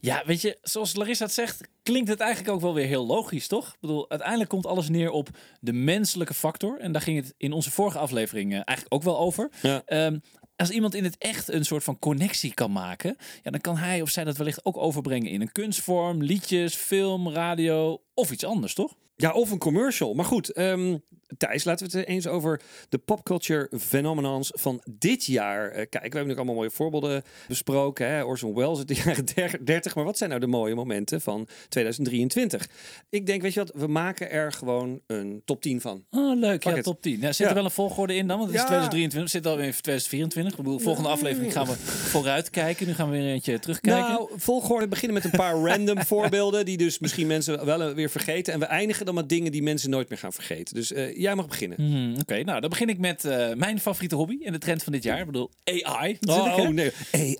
Ja, 0.00 0.22
weet 0.26 0.40
je, 0.40 0.58
zoals 0.62 0.94
Larissa 0.94 1.24
het 1.24 1.34
zegt, 1.34 1.68
klinkt 1.82 2.08
het 2.08 2.20
eigenlijk 2.20 2.54
ook 2.54 2.60
wel 2.60 2.74
weer 2.74 2.86
heel 2.86 3.06
logisch, 3.06 3.46
toch? 3.46 3.68
Ik 3.68 3.80
bedoel, 3.80 4.10
uiteindelijk 4.10 4.50
komt 4.50 4.66
alles 4.66 4.88
neer 4.88 5.10
op 5.10 5.28
de 5.60 5.72
menselijke 5.72 6.34
factor. 6.34 6.78
En 6.78 6.92
daar 6.92 7.02
ging 7.02 7.16
het 7.16 7.34
in 7.36 7.52
onze 7.52 7.70
vorige 7.70 7.98
aflevering 7.98 8.50
eh, 8.52 8.60
eigenlijk 8.64 8.94
ook 8.94 9.02
wel 9.02 9.18
over. 9.18 9.50
Ja. 9.62 9.82
Ehm, 9.86 10.18
als 10.56 10.70
iemand 10.70 10.94
in 10.94 11.04
het 11.04 11.18
echt 11.18 11.48
een 11.48 11.64
soort 11.64 11.84
van 11.84 11.98
connectie 11.98 12.54
kan 12.54 12.72
maken, 12.72 13.16
ja, 13.42 13.50
dan 13.50 13.60
kan 13.60 13.76
hij 13.76 14.02
of 14.02 14.08
zij 14.08 14.24
dat 14.24 14.36
wellicht 14.36 14.64
ook 14.64 14.76
overbrengen 14.76 15.30
in 15.30 15.40
een 15.40 15.52
kunstvorm, 15.52 16.22
liedjes, 16.22 16.74
film, 16.74 17.28
radio 17.28 18.02
of 18.14 18.30
iets 18.30 18.44
anders, 18.44 18.74
toch? 18.74 18.94
Ja, 19.16 19.32
of 19.32 19.50
een 19.50 19.58
commercial. 19.58 20.14
Maar 20.14 20.24
goed, 20.24 20.52
ehm, 20.52 20.96
Thijs, 21.38 21.64
laten 21.64 21.90
we 21.90 21.98
het 21.98 22.08
eens 22.08 22.26
over 22.26 22.60
de 22.88 22.98
popculture 22.98 23.70
phenomenons 23.78 24.50
van 24.54 24.82
dit 24.90 25.24
jaar 25.24 25.68
eh, 25.68 25.74
kijken. 25.74 26.00
We 26.10 26.16
hebben 26.16 26.26
nu 26.26 26.34
allemaal 26.36 26.54
mooie 26.54 26.70
voorbeelden 26.70 27.22
besproken. 27.48 28.06
Hè? 28.08 28.22
Orson 28.22 28.54
Welles 28.54 28.78
uit 28.78 28.88
de 28.88 28.94
jaren 28.94 29.24
der- 29.34 29.64
30. 29.64 29.94
Maar 29.94 30.04
wat 30.04 30.18
zijn 30.18 30.28
nou 30.30 30.40
de 30.42 30.46
mooie 30.48 30.74
momenten 30.74 31.20
van 31.20 31.48
2023? 31.68 32.68
Ik 33.10 33.26
denk, 33.26 33.42
weet 33.42 33.54
je 33.54 33.60
wat, 33.60 33.72
we 33.74 33.86
maken 33.86 34.30
er 34.30 34.52
gewoon 34.52 35.00
een 35.06 35.42
top 35.44 35.62
10 35.62 35.80
van. 35.80 36.04
Oh, 36.10 36.38
leuk. 36.38 36.60
Pak 36.60 36.70
ja, 36.70 36.74
het. 36.74 36.84
top 36.84 37.02
10. 37.02 37.20
Ja, 37.20 37.26
zit 37.26 37.36
Ja. 37.36 37.48
er 37.48 37.54
wel 37.54 37.64
een 37.64 37.70
volgorde 37.70 38.14
in 38.14 38.26
dan? 38.26 38.36
Want 38.38 38.50
het 38.50 38.56
is 38.60 38.62
Ja. 38.62 38.66
2023, 38.68 39.22
we 39.22 39.28
zitten 39.28 39.50
alweer 39.50 39.66
in 39.66 39.72
2024. 39.72 40.52
Ik 40.58 40.64
bedoel, 40.64 40.78
volgende 40.78 41.08
aflevering 41.08 41.52
gaan 41.52 41.66
we 41.66 41.76
vooruit 41.76 42.50
kijken. 42.50 42.86
Nu 42.86 42.94
gaan 42.94 43.10
we 43.10 43.16
weer 43.16 43.32
eentje 43.32 43.58
terugkijken. 43.58 44.08
Nou, 44.12 44.28
volgorde 44.36 44.88
beginnen 44.88 45.14
met 45.22 45.24
een 45.24 45.38
paar 45.38 45.54
random 45.68 46.02
voorbeelden 46.04 46.64
die 46.64 46.76
dus 46.76 46.98
misschien 46.98 47.26
mensen 47.26 47.64
wel 47.64 47.94
weer 47.94 48.10
vergeten. 48.10 48.52
En 48.52 48.58
we 48.58 48.64
eindigen 48.64 49.06
dan 49.06 49.14
met 49.14 49.28
dingen 49.28 49.52
die 49.52 49.62
mensen 49.62 49.90
nooit 49.90 50.08
meer 50.08 50.18
gaan 50.18 50.32
vergeten. 50.32 50.74
Dus 50.74 50.92
eh, 50.92 51.16
jij 51.22 51.34
mag 51.34 51.46
beginnen. 51.48 51.76
Hmm, 51.80 52.14
Oké, 52.20 52.42
nou 52.42 52.60
dan 52.60 52.70
begin 52.70 52.88
ik 52.88 52.98
met 52.98 53.24
eh, 53.24 53.52
mijn 53.54 53.80
favoriete 53.80 54.14
hobby 54.14 54.38
en 54.44 54.52
de 54.52 54.58
trend 54.58 54.82
van 54.82 54.92
dit 54.92 55.02
jaar. 55.02 55.18
Ik 55.20 55.26
bedoel, 55.26 55.50
AI. 55.64 56.18
hè? 56.20 56.52
Oh 56.62 56.68
nee, 56.68 56.92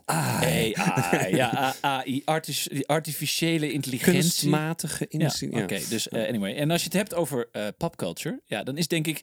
AI. 0.06 0.72
AI, 0.74 1.36
ja, 1.36 1.74
AI, 1.80 2.22
artis- 2.24 2.68
die 2.72 2.88
artificiële 2.88 3.72
intelligentie. 3.72 4.20
Kunstmatige 4.20 5.06
Ja, 5.08 5.18
instelling. 5.18 5.62
Oké, 5.62 5.80
dus 5.88 6.08
eh, 6.08 6.28
anyway. 6.28 6.54
En 6.54 6.70
als 6.70 6.80
je 6.80 6.86
het 6.86 6.96
hebt 6.96 7.14
over 7.14 7.48
eh 7.52 7.66
popculture, 7.78 8.40
ja, 8.46 8.62
dan 8.62 8.76
is 8.76 8.88
denk 8.88 9.06
ik 9.06 9.20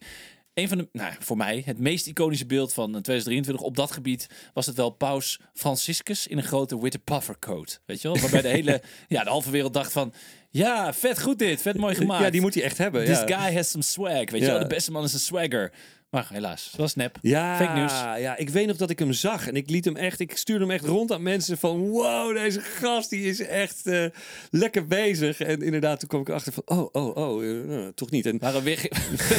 een 0.60 0.68
van 0.68 0.78
de, 0.78 0.88
nou, 0.92 1.12
voor 1.18 1.36
mij 1.36 1.62
het 1.64 1.78
meest 1.78 2.06
iconische 2.06 2.46
beeld 2.46 2.72
van 2.72 2.84
eh, 2.84 3.00
2023 3.00 3.64
op 3.64 3.76
dat 3.76 3.90
gebied 3.90 4.26
was 4.54 4.66
het 4.66 4.76
wel 4.76 4.90
Paus 4.90 5.40
Franciscus 5.54 6.26
in 6.26 6.36
een 6.36 6.44
grote 6.44 6.80
witte 6.80 6.98
puffercoat, 6.98 7.80
weet 7.86 8.02
je 8.02 8.08
wel, 8.08 8.20
waarbij 8.20 8.42
de 8.42 8.48
hele, 8.48 8.82
ja, 9.08 9.24
de 9.24 9.30
halve 9.30 9.50
wereld 9.50 9.74
dacht 9.74 9.92
van, 9.92 10.12
ja, 10.50 10.92
vet 10.92 11.22
goed 11.22 11.38
dit, 11.38 11.62
vet 11.62 11.76
mooi 11.76 11.94
gemaakt. 11.94 12.24
Ja, 12.24 12.30
die 12.30 12.40
moet 12.40 12.54
hij 12.54 12.62
echt 12.62 12.78
hebben. 12.78 13.04
This 13.04 13.22
ja. 13.26 13.40
guy 13.40 13.54
has 13.54 13.70
some 13.70 13.84
swag, 13.84 14.30
weet 14.30 14.40
je 14.40 14.46
wel, 14.46 14.58
de 14.58 14.66
beste 14.66 14.90
man 14.90 15.04
is 15.04 15.12
een 15.12 15.18
swagger. 15.18 15.72
Maar 16.10 16.28
helaas, 16.32 16.64
het 16.70 16.76
was 16.80 16.94
nep. 16.94 17.18
Ja, 17.22 17.56
Fake 17.56 17.78
news. 17.80 17.92
ja, 18.20 18.36
ik 18.36 18.48
weet 18.48 18.66
nog 18.66 18.76
dat 18.76 18.90
ik 18.90 18.98
hem 18.98 19.12
zag 19.12 19.46
en 19.48 19.56
ik 19.56 19.70
liet 19.70 19.84
hem 19.84 19.96
echt, 19.96 20.20
ik 20.20 20.36
stuurde 20.36 20.64
hem 20.64 20.74
echt 20.74 20.84
rond 20.84 21.12
aan 21.12 21.22
mensen 21.22 21.58
van, 21.58 21.88
wow, 21.88 22.34
deze 22.36 22.60
gast 22.60 23.10
die 23.10 23.28
is 23.28 23.40
echt 23.40 23.86
eh, 23.86 24.04
lekker 24.50 24.86
bezig. 24.86 25.40
En 25.40 25.62
inderdaad, 25.62 25.98
toen 26.00 26.08
kwam 26.08 26.20
ik 26.20 26.28
erachter 26.28 26.52
van, 26.52 26.62
oh, 26.66 26.88
oh, 26.92 27.16
oh, 27.16 27.44
eh, 27.44 27.78
eh, 27.78 27.88
toch 27.94 28.10
niet. 28.10 28.26
En 28.26 28.38
we 28.38 28.62
weer, 28.62 28.78
ge- 28.78 28.90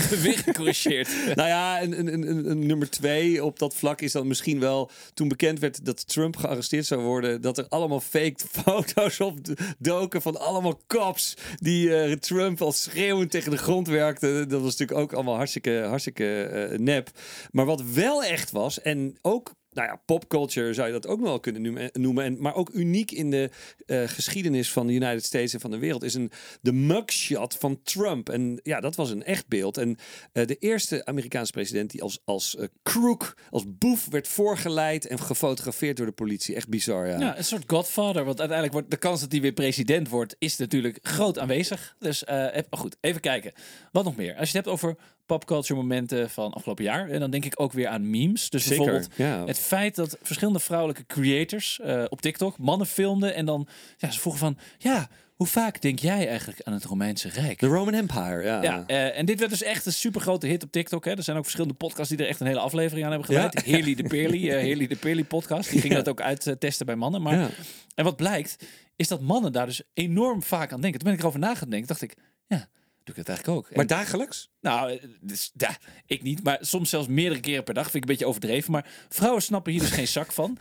we 0.09 0.21
weer 0.27 0.37
gecorrigeerd. 0.37 1.09
nou 1.35 1.47
ja, 1.47 1.81
een, 1.81 1.99
een, 1.99 2.29
een, 2.29 2.49
een 2.49 2.65
nummer 2.65 2.89
twee 2.89 3.43
op 3.43 3.59
dat 3.59 3.75
vlak 3.75 4.01
is 4.01 4.11
dan 4.11 4.27
misschien 4.27 4.59
wel 4.59 4.91
toen 5.13 5.27
bekend 5.27 5.59
werd 5.59 5.85
dat 5.85 6.07
Trump 6.07 6.37
gearresteerd 6.37 6.85
zou 6.85 7.01
worden, 7.01 7.41
dat 7.41 7.57
er 7.57 7.65
allemaal 7.69 7.99
fake 8.01 8.35
foto's 8.63 9.19
op 9.19 9.37
doken 9.77 10.21
van 10.21 10.39
allemaal 10.39 10.79
cops 10.87 11.33
die 11.59 11.95
eh, 11.95 12.11
Trump 12.13 12.61
al 12.61 12.71
schreeuwend 12.71 13.31
tegen 13.31 13.51
de 13.51 13.57
grond 13.57 13.87
werkten. 13.87 14.49
Dat 14.49 14.61
was 14.61 14.71
natuurlijk 14.77 14.99
ook 14.99 15.13
allemaal 15.13 15.35
hartstikke, 15.35 15.85
hartstikke 15.87 16.59
nep. 16.77 17.09
Maar 17.51 17.65
wat 17.65 17.81
wel 17.81 18.23
echt 18.23 18.51
was 18.51 18.81
en 18.81 19.17
ook 19.21 19.53
nou 19.73 19.87
ja, 19.87 20.01
popculture 20.05 20.73
zou 20.73 20.87
je 20.87 20.93
dat 20.93 21.07
ook 21.07 21.19
nog 21.19 21.27
wel 21.27 21.39
kunnen 21.39 21.91
noemen. 21.93 22.23
en, 22.23 22.41
maar 22.41 22.55
ook 22.55 22.69
uniek 22.69 23.11
in 23.11 23.29
de 23.29 23.49
eh, 23.85 24.03
geschiedenis 24.05 24.71
van 24.71 24.87
de 24.87 24.93
United 24.93 25.23
States 25.23 25.53
en 25.53 25.59
van 25.59 25.71
de 25.71 25.77
wereld 25.77 26.03
is 26.03 26.13
een, 26.13 26.31
de 26.61 26.71
mugshot 26.71 27.55
van 27.55 27.81
Trump. 27.83 28.29
En 28.29 28.59
ja, 28.63 28.79
dat 28.79 28.95
was 28.95 29.09
een 29.09 29.23
echt 29.23 29.47
beeld. 29.47 29.77
En 29.77 29.97
eh, 30.31 30.47
de 30.47 30.55
eerste 30.55 31.05
Amerikaanse 31.05 31.51
president 31.51 31.91
die 31.91 32.01
als, 32.01 32.21
als 32.25 32.55
eh, 32.55 32.67
crook, 32.83 33.37
als 33.49 33.63
boef 33.67 34.07
werd 34.09 34.27
voorgeleid 34.27 35.07
en 35.07 35.19
gefotografeerd 35.19 35.97
door 35.97 36.05
de 36.05 36.11
politie. 36.11 36.55
Echt 36.55 36.69
bizar, 36.69 37.07
ja. 37.07 37.19
Ja, 37.19 37.37
een 37.37 37.43
soort 37.43 37.63
godfather. 37.67 38.25
Want 38.25 38.39
uiteindelijk 38.39 38.77
wordt 38.77 38.91
de 38.91 38.97
kans 38.97 39.19
dat 39.19 39.31
hij 39.31 39.41
weer 39.41 39.53
president 39.53 40.09
wordt, 40.09 40.35
is 40.39 40.57
natuurlijk 40.57 40.99
groot 41.01 41.39
aanwezig. 41.39 41.95
Dus 41.99 42.23
eh, 42.23 42.63
oh 42.69 42.79
goed, 42.79 42.97
even 43.01 43.21
kijken. 43.21 43.53
Wat 43.91 44.03
nog 44.03 44.15
meer? 44.15 44.35
Als 44.35 44.51
je 44.51 44.57
het 44.57 44.65
hebt 44.65 44.77
over 44.77 44.97
popculture 45.37 45.79
momenten 45.79 46.29
van 46.29 46.53
afgelopen 46.53 46.83
jaar, 46.83 47.09
en 47.09 47.19
dan 47.19 47.31
denk 47.31 47.45
ik 47.45 47.59
ook 47.59 47.73
weer 47.73 47.87
aan 47.87 48.09
memes. 48.09 48.49
Dus 48.49 48.63
Zeker, 48.63 48.77
bijvoorbeeld 48.77 49.15
ja. 49.15 49.45
het 49.45 49.59
feit 49.59 49.95
dat 49.95 50.17
verschillende 50.21 50.59
vrouwelijke 50.59 51.05
creators 51.05 51.79
eh, 51.79 52.03
op 52.09 52.21
TikTok 52.21 52.57
mannen 52.57 52.87
filmden 52.87 53.35
en 53.35 53.45
dan 53.45 53.67
ja, 53.97 54.11
ze 54.11 54.19
vroegen 54.19 54.41
van, 54.41 54.57
ja, 54.77 55.09
hoe 55.35 55.47
vaak 55.47 55.81
denk 55.81 55.99
jij 55.99 56.27
eigenlijk 56.27 56.61
aan 56.61 56.73
het 56.73 56.83
Romeinse 56.83 57.29
Rijk? 57.29 57.59
De 57.59 57.67
Roman 57.67 57.93
Empire, 57.93 58.43
ja. 58.43 58.61
Ja, 58.61 58.83
eh, 58.87 59.17
en 59.17 59.25
dit 59.25 59.39
werd 59.39 59.51
dus 59.51 59.63
echt 59.63 59.85
een 59.85 59.93
super 59.93 60.21
grote 60.21 60.47
hit 60.47 60.63
op 60.63 60.71
TikTok. 60.71 61.05
Hè. 61.05 61.11
Er 61.11 61.23
zijn 61.23 61.37
ook 61.37 61.43
verschillende 61.43 61.77
podcasts 61.77 62.09
die 62.09 62.23
er 62.23 62.29
echt 62.29 62.39
een 62.39 62.47
hele 62.47 62.59
aflevering 62.59 63.05
aan 63.05 63.11
hebben 63.11 63.29
gewijd. 63.29 63.53
Ja. 63.53 63.61
Heerly 63.71 63.95
de 63.95 64.03
Peerly, 64.03 64.49
eh 64.49 64.59
Heerly 64.59 64.87
de 64.87 64.95
Peerly 64.95 65.23
podcast. 65.23 65.69
Die 65.69 65.81
ging 65.81 65.93
dat 65.93 66.09
ook 66.09 66.21
uittesten 66.21 66.85
bij 66.85 66.95
mannen. 66.95 67.21
Maar. 67.21 67.51
En 67.95 68.03
wat 68.03 68.15
blijkt, 68.15 68.65
is 68.95 69.07
dat 69.07 69.21
mannen 69.21 69.51
daar 69.51 69.65
dus 69.65 69.81
enorm 69.93 70.43
vaak 70.43 70.71
aan 70.71 70.81
denken. 70.81 70.99
Toen 70.99 71.07
ben 71.07 71.17
ik 71.17 71.23
erover 71.23 71.39
na 71.39 71.55
gaan 71.55 71.69
denken, 71.69 71.87
dacht 71.87 72.01
ik, 72.01 72.15
ja, 72.47 72.67
doe 73.03 73.15
ik 73.15 73.25
dat 73.25 73.27
eigenlijk 73.27 73.57
ook. 73.57 73.67
En- 73.67 73.75
Maar 73.75 73.87
dagelijks? 73.87 74.49
nou, 74.61 74.91
eh, 74.91 75.03
dus, 75.21 75.51
ja, 75.53 75.77
ik 76.05 76.21
niet, 76.23 76.43
maar 76.43 76.57
soms 76.61 76.89
zelfs 76.89 77.07
meerdere 77.07 77.39
keren 77.41 77.63
per 77.63 77.73
dag. 77.73 77.83
Vind 77.83 77.95
ik 77.95 78.01
een 78.01 78.09
beetje 78.15 78.25
overdreven. 78.27 78.71
Maar 78.71 78.85
vrouwen 79.09 79.41
snappen 79.41 79.71
hier 79.71 79.81
dus 79.81 79.91
geen 79.91 80.07
zak 80.07 80.31
van. 80.31 80.57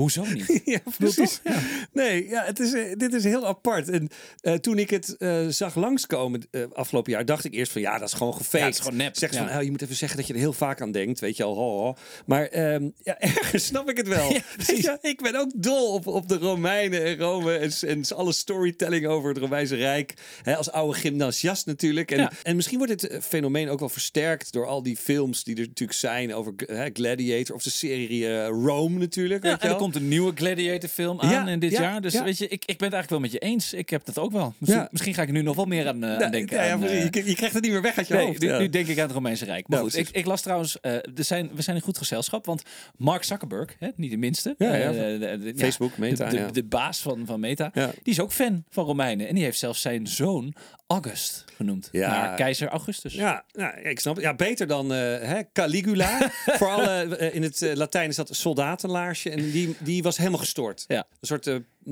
Hoezo 0.00 0.24
niet? 0.24 0.60
Ja, 0.64 0.80
precies. 0.98 1.40
Nee, 1.92 2.28
ja, 2.28 2.44
het 2.44 2.58
is, 2.60 2.72
eh, 2.72 2.82
dit 2.96 3.12
is 3.12 3.24
heel 3.24 3.46
apart. 3.46 3.88
En 3.88 4.08
eh, 4.40 4.54
toen 4.54 4.78
ik 4.78 4.90
het 4.90 5.16
eh, 5.16 5.46
zag 5.48 5.74
langskomen 5.74 6.42
eh, 6.50 6.62
afgelopen 6.72 7.12
jaar, 7.12 7.24
dacht 7.24 7.44
ik 7.44 7.54
eerst 7.54 7.72
van 7.72 7.80
ja, 7.80 7.98
dat 7.98 8.08
is 8.08 8.14
gewoon 8.14 8.34
gefaked. 8.34 8.60
Ja, 8.60 8.66
is 8.66 8.78
gewoon 8.78 8.96
nep. 8.96 9.16
Zegt 9.16 9.34
Ja. 9.34 9.48
van, 9.48 9.56
oh, 9.58 9.62
je 9.62 9.70
moet 9.70 9.82
even 9.82 9.96
zeggen 9.96 10.18
dat 10.18 10.26
je 10.26 10.32
er 10.32 10.38
heel 10.38 10.52
vaak 10.52 10.80
aan 10.80 10.92
denkt, 10.92 11.20
weet 11.20 11.36
je 11.36 11.42
al. 11.42 11.54
Ho, 11.54 11.78
ho. 11.78 11.94
Maar 12.26 12.46
ehm, 12.46 12.88
ja, 13.02 13.18
ergens 13.38 13.66
snap 13.66 13.90
ik 13.90 13.96
het 13.96 14.08
wel. 14.08 14.32
Ja, 14.80 14.98
ik 15.00 15.22
ben 15.22 15.36
ook 15.36 15.50
dol 15.54 15.92
op, 15.94 16.06
op 16.06 16.28
de 16.28 16.38
Romeinen 16.38 17.04
en 17.04 17.16
Rome 17.16 17.56
en, 17.56 17.72
en 17.88 18.02
alle 18.16 18.32
storytelling 18.32 19.06
over 19.06 19.28
het 19.28 19.38
Romeinse 19.38 19.76
Rijk. 19.76 20.14
Hè, 20.42 20.56
als 20.56 20.70
oude 20.70 20.98
gymnasiast 20.98 21.66
natuurlijk. 21.66 22.10
En, 22.10 22.30
en 22.42 22.56
misschien 22.56 22.78
wordt 22.78 23.00
dit 23.00 23.24
fenomeen 23.24 23.68
ook 23.68 23.78
wel 23.78 23.88
versterkt 23.88 24.52
door 24.52 24.66
al 24.66 24.82
die 24.82 24.96
films 24.96 25.44
die 25.44 25.54
er 25.56 25.66
natuurlijk 25.66 25.98
zijn 25.98 26.34
over 26.34 26.52
Gladiator 26.92 27.54
of 27.54 27.62
de 27.62 27.70
serie 27.70 28.44
Rome 28.44 28.98
natuurlijk. 28.98 29.44
Ja, 29.44 29.50
weet 29.50 29.62
je. 29.62 29.68
Komt 29.90 30.02
een 30.02 30.08
nieuwe 30.08 30.32
Gladiator 30.34 30.88
film 30.88 31.20
aan 31.20 31.48
in 31.48 31.58
dit 31.58 31.70
ja, 31.70 31.80
jaar. 31.80 32.00
Dus 32.00 32.22
weet 32.22 32.38
je, 32.38 32.48
ik, 32.48 32.64
ik 32.64 32.78
ben 32.78 32.88
het 32.88 32.94
eigenlijk 32.94 33.10
wel 33.10 33.20
met 33.20 33.32
je 33.32 33.38
eens. 33.38 33.72
Ik 33.72 33.90
heb 33.90 34.04
dat 34.04 34.18
ook 34.18 34.32
wel. 34.32 34.54
Misschien, 34.58 34.80
Ja. 34.80 34.88
misschien 34.90 35.14
ga 35.14 35.22
ik 35.22 35.28
er 35.28 35.34
nu 35.34 35.42
nog 35.42 35.56
wel 35.56 35.64
meer 35.64 35.88
aan, 35.88 36.04
eh, 36.04 36.24
aan 36.24 36.30
denken. 36.30 36.72
Aan, 36.72 36.84
eh, 36.84 37.02
je, 37.02 37.24
je 37.24 37.34
krijgt 37.34 37.54
het 37.54 37.62
niet 37.62 37.72
meer 37.72 37.82
weg 37.82 37.96
uit 37.96 38.08
je 38.08 38.14
Nee, 38.14 38.26
hoofd. 38.26 38.40
nu, 38.40 38.68
denk 38.68 38.86
ik 38.86 38.96
aan 38.98 39.04
het 39.04 39.12
Romeinse 39.12 39.44
Rijk. 39.44 39.68
Maar 39.68 39.78
Ja, 39.78 39.84
goed, 39.84 39.96
ik, 39.96 40.08
ik 40.12 40.26
las 40.26 40.42
trouwens, 40.42 40.80
eh, 40.80 40.92
er 40.94 41.24
zijn, 41.24 41.50
we 41.54 41.62
zijn 41.62 41.76
in 41.76 41.82
goed 41.82 41.98
gezelschap, 41.98 42.46
want 42.46 42.62
Mark 42.96 43.24
Zuckerberg, 43.24 43.76
hè, 43.78 43.88
niet 43.96 44.10
de 44.10 44.16
minste, 44.16 44.54
Facebook, 45.56 45.96
Meta, 45.96 46.24
de, 46.24 46.36
de, 46.36 46.42
ja. 46.42 46.50
de 46.50 46.64
baas 46.64 46.98
van, 47.00 47.26
van 47.26 47.40
Meta, 47.40 47.70
die 47.74 48.12
is 48.12 48.20
ook 48.20 48.32
fan 48.32 48.64
van 48.70 48.84
Romeinen. 48.84 49.28
En 49.28 49.34
die 49.34 49.44
heeft 49.44 49.58
zelfs 49.58 49.80
zijn 49.80 50.06
zoon 50.06 50.54
August 50.90 51.44
genoemd. 51.56 51.88
Ja. 51.92 52.08
Naar 52.08 52.36
keizer 52.36 52.68
Augustus. 52.68 53.14
Ja, 53.14 53.44
nou, 53.52 53.80
ik 53.80 54.00
snap 54.00 54.14
het. 54.14 54.24
Ja, 54.24 54.34
beter 54.34 54.66
dan 54.66 54.92
eh, 54.92 54.98
hè, 54.98 55.40
Caligula. 55.52 56.30
Voor 56.58 56.68
alle, 56.68 57.16
eh, 57.16 57.34
in 57.34 57.42
het 57.42 57.62
eh, 57.62 57.74
Latijn 57.74 58.08
is 58.08 58.16
dat 58.16 58.28
soldatenlaarsje. 58.36 59.30
En 59.30 59.50
die, 59.50 59.76
die 59.78 60.02
was 60.02 60.16
helemaal 60.16 60.38
gestoord. 60.38 60.84
Ja. 60.86 61.06
Een 61.20 61.26
soort 61.26 61.50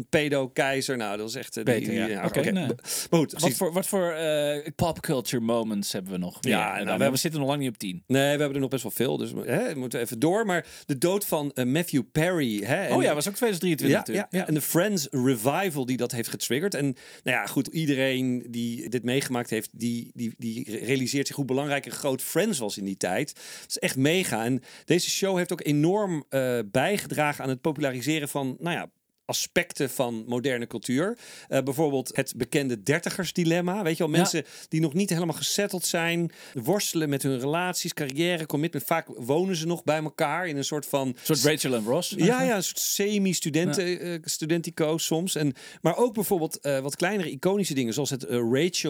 pedo-keizer. 0.09 0.97
Nou, 0.97 1.11
dat 1.11 1.21
was 1.21 1.35
echt... 1.35 1.57
eh, 1.57 1.65
Beter, 1.65 1.89
die, 1.91 1.99
ja. 1.99 2.25
Oké, 2.25 2.39
oké. 2.39 2.51
nee. 2.51 2.67
Maar 2.67 3.21
goed, 3.21 3.33
Wat 3.41 3.53
voor, 3.53 3.73
wat 3.73 3.87
voor 3.87 4.11
eh, 4.11 4.71
pop 4.77 5.01
culture 5.01 5.43
moments 5.43 5.93
hebben 5.93 6.13
we 6.13 6.19
nog? 6.19 6.39
Ja, 6.41 6.73
Meer? 6.75 6.85
nou, 6.85 6.99
Nou, 6.99 7.11
we 7.11 7.17
zitten 7.17 7.41
nog 7.41 7.49
lang 7.49 7.61
niet 7.61 7.69
op 7.71 7.79
tien. 7.79 8.03
Nee, 8.07 8.23
we 8.23 8.29
hebben 8.29 8.55
er 8.55 8.61
nog 8.61 8.71
best 8.71 8.83
wel 8.83 8.93
veel. 8.93 9.17
Dus 9.17 9.31
hè, 9.45 9.73
we 9.73 9.79
moeten 9.79 10.01
even 10.01 10.19
door. 10.19 10.47
Maar 10.47 10.67
de 10.87 10.99
dood 10.99 11.25
van 11.27 11.53
eh, 11.55 11.65
Matthew 11.65 12.03
Perry. 12.13 12.63
Hè, 12.65 12.85
en- 12.87 12.95
Oh 12.97 13.03
ja, 13.03 13.15
was 13.15 13.29
ook 13.29 13.35
2023 13.35 13.89
Ja, 13.89 13.97
natuurlijk. 13.99 14.27
ja, 14.33 14.39
ja, 14.39 14.47
en 14.47 14.55
de 14.55 14.61
Friends 14.61 15.07
revival 15.11 15.87
die 15.87 15.97
dat 15.97 16.13
heeft 16.13 16.29
getriggerd. 16.29 16.75
En 16.75 16.85
nou 17.23 17.37
ja, 17.37 17.47
goed, 17.47 17.67
iedereen 17.67 18.47
die 18.51 18.89
dit 18.89 19.03
meegemaakt 19.05 19.51
heeft, 19.51 19.71
die, 19.73 20.11
die, 20.15 20.35
die 20.39 20.79
realiseert 20.85 21.27
zich 21.27 21.37
hoe 21.37 21.45
belangrijk 21.45 21.87
en 21.87 21.93
groot 21.93 22.23
Friends 22.23 22.59
was 22.59 22.79
in 22.79 22.85
die 22.85 22.97
tijd. 22.97 23.35
Dat 23.35 23.69
is 23.69 23.79
echt 23.79 23.97
mega. 23.97 24.45
En 24.45 24.63
deze 24.85 25.11
show 25.11 25.37
heeft 25.37 25.53
ook 25.53 25.65
enorm 25.67 26.25
eh, 26.29 26.59
bijgedragen 26.71 27.45
aan 27.45 27.51
het 27.51 27.61
populariseren 27.61 28.29
van, 28.29 28.57
nou 28.61 28.77
ja, 28.77 28.91
aspecten 29.29 29.91
van 29.91 30.25
moderne 30.27 30.67
cultuur. 30.67 31.19
Eh, 31.49 31.63
bijvoorbeeld 31.63 32.17
het 32.17 32.33
bekende 32.37 32.83
dertigersdilemma. 32.83 33.83
Weet 33.83 33.97
je 33.97 34.03
wel, 34.03 34.13
Ja. 34.13 34.19
mensen 34.19 34.45
die 34.69 34.81
nog 34.81 34.95
niet 34.95 35.11
helemaal 35.11 35.35
gesetteld 35.35 35.85
zijn, 35.87 36.31
worstelen 36.55 37.09
met 37.09 37.23
hun 37.23 37.39
relaties, 37.41 37.95
carrière, 37.95 38.47
commitment. 38.47 38.85
Vaak 38.87 39.07
wonen 39.17 39.57
ze 39.57 39.67
nog 39.67 39.85
bij 39.85 40.03
elkaar 40.03 40.47
in 40.49 40.57
een 40.57 40.65
soort 40.65 40.87
van 40.87 41.07
Een 41.09 41.17
soort 41.23 41.43
Rachel 41.43 41.75
en 41.75 41.85
Ross. 41.85 42.15
ja, 42.17 42.43
ja, 42.43 42.57
een 42.57 42.63
soort 42.63 42.79
semi-studenten, 42.79 44.01
eh, 44.01 44.19
studentico 44.25 44.99
soms. 44.99 45.35
En, 45.35 45.53
maar 45.81 45.97
ook 45.97 46.15
bijvoorbeeld 46.15 46.61
eh, 46.61 46.79
wat 46.79 46.97
kleinere 46.97 47.31
iconische 47.31 47.75
dingen, 47.75 47.93
zoals 47.95 48.11
het 48.11 48.23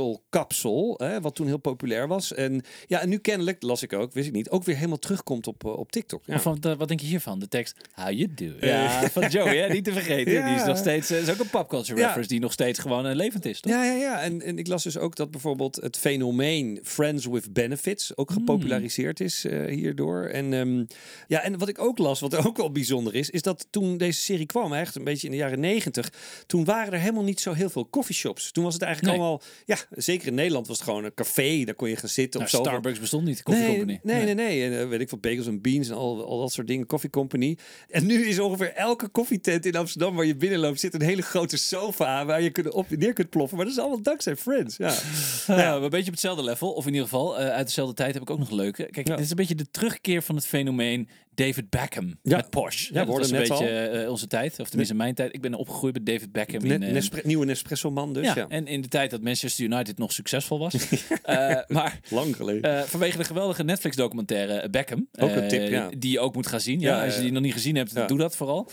Rachel-kapsel, 0.02 1.00
wat 1.20 1.34
toen 1.34 1.46
heel 1.46 1.56
populair 1.58 2.08
was. 2.08 2.34
En 2.34 2.62
ja, 2.86 3.00
en 3.00 3.08
nu 3.08 3.18
kennelijk, 3.18 3.62
las 3.62 3.82
ik 3.82 3.92
ook, 3.92 4.12
wist 4.12 4.26
ik 4.26 4.32
niet, 4.32 4.50
ook 4.50 4.64
weer 4.64 4.76
helemaal 4.76 4.98
terugkomt 4.98 5.46
op, 5.46 5.64
op 5.64 5.92
TikTok. 5.92 6.22
Ja. 6.26 6.40
Van, 6.40 6.60
wat 6.78 6.88
denk 6.88 7.00
je 7.00 7.06
hiervan? 7.06 7.38
De 7.38 7.48
tekst 7.48 7.76
How 7.94 8.10
you 8.12 8.34
do? 8.34 8.66
Ja, 8.66 9.08
van 9.10 9.28
Joey, 9.28 9.56
hè? 9.58 9.68
niet 9.72 9.84
te 9.84 9.92
vergeten. 9.92 10.27
Ja. 10.32 10.46
Die 10.46 10.54
is 10.56 10.64
nog 10.64 10.76
steeds, 10.76 11.10
eh, 11.10 11.18
is 11.20 11.30
ook 11.30 11.38
een 11.38 11.50
popculture 11.50 11.98
Ja. 11.98 12.04
reference 12.04 12.28
die 12.30 12.40
nog 12.40 12.52
steeds 12.52 12.78
gewoon 12.78 13.06
eh, 13.06 13.14
levend 13.14 13.44
is, 13.44 13.60
toch? 13.60 13.72
Ja, 13.72 13.84
ja, 13.84 13.92
ja. 13.92 14.20
En, 14.20 14.42
en 14.42 14.58
ik 14.58 14.66
las 14.66 14.82
dus 14.82 14.98
ook 14.98 15.16
dat 15.16 15.30
bijvoorbeeld 15.30 15.76
het 15.76 15.96
fenomeen 15.98 16.80
Friends 16.82 17.26
with 17.26 17.52
Benefits 17.52 18.16
ook 18.16 18.28
Hmm. 18.28 18.38
gepopulariseerd 18.38 19.20
is 19.20 19.44
eh, 19.44 19.64
hierdoor. 19.74 20.24
En, 20.24 20.52
ehm, 20.52 20.84
ja, 21.26 21.42
en 21.42 21.58
wat 21.58 21.68
ik 21.68 21.78
ook 21.78 21.98
las, 21.98 22.20
wat 22.20 22.34
ook 22.46 22.56
wel 22.56 22.72
bijzonder 22.72 23.14
is, 23.14 23.30
is 23.30 23.42
dat 23.42 23.66
toen 23.70 23.96
deze 23.96 24.20
serie 24.20 24.46
kwam, 24.46 24.72
echt 24.72 24.94
een 24.94 25.04
beetje 25.04 25.26
in 25.26 25.32
de 25.32 25.38
jaren 25.38 25.60
negentig, 25.60 26.12
toen 26.46 26.64
waren 26.64 26.92
er 26.92 26.98
helemaal 27.00 27.24
niet 27.24 27.40
zo 27.40 27.52
heel 27.52 27.70
veel 27.70 27.88
coffeeshops. 27.90 28.52
Toen 28.52 28.64
was 28.64 28.72
het 28.74 28.82
eigenlijk 28.82 29.16
Nee. 29.16 29.24
allemaal, 29.26 29.42
ja, 29.64 29.76
zeker 29.90 30.26
in 30.26 30.34
Nederland 30.34 30.66
was 30.66 30.76
het 30.76 30.86
gewoon 30.86 31.04
een 31.04 31.14
café, 31.14 31.64
daar 31.64 31.74
kon 31.74 31.88
je 31.88 31.96
gaan 31.96 32.08
zitten 32.08 32.40
Nou, 32.40 32.52
of 32.52 32.58
zo. 32.58 32.62
Starbucks 32.64 33.00
bestond 33.00 33.24
niet, 33.24 33.40
de 33.46 33.52
Nee, 33.52 33.66
Company. 33.68 34.00
nee, 34.02 34.24
nee, 34.24 34.34
nee. 34.34 34.70
En 34.76 34.88
weet 34.88 35.00
ik 35.00 35.08
veel, 35.08 35.18
bagels 35.18 35.46
en 35.46 35.60
beans 35.60 35.88
en 35.88 35.94
al, 35.94 36.24
al 36.26 36.40
dat 36.40 36.52
soort 36.52 36.66
dingen. 36.66 36.86
Coffee 36.86 37.10
Company. 37.10 37.58
En 37.88 38.06
nu 38.06 38.26
is 38.26 38.38
ongeveer 38.38 38.72
elke 38.72 39.08
koffietent 39.08 39.66
in 39.66 39.76
Amsterdam 39.76 40.14
waar 40.18 40.26
je 40.26 40.36
binnenloopt, 40.36 40.80
zit 40.80 40.94
een 40.94 41.02
hele 41.02 41.22
grote 41.22 41.56
sofa 41.56 42.24
waar 42.24 42.42
je 42.42 42.50
kunt 42.50 42.70
op 42.72 42.86
neer 42.90 43.12
kunt 43.12 43.30
ploffen. 43.30 43.56
Maar 43.56 43.66
dat 43.66 43.74
is 43.74 43.80
allemaal 43.80 44.02
dankzij 44.02 44.36
Friends. 44.36 44.76
Ja. 44.76 44.94
Nou 45.46 45.60
ja, 45.66 45.74
een 45.74 45.80
beetje 45.90 46.06
op 46.06 46.10
hetzelfde 46.10 46.42
level. 46.44 46.70
Of 46.72 46.86
in 46.86 46.92
ieder 46.92 47.08
geval, 47.08 47.38
eh, 47.38 47.48
uit 47.48 47.66
dezelfde 47.66 47.94
tijd 47.94 48.12
heb 48.14 48.22
ik 48.22 48.30
ook 48.30 48.38
nog 48.38 48.50
leuke. 48.50 48.88
Kijk, 48.90 49.08
Ja. 49.08 49.14
dit 49.14 49.24
is 49.24 49.30
een 49.30 49.36
beetje 49.36 49.54
de 49.54 49.70
terugkeer 49.70 50.22
van 50.22 50.34
het 50.36 50.46
fenomeen 50.46 51.08
David 51.38 51.70
Beckham 51.70 52.18
Ja. 52.22 52.36
met 52.36 52.50
Porsche. 52.50 52.94
Ja, 52.94 53.00
we 53.00 53.06
dat 53.06 53.16
was 53.18 53.30
een 53.30 53.38
beetje 53.38 53.66
eh, 53.68 54.10
onze 54.10 54.26
tijd. 54.26 54.60
Of 54.60 54.68
tenminste 54.68 54.94
mijn 54.94 55.14
tijd. 55.14 55.34
Ik 55.34 55.40
ben 55.40 55.54
opgegroeid 55.54 55.94
met 55.94 56.06
David 56.06 56.32
Beckham. 56.32 56.66
Ne- 56.66 56.74
in, 56.74 56.92
Nespre- 56.92 57.20
nieuwe 57.24 57.44
Nespresso-man 57.44 58.12
dus. 58.12 58.24
ja, 58.26 58.34
Ja, 58.36 58.46
en 58.48 58.66
in 58.66 58.80
de 58.80 58.88
tijd 58.88 59.10
dat 59.10 59.22
Manchester 59.22 59.64
United 59.64 59.98
nog 59.98 60.12
succesvol 60.12 60.58
was. 60.58 60.74
Eh, 61.22 61.56
maar 61.66 62.00
Lang 62.08 62.36
geleden. 62.36 62.88
vanwege 62.88 63.16
de 63.18 63.24
geweldige 63.24 63.62
Netflix-documentaire 63.64 64.68
Beckham. 64.70 65.08
Ook 65.18 65.30
een 65.30 65.48
tip, 65.48 65.68
ja. 65.68 65.88
Die 65.98 66.10
je 66.10 66.20
ook 66.20 66.34
moet 66.34 66.46
gaan 66.46 66.60
zien. 66.60 66.80
Ja, 66.80 66.96
Ja, 66.96 67.04
als 67.04 67.12
je 67.12 67.18
ja. 67.18 67.24
die 67.24 67.32
nog 67.32 67.42
niet 67.42 67.52
gezien 67.52 67.76
hebt, 67.76 67.92
Ja. 67.94 68.06
doe 68.06 68.18
dat 68.18 68.36
vooral. 68.36 68.70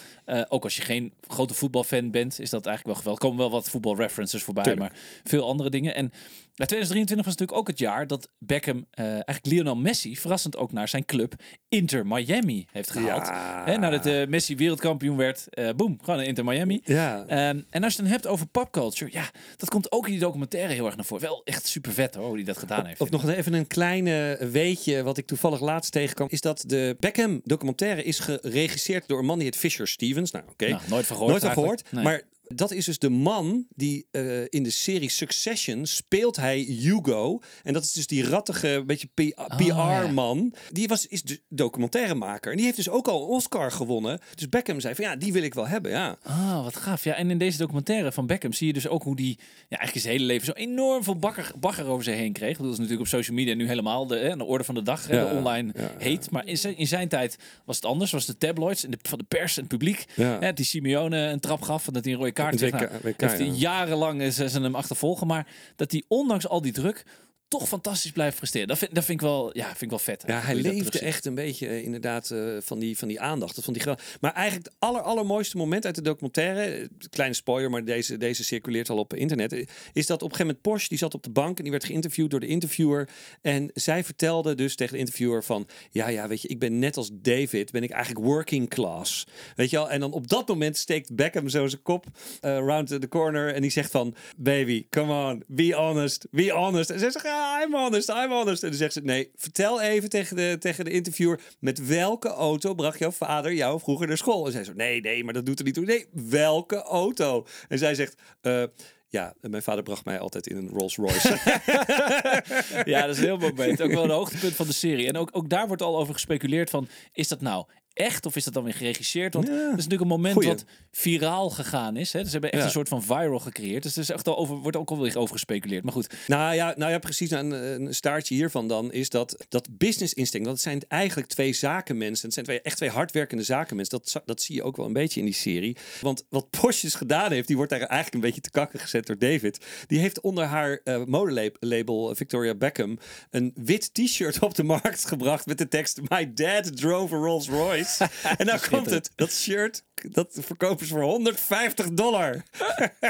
Ook 0.49 0.63
als 0.63 0.75
je 0.75 0.81
geen 0.81 1.13
grote 1.27 1.53
voetbalfan 1.53 2.11
bent, 2.11 2.39
is 2.39 2.49
dat 2.49 2.65
eigenlijk 2.65 2.85
wel 2.85 2.95
geweldig. 2.95 3.21
Er 3.23 3.29
komen 3.29 3.37
wel 3.49 3.51
wat 3.59 3.69
voetbalreferences 3.69 4.43
voorbij, 4.43 4.63
Tuurlijk. 4.63 4.91
maar 4.91 4.99
veel 5.23 5.47
andere 5.47 5.69
dingen. 5.69 5.95
En 5.95 6.11
ja, 6.57 6.65
2023 6.65 7.25
was 7.25 7.35
natuurlijk 7.35 7.57
ook 7.57 7.67
het 7.67 7.79
jaar 7.79 8.07
dat 8.07 8.29
Beckham 8.37 8.85
eh, 8.91 9.05
eigenlijk 9.05 9.45
Lionel 9.45 9.75
Messi 9.75 10.17
verrassend 10.17 10.57
ook 10.57 10.71
naar 10.71 10.87
zijn 10.87 11.05
club 11.05 11.33
Inter 11.69 12.07
Miami 12.07 12.67
heeft 12.71 12.91
gehaald. 12.91 13.27
Ja. 13.27 13.77
Nadat 13.77 14.05
eh, 14.05 14.27
Messi 14.27 14.55
wereldkampioen 14.55 15.17
werd, 15.17 15.47
eh 15.49 15.69
boem, 15.75 15.97
gewoon 15.99 16.15
naar 16.17 16.25
Inter 16.25 16.43
Miami. 16.43 16.81
ja. 16.83 17.25
Ehm, 17.27 17.61
en 17.69 17.83
als 17.83 17.93
je 17.93 17.99
het 18.01 18.09
dan 18.09 18.19
hebt 18.19 18.27
over 18.27 18.47
popculture, 18.47 19.11
ja, 19.11 19.31
dat 19.57 19.69
komt 19.69 19.91
ook 19.91 20.05
in 20.05 20.11
die 20.11 20.19
documentaire 20.19 20.73
heel 20.73 20.85
erg 20.85 20.95
naar 20.95 21.05
voren. 21.05 21.23
Wel 21.23 21.41
echt 21.43 21.67
super 21.67 21.91
vet 21.91 22.15
hoor, 22.15 22.25
hoe 22.25 22.35
die 22.35 22.45
dat 22.45 22.57
gedaan 22.57 22.85
heeft. 22.85 23.01
Of 23.01 23.09
nog 23.09 23.29
even 23.29 23.53
een 23.53 23.67
kleine 23.67 24.37
weetje 24.51 25.03
wat 25.03 25.17
ik 25.17 25.25
toevallig 25.25 25.59
laatst 25.59 25.91
tegenkwam. 25.91 26.27
Is 26.31 26.41
dat 26.41 26.63
de 26.67 26.95
Beckham 26.99 27.41
documentaire 27.43 28.03
is 28.03 28.19
geregisseerd 28.19 29.07
door 29.07 29.19
een 29.19 29.25
man 29.25 29.37
die 29.37 29.45
heet 29.47 29.57
Fisher 29.57 29.87
Stevens. 29.87 30.31
Nou 30.31 30.45
oké. 30.49 30.67
Nou, 30.67 30.81
nooit 30.87 31.05
van 31.05 31.15
gehoord. 31.15 31.31
Nooit 31.31 31.53
van 31.53 31.63
gehoord. 31.63 31.91
Nee. 31.91 32.03
Maar 32.03 32.21
dat 32.47 32.71
is 32.71 32.85
dus 32.85 32.99
de 32.99 33.09
man 33.09 33.65
die 33.75 34.07
eh, 34.11 34.41
in 34.41 34.63
de 34.63 34.69
serie 34.69 35.09
Succession 35.09 35.85
speelt 35.85 36.35
hij 36.35 36.59
Hugo. 36.59 37.39
En 37.63 37.73
dat 37.73 37.83
is 37.83 37.91
dus 37.91 38.07
die 38.07 38.23
rattige, 38.29 38.83
beetje 38.85 39.07
Oh, 39.35 39.45
PR-man. 39.57 40.53
Die 40.71 40.87
was, 40.87 41.07
is 41.07 41.23
de 41.23 41.41
documentairemaker. 41.49 42.51
En 42.51 42.57
die 42.57 42.65
heeft 42.65 42.77
dus 42.77 42.89
ook 42.89 43.07
al 43.07 43.21
een 43.21 43.27
Oscar 43.27 43.71
gewonnen. 43.71 44.19
Dus 44.35 44.49
Beckham 44.49 44.79
zei 44.79 44.95
van 44.95 45.05
ja, 45.05 45.15
die 45.15 45.33
wil 45.33 45.43
ik 45.43 45.53
wel 45.53 45.67
hebben. 45.67 45.91
Ja. 45.91 46.17
Ah, 46.23 46.63
wat 46.63 46.75
gaaf. 46.75 47.03
Ja, 47.03 47.13
en 47.13 47.31
in 47.31 47.37
deze 47.37 47.57
documentaire 47.57 48.11
van 48.11 48.27
Beckham 48.27 48.53
zie 48.53 48.67
je 48.67 48.73
dus 48.73 48.87
ook 48.87 49.03
hoe 49.03 49.15
die 49.15 49.37
ja, 49.69 49.77
eigenlijk 49.77 49.99
zijn 49.99 50.13
hele 50.13 50.25
leven 50.25 50.45
zo 50.45 50.51
enorm 50.51 51.03
veel 51.03 51.15
bakker, 51.15 51.51
bagger 51.59 51.85
over 51.85 52.03
zich 52.03 52.15
heen 52.15 52.33
kreeg. 52.33 52.57
Dat 52.57 52.65
is 52.65 52.71
natuurlijk 52.71 53.01
op 53.01 53.07
social 53.07 53.35
media 53.35 53.53
nu 53.53 53.67
helemaal 53.67 54.07
de, 54.07 54.17
hè, 54.17 54.37
de 54.37 54.43
orde 54.43 54.63
van 54.63 54.75
de 54.75 54.83
dag, 54.83 55.07
hè, 55.07 55.15
Ja, 55.15 55.29
de 55.29 55.35
online 55.35 55.71
ja, 55.75 55.91
heet. 55.97 56.31
Maar 56.31 56.47
in 56.47 56.57
zijn, 56.57 56.77
in 56.77 56.87
zijn 56.87 57.07
tijd 57.07 57.37
was 57.65 57.75
het 57.75 57.85
anders. 57.85 58.11
Was 58.11 58.25
de 58.25 58.37
tabloids 58.37 58.83
en 58.83 58.91
de, 58.91 58.97
van 59.01 59.17
de 59.17 59.25
pers 59.27 59.55
en 59.55 59.63
het 59.63 59.71
publiek. 59.71 60.05
Hè, 60.15 60.53
die 60.53 60.65
Simeone 60.65 61.17
een 61.17 61.39
trap 61.39 61.61
gaf 61.61 61.87
en 61.87 61.93
dat 61.93 62.03
hij 62.03 62.13
een 62.13 62.19
rode 62.19 62.31
WK, 62.37 62.71
Nou, 62.71 62.87
WK, 63.01 63.21
heeft 63.21 63.37
ja. 63.37 63.45
jarenlang 63.45 64.21
is, 64.21 64.35
ze 64.35 64.61
hem 64.61 64.75
achtervolgen. 64.75 65.27
Maar 65.27 65.47
dat 65.75 65.91
hij 65.91 66.03
ondanks 66.07 66.47
al 66.47 66.61
die 66.61 66.71
druk 66.73 67.05
toch 67.47 67.67
fantastisch 67.67 68.11
blijft 68.11 68.37
presteren. 68.37 68.67
Dat 68.67 68.77
vind, 68.77 68.95
dat 68.95 69.05
vind 69.05 69.21
ik 69.21 69.27
wel, 69.27 69.57
ja, 69.57 69.65
vind 69.65 69.81
ik 69.81 69.89
wel 69.89 69.99
vet. 69.99 70.23
Ja, 70.27 70.39
hij 70.39 70.55
leefde 70.55 70.99
echt 70.99 71.25
een 71.25 71.35
beetje 71.35 71.67
eh, 71.67 71.83
inderdaad 71.83 72.31
eh, 72.31 72.39
van, 72.59 72.79
die, 72.79 72.97
van 72.97 73.07
die 73.07 73.19
aandacht. 73.19 73.59
Van 73.61 73.73
die 73.73 73.83
maar 74.21 74.33
eigenlijk 74.33 74.65
het 74.65 74.75
aller, 74.79 75.01
allermooiste 75.01 75.57
moment 75.57 75.85
uit 75.85 75.95
de 75.95 76.01
documentaire, 76.01 76.61
eh, 76.61 76.87
kleine 77.09 77.35
spoiler, 77.35 77.69
maar 77.69 77.85
deze, 77.85 78.17
deze 78.17 78.43
circuleert 78.43 78.89
al 78.89 78.97
op 78.97 79.13
internet, 79.13 79.51
is 79.93 80.05
dat 80.05 80.21
op 80.21 80.29
een 80.29 80.35
gegeven 80.35 80.45
moment 80.45 80.61
Porsche, 80.61 80.89
die 80.89 80.97
zat 80.97 81.13
op 81.13 81.23
de 81.23 81.29
bank 81.29 81.57
en 81.57 81.63
die 81.63 81.71
werd 81.71 81.85
geïnterviewd 81.85 82.31
door 82.31 82.39
de 82.39 82.47
interviewer. 82.47 83.09
En 83.41 83.71
zij 83.73 84.03
vertelde 84.03 84.55
dus 84.55 84.75
tegen 84.75 84.93
de 84.93 84.99
interviewer 84.99 85.43
van, 85.43 85.67
ja, 85.91 86.07
ja, 86.07 86.27
weet 86.27 86.41
je, 86.41 86.47
ik 86.47 86.59
ben 86.59 86.79
net 86.79 86.97
als 86.97 87.09
David, 87.13 87.71
ben 87.71 87.83
ik 87.83 87.91
eigenlijk 87.91 88.25
working 88.25 88.69
class. 88.69 89.27
Weet 89.55 89.69
je 89.69 89.77
wel? 89.77 89.89
En 89.89 89.99
dan 89.99 90.11
op 90.11 90.27
dat 90.27 90.47
moment 90.47 90.77
steekt 90.77 91.15
Beckham 91.15 91.49
zo 91.49 91.67
zijn 91.67 91.81
kop 91.81 92.05
round 92.41 92.87
the 92.87 93.07
corner 93.07 93.53
en 93.53 93.61
die 93.61 93.71
zegt 93.71 93.91
van, 93.91 94.15
baby, 94.37 94.85
come 94.89 95.31
on, 95.31 95.43
be 95.47 95.73
honest, 95.73 96.27
be 96.31 96.51
honest. 96.51 96.89
En 96.89 96.99
zij 96.99 97.11
zegt, 97.11 97.25
ja, 97.25 97.44
I'm 97.61 97.73
honest, 97.73 98.09
I'm 98.09 98.31
honest. 98.31 98.63
En 98.63 98.69
dan 98.69 98.77
zegt 98.77 98.93
ze, 98.93 99.01
nee, 99.01 99.31
vertel 99.35 99.81
even 99.81 100.09
tegen 100.09 100.35
de, 100.35 100.55
tegen 100.59 100.85
de 100.85 100.91
interviewer, 100.91 101.39
met 101.59 101.87
welke 101.87 102.29
auto 102.29 102.73
bracht 102.73 102.99
jouw 102.99 103.11
vader 103.11 103.53
jou 103.53 103.79
vroeger 103.79 104.07
naar 104.07 104.17
school? 104.17 104.45
En 104.45 104.51
zij 104.51 104.63
zo, 104.63 104.73
nee, 104.73 105.01
nee, 105.01 105.23
maar 105.23 105.33
dat 105.33 105.45
doet 105.45 105.59
er 105.59 105.65
niet 105.65 105.73
toe. 105.73 105.85
Nee, 105.85 106.05
welke 106.11 106.81
auto? 106.81 107.47
En 107.67 107.77
zij 107.77 107.95
zegt, 107.95 108.21
eh, 108.41 108.63
ja, 109.09 109.33
mijn 109.41 109.63
vader 109.63 109.83
bracht 109.83 110.05
mij 110.05 110.19
altijd 110.19 110.47
in 110.47 110.57
een 110.57 110.69
Rolls 110.69 110.95
Royce. 110.95 111.37
Ja, 112.91 113.01
dat 113.01 113.09
is 113.09 113.17
een 113.17 113.23
heel 113.23 113.37
moment. 113.37 113.81
Ook 113.81 113.91
wel 113.91 114.03
een 114.03 114.09
hoogtepunt 114.09 114.55
van 114.55 114.67
de 114.67 114.73
serie. 114.73 115.07
En 115.07 115.17
ook, 115.17 115.29
ook 115.31 115.49
daar 115.49 115.67
wordt 115.67 115.81
al 115.81 115.97
over 115.97 116.13
gespeculeerd 116.13 116.69
van... 116.69 116.87
is 117.13 117.27
dat 117.27 117.41
nou 117.41 117.65
echt 117.95 118.25
of 118.25 118.35
is 118.35 118.43
dat 118.43 118.53
dan 118.53 118.63
weer 118.63 118.73
geregisseerd? 118.73 119.33
Want 119.33 119.47
Ja. 119.47 119.53
dat 119.53 119.63
is 119.63 119.69
natuurlijk 119.71 120.01
een 120.01 120.07
moment 120.07 120.33
Goeie. 120.33 120.49
wat 120.49 120.65
viraal 120.91 121.49
gegaan 121.49 121.97
is. 121.97 122.13
Hè? 122.13 122.19
Dus 122.19 122.27
ze 122.27 122.33
hebben 122.33 122.51
echt 122.51 122.59
Ja. 122.61 122.65
een 122.67 122.73
soort 122.73 122.87
van 122.87 123.03
viral 123.03 123.39
gecreëerd. 123.39 123.83
Dus 123.83 123.95
er 123.95 124.01
is 124.01 124.09
echt 124.09 124.27
al 124.27 124.37
over, 124.37 124.55
wordt 124.55 124.77
ook 124.77 124.89
alweer 124.89 125.17
over 125.17 125.33
gespeculeerd. 125.33 125.83
Maar 125.83 125.93
goed, 125.93 126.13
Nou 126.27 126.55
ja, 126.55 126.73
nou 126.77 126.91
ja 126.91 126.99
precies. 126.99 127.31
Een, 127.31 127.51
een 127.51 127.95
staartje 127.95 128.35
hiervan 128.35 128.67
dan 128.67 128.91
is 128.91 129.09
dat, 129.09 129.45
dat 129.49 129.67
business 129.77 130.13
instinct. 130.13 130.45
Want 130.45 130.57
het 130.57 130.67
zijn 130.67 130.81
eigenlijk 130.87 131.29
twee 131.29 131.53
zakenmensen. 131.53 132.25
Het 132.25 132.33
zijn 132.33 132.45
twee, 132.45 132.61
echt 132.61 132.77
twee 132.77 132.89
hardwerkende 132.89 133.43
zakenmensen. 133.43 133.99
Dat, 133.99 134.21
dat 134.25 134.41
zie 134.41 134.55
je 134.55 134.63
ook 134.63 134.77
wel 134.77 134.85
een 134.85 134.93
beetje 134.93 135.19
in 135.19 135.25
die 135.25 135.35
serie. 135.35 135.77
Want 136.01 136.25
wat 136.29 136.49
Porsche 136.49 136.85
dus 136.85 136.95
gedaan 136.95 137.31
heeft, 137.31 137.47
die 137.47 137.55
wordt 137.55 137.71
daar 137.71 137.79
eigenlijk 137.79 138.13
een 138.13 138.19
beetje 138.21 138.41
te 138.41 138.51
kakken 138.51 138.79
gezet 138.79 139.05
door 139.05 139.17
David. 139.17 139.65
Die 139.87 139.99
heeft 139.99 140.21
onder 140.21 140.43
haar 140.45 140.79
eh 140.83 141.03
modelabel 141.05 142.15
Victoria 142.15 142.55
Beckham 142.55 142.97
een 143.29 143.51
wit 143.55 143.93
t-shirt 143.93 144.39
op 144.39 144.55
de 144.55 144.63
markt 144.63 145.05
gebracht 145.05 145.45
met 145.45 145.57
de 145.57 145.67
tekst 145.67 145.99
My 146.09 146.33
dad 146.33 146.77
drove 146.77 147.15
a 147.15 147.17
Rolls 147.17 147.49
Royce. 147.49 147.83
Is. 147.85 147.99
En 148.37 148.45
nou 148.45 148.59
komt 148.69 148.89
het. 148.89 149.11
Dat 149.15 149.31
shirt, 149.31 149.83
dat 149.93 150.37
verkopen 150.39 150.85
ze 150.85 150.93
voor 150.93 151.03
150 151.03 151.89
dollar. 151.89 152.43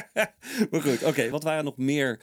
maar 0.71 0.81
goed, 0.81 1.03
oké. 1.03 1.29
wat 1.29 1.43
waren 1.43 1.63
nog 1.63 1.77
meer 1.77 2.19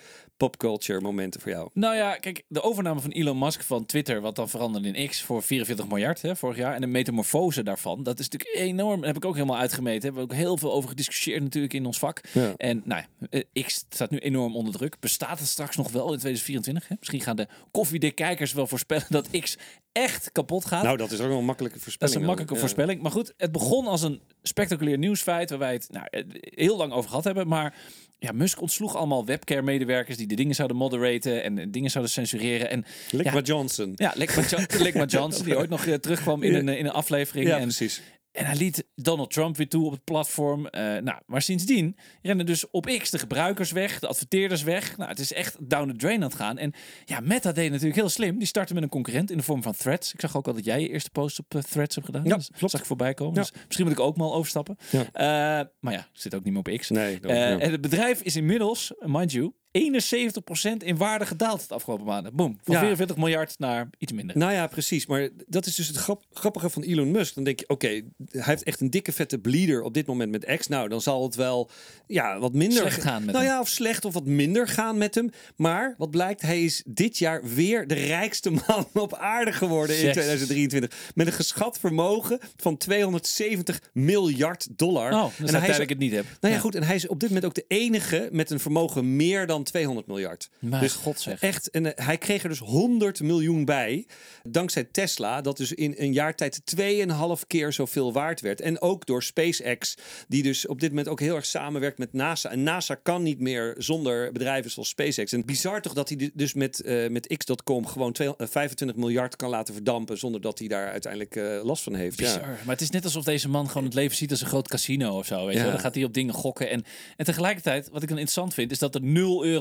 popculture 0.48 1.00
momenten 1.00 1.40
voor 1.40 1.50
jou? 1.50 1.70
Nou 1.74 1.96
ja, 1.96 2.16
kijk, 2.16 2.42
de 2.48 2.62
overname 2.62 3.00
van 3.00 3.10
Elon 3.10 3.38
Musk 3.38 3.62
van 3.62 3.86
Twitter, 3.86 4.20
wat 4.20 4.36
dan 4.36 4.48
veranderde 4.48 4.88
in 4.88 5.08
X 5.08 5.22
voor 5.22 5.42
44 5.42 5.88
miljard 5.88 6.22
hè, 6.22 6.36
vorig 6.36 6.56
jaar. 6.56 6.74
En 6.74 6.80
de 6.80 6.86
metamorfose 6.86 7.62
daarvan, 7.62 8.02
dat 8.02 8.18
is 8.18 8.28
natuurlijk 8.28 8.60
enorm. 8.60 9.04
Heb 9.04 9.16
ik 9.16 9.24
ook 9.24 9.34
helemaal 9.34 9.58
uitgemeten. 9.58 10.02
Hebben 10.02 10.26
we 10.26 10.32
ook 10.32 10.40
heel 10.40 10.56
veel 10.56 10.72
over 10.72 10.88
gediscussieerd 10.88 11.42
natuurlijk 11.42 11.72
in 11.72 11.86
ons 11.86 11.98
vak. 11.98 12.20
Ja. 12.32 12.54
En 12.56 12.82
nou, 12.84 13.02
ja, 13.20 13.28
eh, 13.52 13.64
X 13.64 13.84
staat 13.88 14.10
nu 14.10 14.18
enorm 14.18 14.56
onder 14.56 14.72
druk. 14.74 14.96
Bestaat 15.00 15.38
het 15.38 15.48
straks 15.48 15.76
nog 15.76 15.90
wel 15.90 16.12
in 16.12 16.18
2024? 16.18 16.88
Hè? 16.88 16.94
Misschien 16.98 17.20
gaan 17.20 17.36
de 17.36 17.48
koffiedik-kijkers 17.70 18.52
wel 18.52 18.66
voorspellen 18.66 19.06
dat 19.08 19.28
X 19.40 19.56
echt 19.92 20.32
kapot 20.32 20.64
gaat. 20.64 20.82
Nou, 20.82 20.96
dat 20.96 21.10
is 21.10 21.20
ook 21.20 21.28
wel 21.28 21.38
een 21.38 21.44
makkelijke 21.44 21.76
Dat 21.76 21.84
voorspelling. 21.84 22.14
is 22.16 22.20
een 22.20 22.26
makkelijke. 22.26 22.54
Ja. 22.54 22.60
voorspelling. 22.60 23.02
Maar 23.02 23.10
goed, 23.10 23.34
het 23.36 23.52
begon 23.52 23.86
als 23.86 24.02
een 24.02 24.20
spectaculair 24.42 24.98
nieuwsfeit 24.98 25.50
waar 25.50 25.58
wij 25.58 25.72
het 25.72 25.86
nou, 25.90 26.06
eh, 26.10 26.22
heel 26.40 26.76
lang 26.76 26.92
over 26.92 27.08
gehad 27.10 27.24
hebben. 27.24 27.48
Maar 27.48 27.74
ja, 28.18 28.32
Musk 28.32 28.60
ontsloeg 28.60 28.96
allemaal 28.96 29.24
webcare-medewerkers 29.26 30.16
die 30.16 30.26
de 30.26 30.34
dingen 30.34 30.54
zouden 30.54 30.76
moderaten 30.76 31.42
en 31.42 31.58
eh, 31.58 31.66
dingen 31.70 31.90
zouden 31.90 32.12
censureren. 32.12 32.70
En 32.70 32.84
Likma 33.10 33.32
ja, 33.34 33.40
Johnson. 33.40 33.92
ja, 33.96 34.12
Lekma 34.16 34.42
Jo- 34.50 34.78
Lekma 34.84 35.04
Johnson, 35.04 35.44
die 35.44 35.56
ooit 35.58 35.70
nog 35.70 35.86
eh, 35.86 35.94
terugkwam 35.94 36.42
in, 36.42 36.52
Ja. 36.52 36.58
een, 36.58 36.68
in 36.68 36.84
een 36.84 36.92
aflevering. 36.92 37.46
Ja, 37.46 37.56
en, 37.56 37.62
precies. 37.62 38.02
En 38.32 38.44
hij 38.46 38.56
liet 38.56 38.84
Donald 38.94 39.30
Trump 39.30 39.56
weer 39.56 39.68
toe 39.68 39.84
op 39.86 39.92
het 39.92 40.04
platform. 40.04 40.66
Eh, 40.66 40.82
nou, 40.82 41.20
maar 41.26 41.42
sindsdien 41.42 41.96
rennen 42.22 42.46
dus 42.46 42.70
op 42.70 42.86
X 42.86 43.10
de 43.10 43.18
gebruikers 43.18 43.72
weg, 43.72 43.98
de 43.98 44.06
adverteerders 44.06 44.62
weg. 44.62 44.96
Nou, 44.96 45.10
het 45.10 45.18
is 45.18 45.32
echt 45.32 45.56
down 45.68 45.88
the 45.90 45.96
drain 45.96 46.16
aan 46.16 46.22
het 46.28 46.34
gaan. 46.34 46.58
En 46.58 46.72
ja, 47.04 47.20
Meta 47.20 47.52
deed 47.52 47.70
natuurlijk 47.70 47.96
heel 47.96 48.08
slim. 48.08 48.38
Die 48.38 48.46
startte 48.46 48.74
met 48.74 48.82
een 48.82 48.88
concurrent 48.88 49.30
in 49.30 49.36
de 49.36 49.42
vorm 49.42 49.62
van 49.62 49.72
Threads. 49.72 50.12
Ik 50.12 50.20
zag 50.20 50.36
ook 50.36 50.46
al 50.46 50.54
dat 50.54 50.64
jij 50.64 50.80
je 50.80 50.88
eerste 50.88 51.10
post 51.10 51.38
op 51.38 51.54
eh, 51.54 51.62
Threads 51.62 51.94
hebt 51.94 52.06
gedaan. 52.06 52.24
Ja, 52.24 52.38
klopt. 52.56 52.70
zag 52.70 52.80
ik 52.80 52.86
voorbij 52.86 53.14
komen. 53.14 53.34
Ja. 53.34 53.40
Dus 53.40 53.52
misschien 53.66 53.84
moet 53.86 53.94
ik 53.98 54.00
ook 54.00 54.16
mal 54.16 54.34
overstappen. 54.34 54.76
Ja. 54.90 55.00
Eh, 55.12 55.66
maar 55.80 55.92
ja, 55.92 56.08
zit 56.12 56.34
ook 56.34 56.44
niet 56.44 56.52
meer 56.52 56.62
op 56.72 56.78
X. 56.78 56.90
Nee, 56.90 57.20
dat- 57.20 57.30
ja. 57.30 57.58
En 57.58 57.70
het 57.70 57.80
bedrijf 57.80 58.22
is 58.22 58.36
inmiddels, 58.36 58.92
mind 58.98 59.32
you, 59.32 59.52
71% 59.78 60.76
in 60.84 60.96
waarde 60.96 61.26
gedaald 61.26 61.60
het 61.60 61.72
afgelopen 61.72 62.06
maanden. 62.06 62.36
Boom. 62.36 62.58
Van 62.62 62.74
Ja. 62.74 62.80
44 62.80 63.16
miljard 63.16 63.54
naar 63.58 63.88
iets 63.98 64.12
minder. 64.12 64.38
Nou 64.38 64.52
ja, 64.52 64.66
precies. 64.66 65.06
Maar 65.06 65.28
dat 65.46 65.66
is 65.66 65.74
dus 65.74 65.86
het 65.86 65.96
grap- 65.96 66.24
grappige 66.32 66.70
van 66.70 66.82
Elon 66.82 67.10
Musk. 67.10 67.34
Dan 67.34 67.44
denk 67.44 67.60
je, 67.60 67.68
oké, 67.68 67.86
hij 67.88 68.02
heeft 68.30 68.62
echt 68.62 68.80
een 68.80 68.90
dikke 68.90 69.12
vette 69.12 69.38
bleeder 69.38 69.82
op 69.82 69.94
dit 69.94 70.06
moment 70.06 70.30
met 70.30 70.56
X. 70.58 70.68
Nou, 70.68 70.88
dan 70.88 71.00
zal 71.00 71.22
het 71.22 71.34
wel 71.34 71.70
ja, 72.06 72.38
wat 72.38 72.52
minder 72.54 72.78
Slecht 72.78 73.00
gaan 73.02 73.24
met 73.24 73.34
nou 73.34 73.44
hem. 73.44 73.54
ja, 73.54 73.60
of 73.60 73.68
slecht 73.68 74.04
of 74.04 74.14
wat 74.14 74.26
minder 74.26 74.68
gaan 74.68 74.98
met 74.98 75.14
hem. 75.14 75.30
Maar 75.56 75.94
wat 75.98 76.10
blijkt, 76.10 76.42
hij 76.42 76.64
is 76.64 76.82
dit 76.86 77.18
jaar 77.18 77.44
weer 77.44 77.86
de 77.86 77.94
rijkste 77.94 78.50
man 78.50 78.86
op 79.02 79.14
aarde 79.14 79.52
geworden 79.52 79.96
in 79.98 80.02
Yes. 80.04 80.12
2023. 80.12 81.12
Met 81.14 81.26
een 81.26 81.32
geschat 81.32 81.78
vermogen 81.78 82.38
van 82.56 82.76
270 82.76 83.80
miljard 83.92 84.68
dollar. 84.78 85.12
Oh, 85.12 85.24
dus 85.38 85.52
en 85.52 85.60
hij 85.60 85.68
is, 85.68 85.78
ik 85.78 85.88
het 85.88 85.98
niet 85.98 86.12
heb. 86.12 86.24
nou 86.40 86.54
ja, 86.54 86.60
goed. 86.60 86.74
En 86.74 86.82
hij 86.82 86.94
is 86.94 87.06
op 87.08 87.20
dit 87.20 87.28
moment 87.28 87.46
ook 87.46 87.54
de 87.54 87.64
enige 87.68 88.28
met 88.32 88.50
een 88.50 88.60
vermogen 88.60 89.16
meer 89.16 89.46
dan 89.46 89.61
200 89.64 90.06
miljard. 90.06 90.50
Dus 90.60 90.92
god 90.92 91.20
zeg. 91.20 91.40
Echt, 91.42 91.70
en 91.70 91.94
eh, 91.96 92.06
hij 92.06 92.18
kreeg 92.18 92.42
er 92.42 92.48
dus 92.48 92.58
100 92.58 93.20
miljoen 93.22 93.64
bij. 93.64 94.06
Dankzij 94.42 94.84
Tesla, 94.84 95.40
dat 95.40 95.56
dus 95.56 95.72
in 95.72 95.94
een 95.98 96.12
jaar 96.12 96.34
tijd 96.34 96.60
2,5 96.76 97.46
keer 97.46 97.72
zoveel 97.72 98.12
waard 98.12 98.40
werd. 98.40 98.60
En 98.60 98.80
ook 98.80 99.06
door 99.06 99.22
SpaceX, 99.22 99.94
die 100.28 100.42
dus 100.42 100.66
op 100.66 100.80
dit 100.80 100.88
moment 100.88 101.08
ook 101.08 101.20
heel 101.20 101.34
erg 101.36 101.46
samenwerkt 101.46 101.98
met 101.98 102.12
NASA. 102.12 102.50
En 102.50 102.62
NASA 102.62 102.94
kan 102.94 103.22
niet 103.22 103.40
meer 103.40 103.74
zonder 103.78 104.32
bedrijven 104.32 104.70
zoals 104.70 104.88
SpaceX. 104.88 105.32
En 105.32 105.44
bizar 105.44 105.82
toch 105.82 105.92
dat 105.92 106.08
hij 106.08 106.16
du- 106.18 106.30
dus 106.34 106.54
met, 106.54 106.80
eh, 106.82 107.08
met 107.08 107.36
X.com 107.36 107.86
gewoon 107.86 108.12
2, 108.12 108.36
eh, 108.36 108.46
25 108.50 108.96
miljard 108.96 109.36
kan 109.36 109.50
laten 109.50 109.74
verdampen. 109.74 110.10
zonder 110.18 110.40
dat 110.40 110.58
hij 110.58 110.68
daar 110.68 110.90
uiteindelijk 110.90 111.34
last 111.64 111.82
van 111.82 111.94
heeft. 111.94 112.16
Bizar. 112.16 112.40
Ja. 112.40 112.46
Maar 112.48 112.74
het 112.74 112.80
is 112.80 112.90
net 112.90 113.04
alsof 113.04 113.24
deze 113.24 113.48
man 113.48 113.68
gewoon 113.68 113.84
het 113.84 113.94
leven 113.94 114.16
ziet 114.16 114.30
als 114.30 114.40
een 114.40 114.46
groot 114.46 114.68
casino 114.68 115.16
of 115.18 115.26
zo. 115.26 115.46
Weet? 115.46 115.56
Ja. 115.56 115.70
Dan 115.70 115.78
gaat 115.80 115.94
hij 115.94 116.04
op 116.04 116.14
dingen 116.14 116.34
gokken. 116.34 116.70
En, 116.70 116.84
en 117.16 117.24
tegelijkertijd, 117.24 117.88
wat 117.92 118.02
ik 118.02 118.08
dan 118.08 118.18
interessant 118.18 118.54
vind, 118.54 118.70
is 118.70 118.78
dat 118.78 118.94
er 118.94 119.02
0 119.02 119.44
euro 119.44 119.51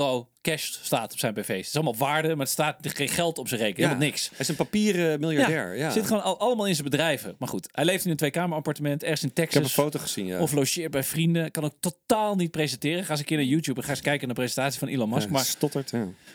cash 0.42 0.64
staat 0.82 1.14
op 1.14 1.20
zijn 1.20 1.34
BV's. 1.34 1.48
Het 1.48 1.66
is 1.66 1.76
allemaal 1.76 1.96
waarde, 1.96 2.28
maar 2.28 2.38
het 2.38 2.50
staat 2.50 2.76
geen 2.82 3.10
geld 3.10 3.38
op 3.38 3.48
zijn 3.48 3.60
rekening. 3.62 3.88
Helemaal 3.88 4.10
niks. 4.10 4.30
Hij 4.30 4.39
is 4.39 4.48
een 4.48 4.56
papieren 4.56 5.20
miljardair. 5.20 5.78
Ja. 5.78 5.92
Zit 5.92 6.06
gewoon 6.06 6.24
al, 6.24 6.39
allemaal 6.39 6.68
in 6.68 6.76
zijn 6.76 6.89
bedrijven. 6.89 7.36
Maar 7.39 7.48
goed, 7.48 7.68
hij 7.72 7.86
leeft 7.86 8.06
in 8.06 8.12
een 8.12 8.18
tweekamerappartement 8.18 9.04
ergens 9.04 9.24
in 9.24 9.30
Ik 9.30 9.36
heb 9.38 9.46
een 9.46 9.54
Texas. 9.54 9.74
foto 9.74 10.00
gezien. 10.00 10.26
Ja. 10.26 10.39
Of 10.39 10.52
logeert 10.52 10.92
bij 10.92 11.04
vrienden. 11.04 11.52
Kan 11.52 11.64
ook 11.64 11.74
totaal 11.80 12.36
niet 12.36 12.52
presenteren. 12.52 13.04
Ga 13.04 13.12
eens 13.12 13.20
een 13.20 13.26
keer 13.26 13.38
naar 13.38 13.46
YouTube 13.46 13.80
en 13.80 13.86
ga 13.86 13.92
eens 13.92 14.02
kijken 14.02 14.28
naar 14.28 14.36
de 14.36 14.42
presentatie 14.42 14.80
van 14.80 14.88
Elon 14.88 15.10
Musk. 15.10 15.30
Maar 15.30 15.46
stottert. 15.46 15.92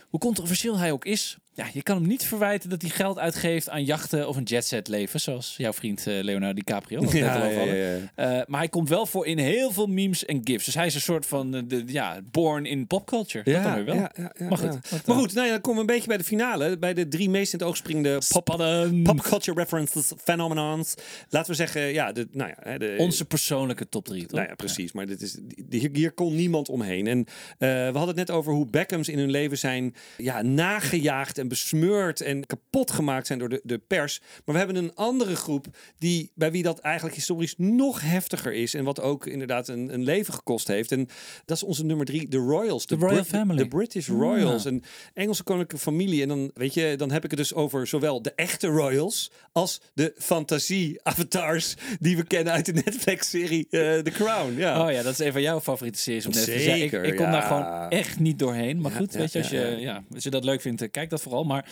Hoe 0.09 0.21
controversieel 0.21 0.79
hij 0.79 0.93
ook 0.93 1.05
is, 1.05 1.37
ja, 1.57 1.67
je 1.73 1.83
kan 1.83 1.97
hem 1.97 2.07
niet 2.07 2.25
verwijten 2.25 2.71
dat 2.71 2.83
hij 2.83 2.91
geld 2.91 3.19
uitgeeft 3.19 3.69
aan 3.69 3.85
jachten 3.85 4.29
of 4.29 4.37
een 4.37 4.43
jetset 4.43 4.89
leven, 4.89 5.21
zoals 5.21 5.55
jouw 5.57 5.73
vriend 5.73 6.07
eh, 6.07 6.23
Leonardo 6.23 6.55
DiCaprio. 6.55 7.03
hadden. 7.05 8.11
Eh, 8.15 8.41
maar 8.47 8.61
hij 8.61 8.69
komt 8.69 8.89
wel 8.89 9.07
voor 9.07 9.27
in 9.27 9.39
heel 9.39 9.71
veel 9.71 9.87
memes 9.87 10.25
en 10.25 10.41
gifs. 10.45 10.65
Dus 10.65 10.75
hij 10.75 10.87
is 10.87 10.95
een 10.95 11.01
soort 11.01 11.27
van 11.27 11.55
eh, 11.55 11.63
de, 11.67 11.83
ja, 11.87 12.21
born 12.31 12.67
in 12.67 12.87
popculture. 12.87 13.53
dat 13.53 13.63
dan 13.63 13.75
weer 13.75 13.85
wel. 13.85 13.95
Ja, 13.95 14.13
ja, 14.17 14.33
ja, 14.39 14.49
Maar 14.49 14.59
goed, 14.59 14.79
ja. 14.91 14.99
maar 15.07 15.17
goed 15.17 15.35
nou 15.35 15.47
ja, 15.47 15.53
dan 15.53 15.61
komen 15.61 15.85
we 15.85 15.89
een 15.89 15.95
beetje 15.95 16.09
bij 16.09 16.17
de 16.17 16.25
finale. 16.25 16.79
Bij 16.79 16.95
de 16.95 17.09
drie 17.09 17.31
meest 17.31 17.53
in 17.53 17.59
het 17.59 17.69
oog 17.69 17.77
springende 17.77 18.13
pop, 18.29 18.49
Spannend. 18.49 19.03
pop 19.03 19.21
culture 19.21 19.61
references, 19.61 20.13
phenomenons. 20.23 20.95
Laten 21.29 21.51
we 21.51 21.57
zeggen, 21.57 21.83
ja, 21.83 22.13
de, 22.13 22.29
nou 22.33 22.53
ja, 22.65 22.79
de, 22.79 22.95
Onze 22.99 23.25
persoonlijke 23.25 23.89
top 23.89 24.05
3. 24.05 24.27
nou 24.29 24.49
ja, 24.49 24.55
precies. 24.55 24.93
Maar 24.93 25.07
dit 25.07 25.23
is, 25.23 25.39
hier, 25.71 25.91
hier 25.93 26.13
kon 26.13 26.35
niemand 26.35 26.69
omheen. 26.69 27.07
En 27.07 27.27
we 27.59 27.91
hadden 27.93 28.07
het 28.07 28.17
net 28.17 28.31
over 28.31 28.53
hoe 28.53 28.67
Beckhams 28.67 29.09
in 29.09 29.19
hun 29.19 29.31
leven 29.31 29.59
zijn 29.59 29.95
ja, 30.17 30.43
nagejaagd 30.43 31.39
en 31.39 31.45
besmeurd 31.49 32.20
en 32.20 32.47
kapot 32.47 32.90
gemaakt 32.90 33.26
zijn 33.26 33.38
door 33.38 33.49
de, 33.49 33.61
de 33.64 33.78
pers. 33.78 34.20
Maar 34.44 34.55
we 34.55 34.61
hebben 34.61 34.76
een 34.76 34.94
andere 34.94 35.36
groep 35.36 35.66
die, 35.99 36.30
bij 36.34 36.51
wie 36.51 36.62
dat 36.62 36.78
eigenlijk 36.78 37.14
historisch 37.14 37.55
nog 37.57 38.01
heftiger 38.01 38.53
is. 38.53 38.74
En 38.74 38.84
wat 38.84 39.01
ook 39.01 39.26
inderdaad 39.26 39.68
een, 39.68 39.94
een 39.94 40.05
leven 40.05 40.34
gekost 40.34 40.68
heeft. 40.68 40.92
En 40.92 41.09
dat 41.44 41.57
is 41.57 41.62
onze 41.62 41.84
nummer 41.84 42.07
drie, 42.07 42.28
de 42.28 42.36
Royals. 42.36 42.86
De, 42.86 42.94
Royal 42.94 43.14
Brit- 43.14 43.26
family. 43.26 43.62
De 43.62 43.68
British 43.68 44.09
Royals. 44.09 44.66
Ah. 44.66 44.72
Een 44.72 44.82
Engelse 45.14 45.42
koninklijke 45.42 45.84
familie. 45.84 46.22
En 46.22 46.28
dan, 46.28 46.51
weet 46.55 46.74
je, 46.74 46.94
dan 46.97 47.11
heb 47.11 47.24
ik 47.24 47.30
het 47.30 47.38
dus 47.38 47.55
over 47.55 47.86
zowel 47.86 48.22
de 48.22 48.32
echte 48.34 48.66
Royals 48.66 49.30
als 49.53 49.80
de 49.94 50.14
fantasie-avatars 50.18 51.74
die 52.01 52.16
we 52.16 52.24
kennen 52.24 52.53
uit 52.53 52.66
de 52.66 52.72
Netflix-serie 52.72 53.66
eh, 53.70 53.99
The 53.99 54.11
Crown. 54.11 54.55
Ja. 54.57 54.84
Oh 54.84 54.92
ja, 54.92 55.03
dat 55.03 55.12
is 55.12 55.18
een 55.26 55.32
van 55.32 55.42
jouw 55.42 55.61
favoriete 55.61 55.99
series 55.99 56.26
op 56.26 56.34
Netflix. 56.34 56.64
Ja, 56.64 56.76
Zeker, 56.76 57.05
ik, 57.05 57.11
ik 57.11 57.16
kom 57.16 57.30
daar 57.30 57.42
gewoon 57.42 57.88
echt 57.90 58.20
niet 58.20 58.38
doorheen. 58.38 58.80
Maar 58.80 58.90
goed, 58.90 59.14
weet 59.14 59.32
je, 59.32 59.38
als 59.38 59.51
je, 59.51 59.76
ja. 59.78 60.05
als 60.14 60.22
je 60.24 60.30
dat 60.30 60.44
leuk 60.44 60.61
vindt, 60.61 60.82
eh, 60.82 60.90
kijk 60.90 61.11
dat 61.11 61.22
vooral. 61.22 61.36
Maar 61.45 61.64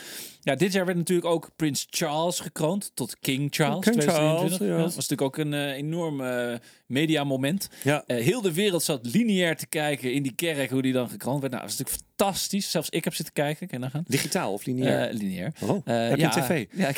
ja, 0.45 0.55
dit 0.55 0.73
jaar 0.73 0.85
werd 0.85 0.99
natuurlijk 0.99 1.27
ook 1.29 1.51
Prins 1.57 1.87
Charles 1.91 2.41
gekroond 2.41 2.91
tot 2.95 3.17
King 3.21 3.49
Charles. 3.55 3.85
King 3.85 3.97
2023. 4.01 4.57
Charles, 4.59 4.59
ja. 4.59 4.67
Ja, 4.67 4.83
dat 4.85 4.95
was 4.95 5.09
natuurlijk 5.09 5.23
ook 5.23 5.37
een 5.37 5.55
eh, 5.55 5.71
enorm 5.73 6.21
eh 6.21 6.55
mediamoment. 6.87 7.69
Ja. 7.83 8.05
Eh, 8.07 8.25
heel 8.25 8.41
de 8.43 8.53
wereld 8.53 8.83
zat 8.83 9.07
lineair 9.13 9.57
te 9.57 9.67
kijken 9.67 10.13
in 10.13 10.23
die 10.23 10.35
kerk 10.35 10.71
hoe 10.71 10.83
die 10.83 10.93
dan 10.93 11.09
gekroond 11.09 11.41
werd. 11.41 11.53
Nou, 11.53 11.65
dat 11.65 11.73
is 11.73 11.79
natuurlijk 11.79 12.07
fantastisch. 12.17 12.71
Zelfs 12.71 12.89
ik 12.91 13.05
heb 13.05 13.15
zitten 13.15 13.35
kijken. 13.35 13.69
Kan 13.69 13.79
je 13.79 13.85
nagaan? 13.85 14.05
Digitaal 14.07 14.53
of 14.53 14.65
lineair? 14.67 15.13
Lineair. 15.13 15.53
Oh, 15.61 15.71
heb 15.85 16.17
je 16.17 16.23
ja, 16.23 16.37
een 16.37 16.43
tv? 16.43 16.67
Ja, 16.73 16.91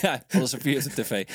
ja, 0.00 0.22
alles 0.30 0.54
op 0.54 0.60
via 0.60 0.80
tv. 0.80 1.26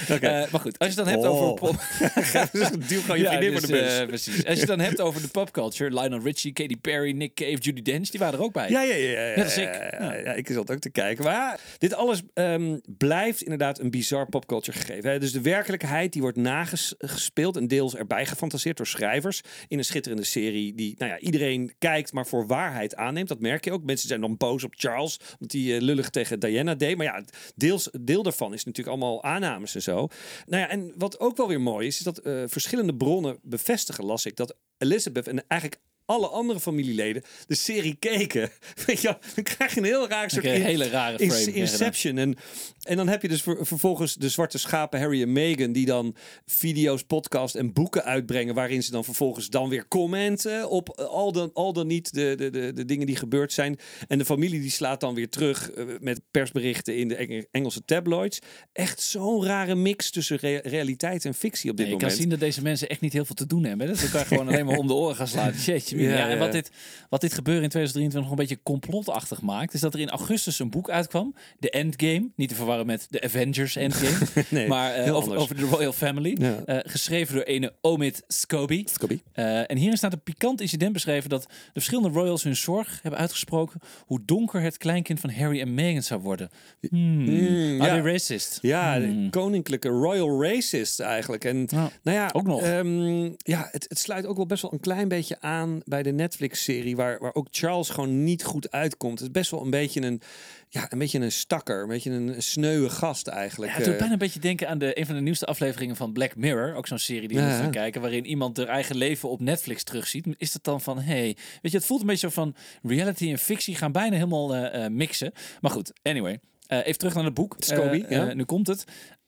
Maar 0.52 0.60
goed, 0.62 0.80
als 0.80 0.89
je 0.89 0.96
dan 0.96 1.08
hebt 1.08 1.24
Oh. 1.26 1.41
over... 1.41 1.54
pop- 1.54 1.82
dus 2.52 2.70
duw 2.88 3.02
gewoon 3.02 3.20
je 3.20 3.28
vriendin 3.28 3.52
dus, 3.52 3.60
voor 3.60 3.68
de 3.68 3.74
bus. 3.74 4.06
precies. 4.06 4.46
Als 4.46 4.60
je 4.60 4.66
dan 4.66 4.80
hebt 4.80 5.02
over 5.02 5.22
de 5.22 5.28
popculture, 5.28 5.89
Lionel 6.02 6.20
Richie, 6.24 6.54
Katy 6.54 6.78
Perry, 6.82 7.12
Nick 7.12 7.34
Cave, 7.34 7.58
Judy 7.58 7.82
Dench, 7.82 8.10
die 8.10 8.20
waren 8.20 8.39
er 8.39 8.44
ook 8.46 8.54
bij. 8.54 8.70
ja, 8.70 8.82
ja, 8.82 8.96
ja, 8.96 9.20
ja, 9.30 9.36
Net 9.36 9.46
als 9.46 9.58
ik. 9.58 9.64
Ja, 10.00 10.14
ja, 10.16 10.34
ik 10.34 10.48
zat 10.48 10.72
ook 10.72 10.82
te 10.84 10.90
kijken. 10.90 11.24
Maar 11.24 11.60
dit 11.78 11.94
alles 11.94 12.22
ehm, 12.34 12.78
blijft 12.98 13.42
inderdaad 13.42 13.80
een 13.80 13.92
bizar 13.92 14.30
popculture 14.30 14.78
gegeven. 14.78 15.12
Hè. 15.12 15.20
Dus 15.20 15.32
de 15.32 15.42
werkelijkheid 15.42 16.14
die 16.14 16.22
wordt 16.22 16.38
nagespeeld 16.38 17.58
en 17.58 17.68
deels 17.68 17.96
erbij 17.96 18.26
gefantaseerd 18.26 18.78
door 18.78 18.88
schrijvers 18.88 19.42
in 19.68 19.78
een 19.78 19.86
schitterende 19.86 20.24
serie 20.24 20.74
die 20.76 20.96
nou 20.98 21.12
ja, 21.12 21.20
iedereen 21.20 21.74
kijkt, 21.78 22.14
maar 22.14 22.28
voor 22.28 22.48
waarheid 22.48 22.96
aanneemt. 22.96 23.28
Dat 23.28 23.40
merk 23.40 23.66
je 23.66 23.72
ook. 23.72 23.84
Mensen 23.84 24.08
zijn 24.08 24.22
dan 24.22 24.38
boos 24.38 24.64
op 24.64 24.74
Charles 24.76 25.20
omdat 25.40 25.52
hij 25.52 25.76
eh, 25.76 25.82
lullig 25.82 26.10
tegen 26.10 26.40
Diana 26.40 26.76
deed. 26.76 26.98
Maar 26.98 27.06
ja, 27.06 27.24
deels, 27.56 27.90
deel 28.02 28.24
daarvan 28.24 28.54
is 28.54 28.64
natuurlijk 28.64 28.98
allemaal 28.98 29.24
aannames 29.24 29.76
en 29.76 29.82
zo. 29.82 30.08
Nou 30.46 30.62
ja, 30.62 30.70
en 30.70 30.94
wat 30.98 31.20
ook 31.20 31.38
wel 31.38 31.48
weer 31.48 31.62
mooi 31.62 31.88
is, 31.88 31.98
is 31.98 32.04
dat 32.04 32.18
eh, 32.18 32.44
verschillende 32.46 32.96
bronnen 32.96 33.40
bevestigen, 33.42 34.06
las 34.06 34.26
ik, 34.26 34.36
dat 34.36 34.56
Elizabeth 34.78 35.28
en 35.28 35.48
eigenlijk 35.48 35.82
alle 36.06 36.28
andere 36.28 36.60
familieleden 36.60 37.24
de 37.47 37.56
serie 37.56 37.95
keken. 37.99 38.49
Weet 38.86 39.01
je, 39.01 39.18
dan 39.36 39.43
krijg 39.43 39.74
je 39.74 39.80
een 39.80 39.86
heel 39.86 40.08
raar 40.08 40.30
soort 40.30 40.45
in- 40.45 40.62
hele 40.62 40.89
rare 40.89 41.18
in- 41.18 41.32
frame. 41.32 41.54
Inception. 41.54 42.18
En, 42.18 42.36
en 42.84 42.95
dan 42.97 43.08
heb 43.08 43.22
je 43.22 43.28
dus 43.28 43.41
ver- 43.41 43.66
vervolgens 43.66 44.16
de 44.16 44.30
zwarte 44.30 44.58
schapen 44.58 44.99
Harry 44.99 45.22
en 45.22 45.32
Meghan... 45.32 45.72
die 45.72 45.86
dan 45.86 46.16
video's, 46.45 47.04
podcasts 47.04 47.58
en 47.58 47.74
boeken 47.74 48.04
uitbrengen... 48.04 48.56
waarin 48.56 48.84
ze 48.84 48.91
dan 48.91 49.04
vervolgens 49.04 49.49
dan 49.49 49.70
weer 49.70 49.88
commenten... 49.88 50.70
op 50.70 50.89
eh, 50.89 51.06
al 51.06 51.32
dan, 51.32 51.49
al 51.54 51.74
dan 51.74 51.88
niet 51.88 52.14
de, 52.14 52.34
de, 52.38 52.49
de, 52.49 52.74
de 52.74 52.86
dingen 52.86 53.06
die 53.06 53.16
gebeurd 53.16 53.54
zijn. 53.54 53.78
En 54.08 54.18
de 54.18 54.26
familie 54.26 54.62
die 54.62 54.72
slaat 54.72 54.99
dan 54.99 55.14
weer 55.16 55.30
terug... 55.30 55.72
eh, 55.72 55.86
met 55.99 56.22
persberichten 56.32 56.97
in 56.97 57.08
de 57.08 57.16
Eng- 57.16 57.45
Engelse 57.51 57.86
tabloids. 57.86 58.39
Echt 58.74 59.01
zo'n 59.01 59.45
rare 59.45 59.76
mix 59.76 60.10
tussen 60.12 60.38
rea- 60.38 60.62
realiteit 60.64 61.26
en 61.26 61.34
fictie 61.34 61.70
op 61.72 61.78
dit 61.78 61.86
Nee, 61.86 61.95
je 61.95 62.01
kan 62.01 62.10
moment. 62.10 62.22
zien 62.22 62.30
dat 62.30 62.39
deze 62.39 62.62
mensen 62.62 62.89
echt 62.89 63.01
niet 63.01 63.14
heel 63.14 63.26
veel 63.26 63.36
te 63.36 63.45
doen 63.47 63.64
hebben. 63.64 63.88
Dat 63.88 63.97
ze 63.97 64.06
elkaar 64.06 64.26
gewoon 64.26 64.47
alleen 64.49 64.66
maar 64.66 64.78
om 64.78 64.88
de 64.88 64.93
oren 64.93 65.16
gaan 65.16 65.28
slaan. 65.28 65.54
Jeetje, 65.66 65.93
Ja, 66.02 66.18
Ja, 66.18 66.30
en 66.30 66.39
wat 66.39 66.52
dit, 66.52 66.72
wat 67.10 67.22
dit 67.22 67.34
gebeuren 67.34 67.64
in 67.64 67.70
2023 67.70 68.22
nog 68.22 68.30
een 68.32 68.36
beetje 68.48 68.64
complotachtig 68.64 69.41
maakt, 69.41 69.74
is 69.74 69.80
dat 69.80 69.94
er 69.94 70.00
in 70.00 70.10
augustus 70.10 70.60
een 70.60 70.70
boek 70.70 70.89
uitkwam, 70.89 71.36
The 71.60 71.70
Endgame, 71.70 72.30
niet 72.36 72.50
te 72.50 72.56
verwarren 72.56 72.86
met 72.86 73.08
The 73.10 73.22
Avengers 73.22 73.76
Endgame, 73.76 74.18
Nee, 74.50 74.68
maar 74.68 74.94
heel 74.94 75.36
over, 75.36 75.56
de 75.56 75.62
Royal 75.66 75.94
Family, 75.94 76.36
Ja. 76.39 76.62
Eh, 76.66 76.78
geschreven 76.91 77.36
door 77.36 77.44
ene 77.44 77.74
Omid 77.82 78.24
Scobie. 78.28 78.89
Scobie. 78.89 79.22
Eh, 79.34 79.70
en 79.72 79.78
hierin 79.78 79.98
staat 79.98 80.14
een 80.14 80.22
pikant 80.24 80.62
incident 80.62 80.94
beschreven 80.94 81.30
dat 81.30 81.41
de 81.41 81.50
verschillende 81.74 82.10
royals 82.20 82.44
hun 82.44 82.56
zorg 82.56 83.00
hebben 83.02 83.20
uitgesproken 83.20 83.80
hoe 84.06 84.20
donker 84.26 84.62
het 84.62 84.78
kleinkind 84.78 85.20
van 85.20 85.30
Harry 85.32 85.60
en 85.62 85.74
Meghan 85.74 86.02
zou 86.02 86.22
worden. 86.22 86.50
Hmm. 86.89 87.24
Mm, 87.24 87.82
ja. 87.84 88.02
racist? 88.02 88.60
Ja, 88.62 89.02
Hmm. 89.02 89.30
koninklijke 89.30 89.88
royal 89.89 90.44
racist 90.44 91.00
eigenlijk. 91.00 91.46
En 91.46 91.68
nou 92.04 92.18
ja, 92.18 92.30
Ook 92.34 92.46
nog. 92.48 92.62
ehm, 92.62 93.24
ja, 93.38 93.68
het, 93.72 93.86
het 93.89 94.00
sluit 94.00 94.26
ook 94.26 94.36
wel 94.36 94.46
best 94.46 94.62
wel 94.62 94.74
een 94.74 94.80
klein 94.80 95.08
beetje 95.08 95.38
aan 95.41 95.82
bij 95.86 96.04
de 96.04 96.12
Netflix-serie, 96.12 96.96
waar, 96.96 97.20
waar 97.20 97.34
ook 97.34 97.48
Charles 97.52 97.90
gewoon 97.90 98.24
niet 98.24 98.44
goed 98.44 98.72
uitkomt. 98.72 99.20
Het 99.20 99.28
is 99.28 99.34
best 99.34 99.52
wel 99.52 99.62
een 99.62 99.70
beetje 99.70 100.02
een, 100.02 100.22
ja, 100.70 100.92
een 100.92 100.98
beetje 101.00 101.20
een 101.20 101.32
stakker, 101.32 101.82
een 101.82 101.88
beetje 101.88 102.12
een 102.12 102.42
sneuwe 102.42 102.90
gast 102.90 103.28
eigenlijk. 103.28 103.72
Ja, 103.72 103.78
het 103.78 103.86
doet 103.86 103.94
Eh, 103.94 104.00
bijna 104.00 104.14
een 104.14 104.20
beetje 104.20 104.40
denken 104.40 104.68
aan 104.70 104.78
de, 104.78 105.00
een 105.00 105.06
van 105.06 105.16
de 105.16 105.22
nieuwste 105.22 105.46
afleveringen 105.46 105.96
van 105.96 106.14
Black 106.14 106.36
Mirror. 106.36 106.76
Ook 106.76 106.88
zo'n 106.88 106.98
serie 106.98 107.28
die 107.28 107.38
we 107.38 107.44
Ja. 107.44 107.58
gaan 107.58 107.72
kijken. 107.72 108.02
Waarin 108.02 108.26
iemand 108.26 108.58
haar 108.58 108.68
eigen 108.68 108.96
leven 108.96 109.30
op 109.30 109.40
Netflix 109.40 109.84
terugziet. 109.84 110.26
Is 110.38 110.54
het 110.54 110.64
dan 110.64 110.82
van, 110.82 111.00
hey, 111.00 111.36
weet 111.62 111.72
je, 111.72 111.78
het 111.78 111.86
voelt 111.86 112.02
een 112.02 112.08
beetje 112.08 112.28
zo 112.28 112.34
van 112.34 112.56
reality 112.84 113.30
en 113.30 113.38
fictie 113.38 113.76
gaan 113.76 113.92
bijna 113.92 114.16
helemaal 114.16 114.56
eh, 114.56 114.86
eh, 114.86 114.92
mixen. 114.92 115.32
Maar 115.62 115.72
goed, 115.72 115.92
anyway. 116.02 116.40
Eh, 116.68 116.78
even 116.86 116.98
terug 116.98 117.14
naar 117.14 117.24
het 117.24 117.34
boek. 117.34 117.56
Scobie, 117.60 118.06
Eh, 118.06 118.18
ja. 118.18 118.30
eh, 118.30 118.36
nu 118.36 118.44
komt 118.44 118.68
het. 118.68 118.84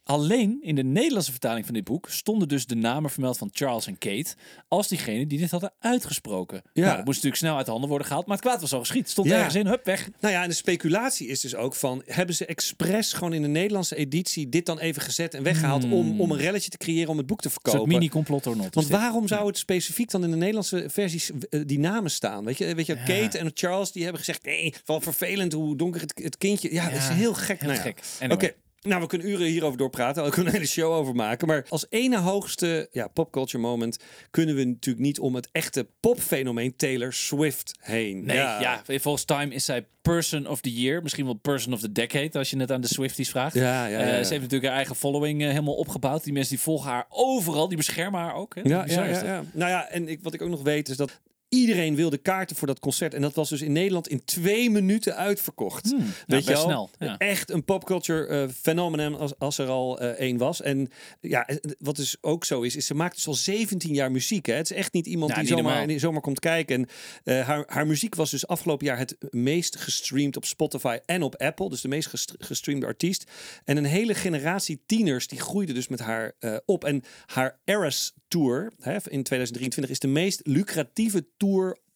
Alleen 0.07 0.57
in 0.61 0.75
de 0.75 0.83
Nederlandse 0.83 1.31
vertaling 1.31 1.65
van 1.65 1.73
dit 1.73 1.83
boek 1.83 2.09
stonden 2.09 2.47
dus 2.47 2.65
de 2.65 2.75
namen 2.75 3.09
vermeld 3.09 3.37
van 3.37 3.49
Charles 3.51 3.87
en 3.87 3.97
Kate 3.97 4.35
als 4.67 4.87
diegene 4.87 5.27
die 5.27 5.39
dit 5.39 5.51
hadden 5.51 5.73
uitgesproken. 5.79 6.61
Ja. 6.73 6.83
Nou, 6.83 6.95
dat 6.95 7.05
moest 7.05 7.07
natuurlijk 7.15 7.35
snel 7.35 7.55
uit 7.55 7.65
de 7.65 7.71
handen 7.71 7.89
worden 7.89 8.07
gehaald, 8.07 8.25
maar 8.27 8.35
het 8.37 8.45
kwaad 8.45 8.61
was 8.61 8.73
al 8.73 8.79
geschied. 8.79 9.09
Stond 9.09 9.27
Ja. 9.27 9.35
ergens 9.35 9.55
in, 9.55 9.67
hup, 9.67 9.85
weg. 9.85 10.09
Nou 10.19 10.33
ja, 10.33 10.43
en 10.43 10.49
de 10.49 10.55
speculatie 10.55 11.27
is 11.27 11.39
dus 11.39 11.55
ook 11.55 11.75
van... 11.75 12.01
hebben 12.05 12.35
ze 12.35 12.45
expres 12.45 13.13
gewoon 13.13 13.33
in 13.33 13.41
de 13.41 13.47
Nederlandse 13.47 13.95
editie 13.95 14.49
dit 14.49 14.65
dan 14.65 14.79
even 14.79 15.01
gezet 15.01 15.33
en 15.33 15.43
weggehaald... 15.43 15.83
om, 15.83 16.21
om 16.21 16.31
een 16.31 16.37
relletje 16.37 16.69
te 16.69 16.77
creëren 16.77 17.09
om 17.09 17.17
het 17.17 17.25
boek 17.25 17.41
te 17.41 17.47
Een 17.47 17.53
verkopen? 17.61 17.87
mini-complot 17.87 18.47
or 18.47 18.55
not. 18.57 18.75
Want 18.75 18.87
waarom 18.87 19.27
zou 19.27 19.47
het 19.47 19.57
specifiek 19.57 20.11
dan 20.11 20.23
in 20.23 20.29
de 20.31 20.37
Nederlandse 20.37 20.85
versies 20.87 21.31
eh, 21.49 21.61
die 21.65 21.79
namen 21.79 22.11
staan? 22.11 22.43
Weet 22.45 22.57
je, 22.57 22.75
weet 22.75 22.85
je 22.85 22.95
Kate 22.95 23.37
en 23.37 23.51
Charles 23.53 23.91
die 23.91 24.01
hebben 24.03 24.19
gezegd... 24.19 24.43
nee, 24.45 24.73
wel 24.85 25.01
vervelend 25.01 25.53
hoe 25.53 25.75
donker 25.77 26.01
het, 26.01 26.21
het 26.23 26.37
kindje... 26.37 26.73
Ja, 26.73 26.89
dat 26.89 26.99
is 26.99 27.07
heel 27.07 27.33
gek. 27.33 27.59
heel 27.59 27.69
nou 27.69 27.81
gek. 27.81 27.97
Oké, 27.97 28.23
Anyway. 28.23 28.55
Nou 28.85 29.01
we 29.01 29.07
kunnen 29.07 29.29
uren 29.29 29.47
hierover 29.47 29.77
doorpraten. 29.77 30.23
We 30.23 30.29
kunnen 30.29 30.47
een 30.47 30.59
hele 30.59 30.71
show 30.71 30.91
over 30.91 31.15
maken. 31.15 31.47
Maar 31.47 31.65
als 31.69 31.85
ene 31.89 32.17
hoogste 32.17 32.87
ja, 32.91 33.07
popculture 33.07 33.63
moment... 33.63 33.99
kunnen 34.31 34.55
we 34.55 34.63
natuurlijk 34.63 35.05
niet 35.05 35.19
om 35.19 35.35
het 35.35 35.49
echte 35.51 35.87
popfenomeen 35.99 36.75
Taylor 36.75 37.13
Swift 37.13 37.75
heen. 37.79 38.25
Nee, 38.25 38.37
ja. 38.37 38.81
volgens 38.85 39.25
Time 39.25 39.53
is 39.53 39.65
zij 39.65 39.85
Person 40.01 40.47
of 40.47 40.61
the 40.61 40.73
Year. 40.73 41.01
Misschien 41.01 41.25
wel 41.25 41.33
Person 41.33 41.73
of 41.73 41.79
the 41.79 41.91
Decade, 41.91 42.37
als 42.37 42.49
je 42.49 42.57
het 42.57 42.71
aan 42.71 42.81
de 42.81 42.87
Swifties 42.87 43.29
vraagt. 43.29 43.55
Ja, 43.55 43.85
ja, 43.85 43.99
ja, 43.99 43.99
Eh, 43.99 44.05
ze 44.05 44.15
heeft 44.15 44.29
natuurlijk 44.29 44.65
haar 44.65 44.75
eigen 44.75 44.95
following 44.95 45.41
eh, 45.41 45.47
helemaal 45.47 45.75
opgebouwd. 45.75 46.23
Die 46.23 46.33
mensen 46.33 46.55
die 46.55 46.63
volgen 46.63 46.89
haar 46.89 47.05
overal, 47.09 47.67
die 47.67 47.77
beschermen 47.77 48.19
haar 48.19 48.35
ook. 48.35 48.55
Hè? 48.55 48.61
Ja, 48.63 48.85
ja, 48.87 49.05
ja. 49.05 49.43
Nou 49.51 49.69
ja, 49.69 49.89
en 49.89 50.07
ik, 50.07 50.19
wat 50.21 50.33
ik 50.33 50.41
ook 50.41 50.49
nog 50.49 50.63
weet 50.63 50.89
is 50.89 50.97
dat 50.97 51.19
iedereen 51.55 51.95
wilde 51.95 52.17
kaarten 52.17 52.55
voor 52.55 52.67
dat 52.67 52.79
concert. 52.79 53.13
En 53.13 53.21
dat 53.21 53.33
was 53.35 53.49
dus 53.49 53.61
in 53.61 53.71
Nederland 53.71 54.07
in 54.07 54.25
twee 54.25 54.69
minuten 54.69 55.15
uitverkocht. 55.15 55.83
nou, 55.91 56.03
best 56.27 56.47
wel? 56.47 56.61
snel, 56.63 56.89
ja. 56.99 57.17
Echt 57.17 57.49
een 57.51 57.63
popculture 57.63 58.49
phenomenon 58.61 59.17
als, 59.19 59.39
als 59.39 59.57
er 59.57 59.67
al 59.67 59.99
eh, 59.99 60.09
één 60.09 60.37
was. 60.37 60.61
En 60.61 60.89
ja, 61.21 61.47
eh, 61.47 61.55
wat 61.79 61.95
dus 61.95 62.17
ook 62.21 62.45
zo 62.45 62.61
is, 62.61 62.75
is 62.75 62.85
ze 62.85 62.93
maakt 62.93 63.15
dus 63.15 63.27
al 63.27 63.33
17 63.33 63.93
jaar 63.93 64.11
muziek. 64.11 64.45
Hè. 64.45 64.53
Het 64.53 64.71
is 64.71 64.77
echt 64.77 64.93
niet 64.93 65.05
iemand 65.07 65.29
Ja, 65.31 65.35
die, 65.41 65.43
niet 65.49 65.57
zomaar, 65.57 65.87
die 65.87 65.99
zomaar 65.99 66.21
komt 66.21 66.39
kijken. 66.39 66.87
En 67.23 67.43
haar, 67.43 67.63
haar 67.67 67.87
muziek 67.87 68.15
was 68.15 68.31
dus 68.31 68.47
afgelopen 68.47 68.85
jaar 68.85 68.97
het 68.97 69.15
meest 69.29 69.75
gestreamd 69.75 70.37
op 70.37 70.45
Spotify 70.45 70.97
en 71.05 71.21
op 71.21 71.35
Apple. 71.35 71.69
Dus 71.69 71.81
de 71.81 71.87
meest 71.87 72.07
gest- 72.07 72.35
gestreamde 72.37 72.85
artiest. 72.85 73.31
En 73.63 73.77
een 73.77 73.85
hele 73.85 74.13
generatie 74.15 74.81
tieners 74.85 75.27
die 75.27 75.39
groeide 75.39 75.73
dus 75.73 75.87
met 75.87 75.99
haar 75.99 76.33
op. 76.65 76.83
En 76.83 77.03
haar 77.25 77.59
Eras 77.65 78.13
Tour 78.27 78.71
hè, 78.79 78.91
in 78.93 79.23
2023 79.23 79.89
is 79.89 79.99
de 79.99 80.07
meest 80.07 80.39
lucratieve 80.43 81.25
tour 81.37 81.44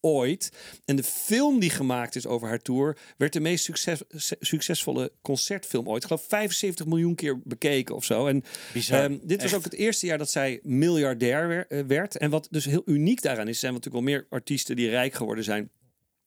ooit. 0.00 0.52
En 0.84 0.96
de 0.96 1.02
film 1.02 1.60
die 1.60 1.70
gemaakt 1.70 2.16
is 2.16 2.26
over 2.26 2.48
haar 2.48 2.62
tour 2.62 2.96
werd 3.16 3.32
de 3.32 3.40
meest 3.40 3.64
succes, 3.64 4.02
su- 4.08 4.36
succesvolle 4.40 5.12
concertfilm 5.22 5.88
ooit. 5.88 6.02
Ik 6.02 6.08
geloof 6.08 6.24
75 6.28 6.86
miljoen 6.86 7.14
keer 7.14 7.40
bekeken 7.44 7.94
of 7.94 8.04
zo. 8.04 8.26
En 8.26 8.44
ehm, 8.74 9.18
dit 9.22 9.36
was 9.42 9.46
Echt. 9.46 9.54
ook 9.54 9.64
het 9.64 9.74
eerste 9.74 10.06
jaar 10.06 10.18
dat 10.18 10.30
zij 10.30 10.60
miljardair 10.62 11.66
eh, 11.66 11.80
werd. 11.86 12.16
En 12.16 12.30
wat 12.30 12.48
dus 12.50 12.64
heel 12.64 12.82
uniek 12.86 13.22
daaraan 13.22 13.48
is, 13.48 13.58
zijn 13.58 13.72
natuurlijk 13.72 14.04
wel 14.04 14.14
meer 14.14 14.26
artiesten 14.30 14.76
die 14.76 14.88
rijk 14.88 15.14
geworden 15.14 15.44
zijn 15.44 15.70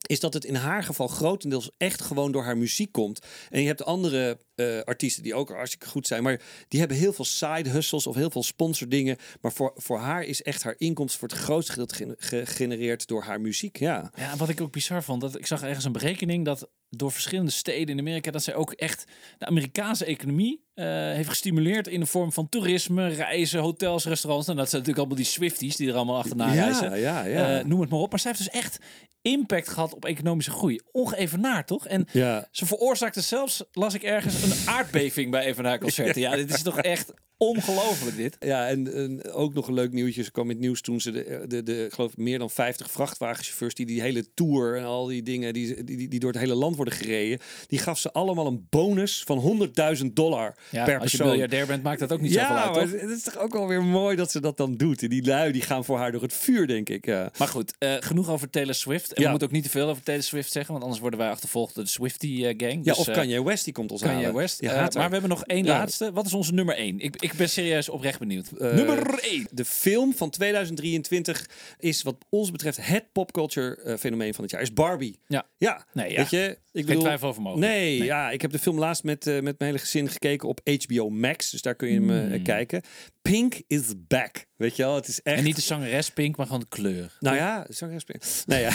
is 0.08 0.20
dat 0.20 0.34
het 0.34 0.46
in 0.46 0.56
haar 0.56 0.84
geval 0.84 1.08
grotendeels 1.08 1.72
echt 1.78 2.02
gewoon 2.02 2.32
door 2.32 2.44
haar 2.44 2.58
muziek 2.58 2.92
komt. 2.92 3.20
En 3.50 3.62
je 3.62 3.68
hebt 3.68 3.86
andere 3.86 4.38
eh, 4.56 4.80
artiesten 4.82 5.24
die 5.24 5.36
ook 5.36 5.50
hartstikke 5.50 5.88
goed 5.88 6.08
zijn, 6.08 6.24
maar 6.24 6.42
die 6.68 6.80
hebben 6.80 6.98
heel 6.98 7.14
veel 7.14 7.26
side 7.26 7.70
hustles 7.70 8.08
of 8.08 8.16
heel 8.16 8.30
veel 8.30 8.44
sponsordingen. 8.44 9.18
Maar 9.42 9.52
voor, 9.52 9.72
voor 9.76 9.98
haar 9.98 10.24
is 10.24 10.42
echt 10.42 10.64
haar 10.64 10.76
inkomsten 10.78 11.20
voor 11.20 11.28
het 11.30 11.38
grootste 11.38 11.72
gedeelte 11.72 11.96
gene- 11.96 12.16
gegenereerd 12.18 13.08
door 13.08 13.24
haar 13.24 13.42
muziek. 13.42 13.78
Ja. 13.80 14.12
Ja, 14.16 14.36
wat 14.36 14.50
ik 14.50 14.62
ook 14.62 14.72
bizar 14.72 15.04
vond, 15.04 15.22
dat 15.22 15.38
ik 15.38 15.46
zag 15.46 15.62
ergens 15.64 15.86
een 15.86 15.92
berekening 15.92 16.46
dat 16.46 16.70
door 16.98 17.12
verschillende 17.12 17.52
steden 17.52 17.88
in 17.88 18.00
Amerika, 18.00 18.32
dat 18.32 18.44
zij 18.44 18.56
ook 18.56 18.72
echt 18.72 19.06
de 19.38 19.46
Amerikaanse 19.46 20.06
economie 20.06 20.64
eh, 20.74 20.86
heeft 20.86 21.30
gestimuleerd 21.30 21.88
in 21.88 22.00
de 22.00 22.06
vorm 22.06 22.32
van 22.32 22.50
toerisme, 22.50 23.08
reizen, 23.08 23.60
hotels, 23.60 24.06
restaurants. 24.06 24.48
En 24.48 24.56
dat 24.56 24.70
zijn 24.70 24.82
natuurlijk 24.82 25.08
allemaal 25.08 25.24
die 25.26 25.34
Swifties 25.34 25.76
die 25.76 25.90
er 25.90 25.96
allemaal 25.96 26.18
achterna 26.18 26.54
reizen. 26.54 26.90
ja, 26.90 26.96
ja, 26.96 27.24
ja. 27.26 27.60
Eh, 27.60 27.66
noem 27.66 27.82
het 27.82 27.90
maar 27.90 28.00
op. 28.00 28.10
Maar 28.10 28.20
zij 28.20 28.32
heeft 28.32 28.44
dus 28.44 28.62
echt 28.62 28.80
impact 29.22 29.70
gehad 29.70 29.94
op 29.94 30.06
economische 30.06 30.52
groei. 30.52 30.80
Ongeëvenaard, 30.92 31.68
toch? 31.68 31.88
En 31.88 32.08
ja. 32.12 32.48
ze 32.52 32.66
veroorzaakte 32.66 33.22
zelfs, 33.22 33.64
las 33.72 33.94
ik 33.94 34.04
ergens, 34.04 34.44
een 34.44 34.70
aardbeving 34.70 35.32
bij 35.32 35.48
een 35.48 35.56
van 35.56 35.66
haar 35.66 35.80
concerten. 35.80 36.22
Ja, 36.22 36.36
dit 36.36 36.54
is 36.54 36.62
toch 36.62 36.78
echt 36.78 37.14
ongelooflijk 37.48 38.16
dit. 38.18 38.36
Ja, 38.40 38.68
en, 38.68 38.94
en 38.94 39.32
ook 39.32 39.54
nog 39.54 39.68
een 39.68 39.74
leuk 39.74 39.92
nieuwtje. 39.92 40.24
Ze 40.24 40.32
kwam 40.32 40.44
in 40.46 40.50
het 40.52 40.60
nieuws 40.60 40.82
toen 40.82 41.02
ze 41.02 41.12
de, 41.12 41.46
de, 41.48 41.64
de 41.64 41.86
ik 41.86 41.94
geloof 41.94 42.18
meer 42.18 42.40
dan 42.40 42.50
50 42.50 42.92
vrachtwagenchauffeurs 42.92 43.74
die 43.76 43.86
die 43.86 44.02
hele 44.02 44.34
tour 44.34 44.78
en 44.78 44.84
al 44.84 45.06
die 45.06 45.24
dingen 45.24 45.54
die, 45.54 45.84
die, 45.84 46.08
die, 46.08 46.20
door 46.20 46.32
het 46.32 46.40
hele 46.40 46.56
land 46.56 46.76
worden 46.76 46.94
gereden, 46.94 47.40
die 47.68 47.80
gaf 47.80 48.00
ze 48.00 48.12
allemaal 48.12 48.48
een 48.48 48.68
bonus 48.70 49.24
van 49.26 49.68
100.000 50.00 50.06
dollar 50.14 50.56
Ja, 50.72 50.84
per 50.86 51.00
als 51.00 51.12
je 51.12 51.18
persoon. 51.18 51.28
miljardair 51.28 51.66
bent, 51.66 51.84
maakt 51.84 52.00
dat 52.00 52.12
ook 52.12 52.22
niet 52.22 52.34
zoveel 52.34 52.56
ja, 52.56 52.64
uit, 52.74 52.92
toch? 52.92 53.02
het 53.02 53.10
is 53.10 53.24
toch 53.24 53.38
ook 53.38 53.54
wel 53.54 53.68
weer 53.68 53.84
mooi 53.84 54.16
dat 54.16 54.32
ze 54.32 54.40
dat 54.42 54.58
dan 54.58 54.76
doet. 54.76 55.04
En 55.04 55.10
die 55.10 55.26
lui 55.26 55.52
die 55.52 55.62
gaan 55.62 55.86
voor 55.86 55.98
haar 55.98 56.12
door 56.12 56.22
het 56.22 56.34
vuur, 56.34 56.68
denk 56.68 56.90
ik. 56.90 57.06
Ja. 57.06 57.32
Maar 57.38 57.48
goed, 57.48 57.74
eh, 57.80 57.94
genoeg 58.00 58.30
over 58.30 58.50
Taylor 58.50 58.74
Swift. 58.76 59.08
En 59.14 59.16
Ja. 59.22 59.24
we 59.24 59.30
moeten 59.30 59.48
ook 59.48 59.54
niet 59.54 59.64
te 59.64 59.70
veel 59.70 59.90
over 59.90 60.04
Taylor 60.04 60.24
Swift 60.24 60.52
zeggen, 60.52 60.72
want 60.72 60.84
anders 60.84 61.02
worden 61.02 61.20
wij 61.20 61.30
achtervolgd 61.30 61.76
door 61.76 61.84
de 61.84 61.90
Swiftie-gang. 61.90 62.80
Ja, 62.86 62.94
of 62.94 63.12
Kanye 63.12 63.44
West 63.44 63.64
die 63.64 63.74
komt 63.74 63.92
ons 63.92 64.02
Kanye 64.02 64.16
halen. 64.16 64.34
West. 64.36 64.60
Eh, 64.60 64.70
haat 64.74 64.94
maar 64.94 65.06
we 65.08 65.12
hebben 65.12 65.30
nog 65.30 65.44
één 65.46 65.64
Ja. 65.66 65.78
laatste. 65.78 66.12
Wat 66.12 66.26
is 66.26 66.34
onze 66.34 66.54
nummer 66.54 66.76
één? 66.76 67.00
Ik, 67.00 67.16
ik 67.22 67.33
ben 67.38 67.50
serieus 67.50 67.90
oprecht 67.90 68.20
benieuwd. 68.20 68.48
Eh, 68.52 68.74
nummer 68.74 69.20
één. 69.20 69.48
De 69.52 69.66
film 69.66 70.14
van 70.16 70.30
2023 70.30 71.50
is 71.80 72.02
wat 72.02 72.16
ons 72.30 72.52
betreft 72.52 72.86
het 72.86 73.12
popculture 73.12 73.76
eh, 73.76 73.98
fenomeen 73.98 74.34
van 74.34 74.44
het 74.44 74.52
jaar. 74.54 74.62
Is 74.62 74.74
Barbie. 74.74 75.20
Ja. 75.28 75.46
Ja, 75.58 75.86
Nee, 75.94 76.12
ja. 76.12 76.18
weet 76.18 76.30
je, 76.30 76.58
ik 76.74 76.86
bedoel, 76.86 77.02
twijfel 77.02 77.28
over 77.28 77.42
mogelijk. 77.42 77.72
Nee, 77.72 77.98
Nee. 77.98 78.08
ja, 78.08 78.32
ik 78.32 78.42
heb 78.42 78.52
de 78.52 78.60
film 78.60 78.80
laatst 78.80 79.04
met, 79.04 79.28
eh, 79.28 79.34
met 79.34 79.44
mijn 79.44 79.56
hele 79.72 79.78
gezin 79.78 80.10
gekeken 80.10 80.48
op 80.48 80.62
HBO 80.64 81.10
Max, 81.10 81.50
dus 81.50 81.62
daar 81.62 81.76
kun 81.76 81.88
je 81.88 81.94
hem 82.00 82.10
eh, 82.10 82.18
Hmm. 82.34 82.44
kijken. 82.44 82.82
Pink 83.22 83.62
is 83.68 83.82
back, 84.08 84.46
weet 84.56 84.76
je 84.76 84.84
wel? 84.84 84.96
Het 84.96 85.08
is 85.08 85.22
echt. 85.22 85.38
En 85.38 85.44
niet 85.44 85.56
de 85.56 85.62
zangeres 85.62 86.10
Pink, 86.10 86.38
maar 86.38 86.46
gewoon 86.46 86.62
de 86.62 86.68
kleur. 86.70 87.18
Nou 87.20 87.36
ja, 87.36 87.66
zangeres 87.70 88.04
Pink. 88.04 88.24
Nee, 88.46 88.62
ja. 88.62 88.72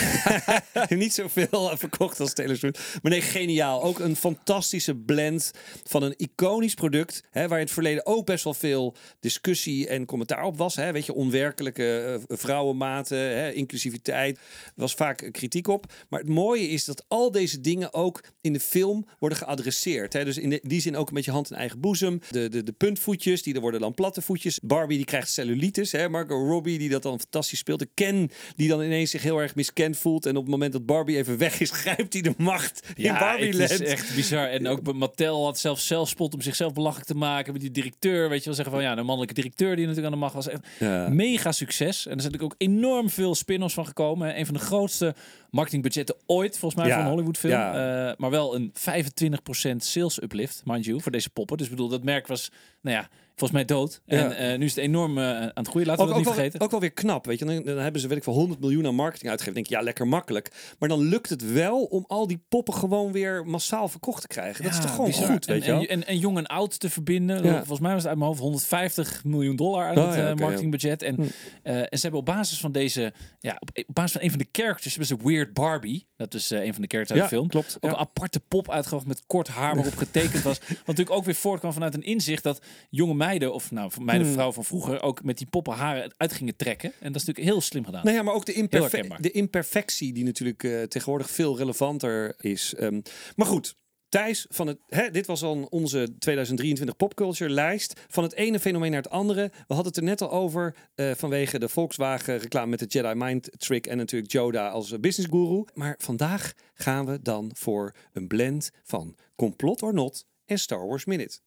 niet 0.95 1.13
zoveel 1.13 1.77
verkocht 1.77 2.19
als 2.19 2.33
Taylor 2.33 2.55
Swift. 2.55 2.97
Maar 3.01 3.11
nee, 3.11 3.21
geniaal. 3.21 3.83
Ook 3.83 3.99
een 3.99 4.15
fantastische 4.15 4.95
blend 4.95 5.51
van 5.83 6.03
een 6.03 6.13
iconisch 6.17 6.73
product. 6.73 7.23
Hè, 7.31 7.47
waar 7.47 7.57
in 7.59 7.63
het 7.63 7.73
verleden 7.73 8.05
ook 8.05 8.25
best 8.25 8.43
wel 8.43 8.53
veel 8.53 8.95
discussie 9.19 9.87
en 9.87 10.05
commentaar 10.05 10.43
op 10.43 10.57
was. 10.57 10.75
Hè, 10.75 10.91
weet 10.91 11.05
je, 11.05 11.13
onwerkelijke 11.13 12.19
eh, 12.27 12.37
vrouwenmaten, 12.37 13.17
hè, 13.17 13.51
inclusiviteit. 13.51 14.39
was 14.75 14.93
vaak 14.93 15.29
kritiek 15.31 15.67
op. 15.67 15.93
Maar 16.09 16.19
het 16.19 16.29
mooie 16.29 16.67
is 16.69 16.85
dat 16.85 17.05
al 17.07 17.31
deze 17.31 17.61
dingen 17.61 17.88
ook 17.93 18.23
in 18.41 18.53
de 18.53 18.59
film 18.59 19.05
worden 19.19 19.37
geadresseerd. 19.37 20.13
Hè. 20.13 20.25
Dus 20.25 20.37
in 20.37 20.49
de- 20.49 20.59
die 20.63 20.81
zin 20.81 20.95
ook 20.95 21.07
een 21.07 21.13
beetje 21.13 21.31
hand 21.31 21.51
in 21.51 21.55
eigen 21.57 21.79
boezem. 21.79 22.21
De, 22.29 22.49
de, 22.49 22.63
de 22.63 22.71
puntvoetjes, 22.71 23.43
die 23.43 23.53
er 23.55 23.61
worden 23.61 23.79
dan 23.79 23.93
platte 23.93 24.21
voetjes. 24.21 24.59
Barbie 24.59 24.97
die 24.97 25.05
krijgt 25.05 25.29
cellulitis. 25.31 25.91
Hè. 25.91 26.09
Margot 26.09 26.47
Robbie 26.49 26.77
die 26.79 26.89
dat 26.89 27.03
dan 27.03 27.19
fantastisch 27.19 27.59
speelt. 27.59 27.79
De 27.79 27.89
Ken 27.93 28.29
die 28.55 28.69
dan 28.69 28.81
ineens 28.81 29.11
zich 29.11 29.21
heel 29.23 29.37
erg 29.41 29.55
miskend 29.55 29.97
voelt. 29.97 30.25
En 30.25 30.35
op 30.35 30.41
het 30.41 30.51
moment 30.51 30.71
dat 30.73 30.85
Barbie 30.85 31.17
even 31.17 31.37
weg 31.37 31.59
is, 31.59 31.71
grijpt 31.81 32.13
hij 32.13 32.21
de 32.21 32.33
macht 32.37 32.87
in 32.95 33.13
Barbie 33.13 33.45
het 33.47 33.57
Land. 33.57 33.71
is 33.71 33.79
echt 33.81 34.15
bizar. 34.15 34.47
En 34.47 34.67
ook 34.67 34.93
Mattel 34.93 35.43
had 35.45 35.59
zelfs 35.59 35.87
zelfspot 35.87 36.33
om 36.33 36.41
zichzelf 36.41 36.73
belachelijk 36.73 37.07
te 37.07 37.15
maken. 37.15 37.53
Met 37.53 37.61
die 37.61 37.71
directeur, 37.71 38.29
weet 38.29 38.39
je 38.39 38.45
wel, 38.45 38.53
zeggen 38.53 38.73
van 38.73 38.83
ja, 38.83 38.95
de 38.95 39.01
mannelijke 39.01 39.33
directeur 39.33 39.75
die 39.75 39.85
natuurlijk 39.85 40.13
aan 40.13 40.19
de 40.19 40.25
macht 40.25 40.33
was. 40.33 40.47
Echt 40.47 40.61
Ja. 40.79 41.09
mega 41.09 41.51
succes. 41.51 42.05
En 42.05 42.15
er 42.15 42.21
zijn 42.21 42.31
natuurlijk 42.31 42.43
ook 42.43 42.55
enorm 42.69 43.09
veel 43.09 43.35
spin-offs 43.35 43.73
van 43.73 43.85
gekomen. 43.85 44.27
hè. 44.27 44.35
Een 44.39 44.45
van 44.45 44.53
de 44.53 44.59
grootste 44.59 45.15
marketingbudgetten 45.49 46.15
ooit, 46.25 46.57
volgens 46.57 46.81
mij, 46.81 46.89
Ja. 46.89 46.95
voor 46.95 47.03
een 47.03 47.09
Hollywood 47.09 47.37
film. 47.37 47.53
Ja. 47.53 47.78
Eh, 47.79 48.11
maar 48.17 48.29
wel 48.29 48.55
een 48.55 48.71
25% 48.73 49.83
sales 49.83 50.21
uplift, 50.21 50.61
mind 50.65 50.85
you, 50.85 51.01
voor 51.01 51.11
deze 51.11 51.29
poppen. 51.29 51.57
Dus 51.57 51.65
ik 51.65 51.71
bedoel, 51.71 51.89
dat 51.89 52.03
merk 52.03 52.27
was, 52.27 52.51
nou 52.81 52.95
ja, 52.95 53.09
volgens 53.39 53.51
mij 53.51 53.65
dood. 53.65 54.01
Ja. 54.05 54.17
En 54.17 54.37
eh, 54.51 54.57
nu 54.57 54.65
is 54.65 54.75
het 54.75 54.83
enorm 54.83 55.17
eh, 55.17 55.23
aan 55.23 55.51
het 55.53 55.67
groeien. 55.67 55.87
Laten 55.87 56.03
we 56.03 56.09
dat 56.09 56.17
niet 56.17 56.25
wel, 56.25 56.35
vergeten. 56.35 56.61
ook 56.61 56.71
wel 56.71 56.79
weer 56.79 56.91
knap, 56.91 57.25
weet 57.25 57.39
je. 57.39 57.45
Dan, 57.45 57.63
dan 57.63 57.77
hebben 57.77 58.01
ze, 58.01 58.07
weet 58.07 58.17
ik 58.17 58.23
veel, 58.23 58.33
100 58.33 58.59
miljoen 58.59 58.85
aan 58.85 58.95
marketing 58.95 59.29
uitgegeven. 59.29 59.53
denk 59.61 59.73
ik, 59.73 59.77
ja, 59.79 59.83
lekker 59.85 60.07
makkelijk. 60.07 60.51
Maar 60.79 60.89
dan 60.89 60.99
lukt 60.99 61.29
het 61.29 61.51
wel 61.53 61.83
om 61.83 62.05
al 62.07 62.27
die 62.27 62.41
poppen 62.49 62.73
gewoon 62.73 63.11
weer 63.11 63.45
massaal 63.45 63.87
verkocht 63.87 64.21
te 64.21 64.27
krijgen. 64.27 64.63
Dat 64.63 64.73
is 64.73 64.79
toch 64.79 64.91
gewoon 64.91 65.05
bizar. 65.05 65.27
goed, 65.27 65.45
weet 65.45 65.63
en, 65.63 65.79
je 65.79 65.87
en, 65.87 66.01
en, 66.01 66.07
en 66.07 66.17
jong 66.17 66.37
en 66.37 66.45
oud 66.47 66.79
te 66.79 66.89
verbinden. 66.89 67.43
Ja. 67.43 67.57
Volgens 67.57 67.79
mij 67.79 67.91
was 67.91 67.99
het 67.99 68.09
uit 68.09 68.17
mijn 68.17 68.29
hoofd 68.29 68.41
150 68.41 69.23
miljoen 69.23 69.55
dollar 69.55 69.87
aan 69.87 69.97
Oh, 69.97 70.07
het 70.07 70.15
eh, 70.15 70.33
marketingbudget. 70.35 71.01
En, 71.01 71.15
Hm. 71.15 71.21
en 71.63 71.87
ze 71.91 72.01
hebben 72.01 72.19
op 72.19 72.25
basis 72.25 72.59
van 72.59 72.71
deze, 72.71 73.13
ja, 73.39 73.57
op, 73.59 73.69
op 73.87 73.95
basis 73.95 74.11
van 74.11 74.21
een 74.21 74.29
van 74.29 74.39
de 74.39 74.47
characters, 74.51 74.95
hebben 74.95 75.17
ze 75.17 75.27
Weird 75.27 75.53
Barbie. 75.53 76.07
Dat 76.17 76.33
is 76.33 76.49
een 76.49 76.73
van 76.73 76.81
de 76.81 76.87
characters 76.87 77.19
uit 77.19 77.29
de 77.29 77.35
film. 77.35 77.47
klopt. 77.47 77.77
Ook 77.79 77.91
een 77.91 77.97
aparte 77.97 78.39
pop 78.39 78.71
uitgebracht 78.71 79.05
met 79.07 79.23
kort 79.27 79.47
haar 79.47 79.75
waarop 79.75 79.95
getekend 79.97 80.43
was. 80.43 80.59
Wat 80.67 80.77
natuurlijk 80.85 81.15
ook 81.15 81.25
weer 81.25 81.35
voortkwam 81.35 81.73
vanuit 81.73 81.93
een 81.93 82.03
inzicht 82.03 82.43
dat 82.43 82.61
jonge 82.89 83.13
meiden, 83.29 83.53
of 83.53 83.71
nou, 83.71 83.91
meiden, 83.99 84.23
Hmm. 84.25 84.31
vrouwen 84.33 84.55
van 84.55 84.65
vroeger, 84.65 85.01
ook 85.01 85.23
met 85.23 85.37
die 85.37 85.47
poppen 85.47 85.73
haren 85.73 86.13
uit 86.17 86.33
gingen 86.33 86.55
trekken. 86.55 86.91
En 86.99 87.11
dat 87.11 87.21
is 87.21 87.27
natuurlijk 87.27 87.53
heel 87.53 87.61
slim 87.61 87.85
gedaan. 87.85 88.03
Nou 88.03 88.15
ja, 88.15 88.23
maar 88.23 88.33
ook 88.33 88.45
de, 88.45 88.53
imperfe- 88.53 89.17
de 89.19 89.31
imperfectie 89.31 90.13
die 90.13 90.23
natuurlijk 90.23 90.63
eh, 90.63 90.81
tegenwoordig 90.83 91.29
veel 91.29 91.57
relevanter 91.57 92.35
is. 92.37 92.73
Ehm, 92.75 93.01
maar 93.35 93.47
goed. 93.47 93.77
Thijs, 94.09 94.45
van 94.49 94.67
het, 94.67 94.77
hè, 94.87 95.09
dit 95.11 95.25
was 95.25 95.43
al 95.43 95.67
onze 95.69 96.15
2023 96.19 96.95
popculture 96.95 97.49
lijst. 97.49 97.99
Van 98.07 98.23
het 98.23 98.33
ene 98.33 98.59
fenomeen 98.59 98.91
naar 98.91 99.01
het 99.01 99.11
andere. 99.11 99.41
We 99.67 99.73
hadden 99.73 99.85
het 99.85 99.97
er 99.97 100.03
net 100.03 100.21
al 100.21 100.31
over 100.31 100.75
eh, 100.95 101.11
vanwege 101.15 101.59
de 101.59 101.69
Volkswagen 101.69 102.37
reclame 102.37 102.69
met 102.69 102.79
de 102.79 102.85
Jedi 102.85 103.13
Mind 103.15 103.49
Trick 103.57 103.87
en 103.87 103.97
natuurlijk 103.97 104.31
Yoda 104.31 104.69
als 104.69 104.91
eh, 104.91 104.99
business 104.99 105.29
guru. 105.31 105.63
Maar 105.73 105.95
vandaag 105.97 106.53
gaan 106.73 107.05
we 107.05 107.21
dan 107.21 107.51
voor 107.53 107.95
een 108.13 108.27
blend 108.27 108.69
van 108.83 109.15
Complot 109.35 109.81
or 109.81 109.93
Not 109.93 110.25
en 110.45 110.59
Star 110.59 110.87
Wars 110.87 111.05
Minute. 111.05 111.39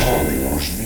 Falling 0.00 0.44
off 0.52 0.79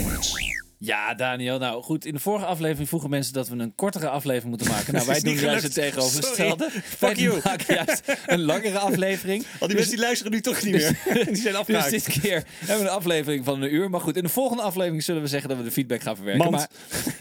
Ja, 0.84 1.14
Daniel. 1.14 1.58
Nou 1.58 1.82
goed, 1.82 2.04
in 2.04 2.12
de 2.14 2.20
vorige 2.20 2.46
aflevering 2.46 2.88
vroegen 2.88 3.10
mensen 3.10 3.32
dat 3.32 3.48
we 3.48 3.56
een 3.56 3.74
kortere 3.74 4.08
aflevering 4.08 4.48
moeten 4.56 4.68
maken. 4.72 4.94
Nou, 4.94 5.06
wij 5.06 5.20
doen 5.20 5.34
juist 5.34 5.62
het 5.62 5.74
tegenovergestelde. 5.74 6.68
Fuck 6.84 7.16
you. 7.16 7.40
maken 7.44 7.74
juist 7.74 8.02
een 8.26 8.42
langere 8.42 8.78
aflevering. 8.78 9.46
Al 9.60 9.66
die 9.66 9.76
mensen 9.76 9.94
die 9.94 10.04
luisteren 10.04 10.32
nu 10.32 10.40
toch 10.40 10.62
niet 10.62 10.72
meer. 10.74 10.98
die 11.04 11.14
zijn 11.14 11.34
Dus 11.34 11.54
afgehaakt. 11.54 11.90
dit 11.90 12.20
keer 12.20 12.44
hebben 12.58 12.84
we 12.84 12.90
een 12.90 12.96
aflevering 12.96 13.44
van 13.44 13.62
een 13.62 13.74
uur. 13.74 13.90
Maar 13.90 14.00
goed, 14.00 14.16
in 14.16 14.22
de 14.22 14.28
volgende 14.28 14.62
aflevering 14.62 15.02
zullen 15.02 15.22
we 15.22 15.28
zeggen 15.28 15.48
dat 15.48 15.58
we 15.58 15.64
de 15.64 15.70
feedback 15.70 16.00
gaan 16.02 16.16
verwerken. 16.16 16.50
Mand. 16.50 16.56
Maar 16.56 16.68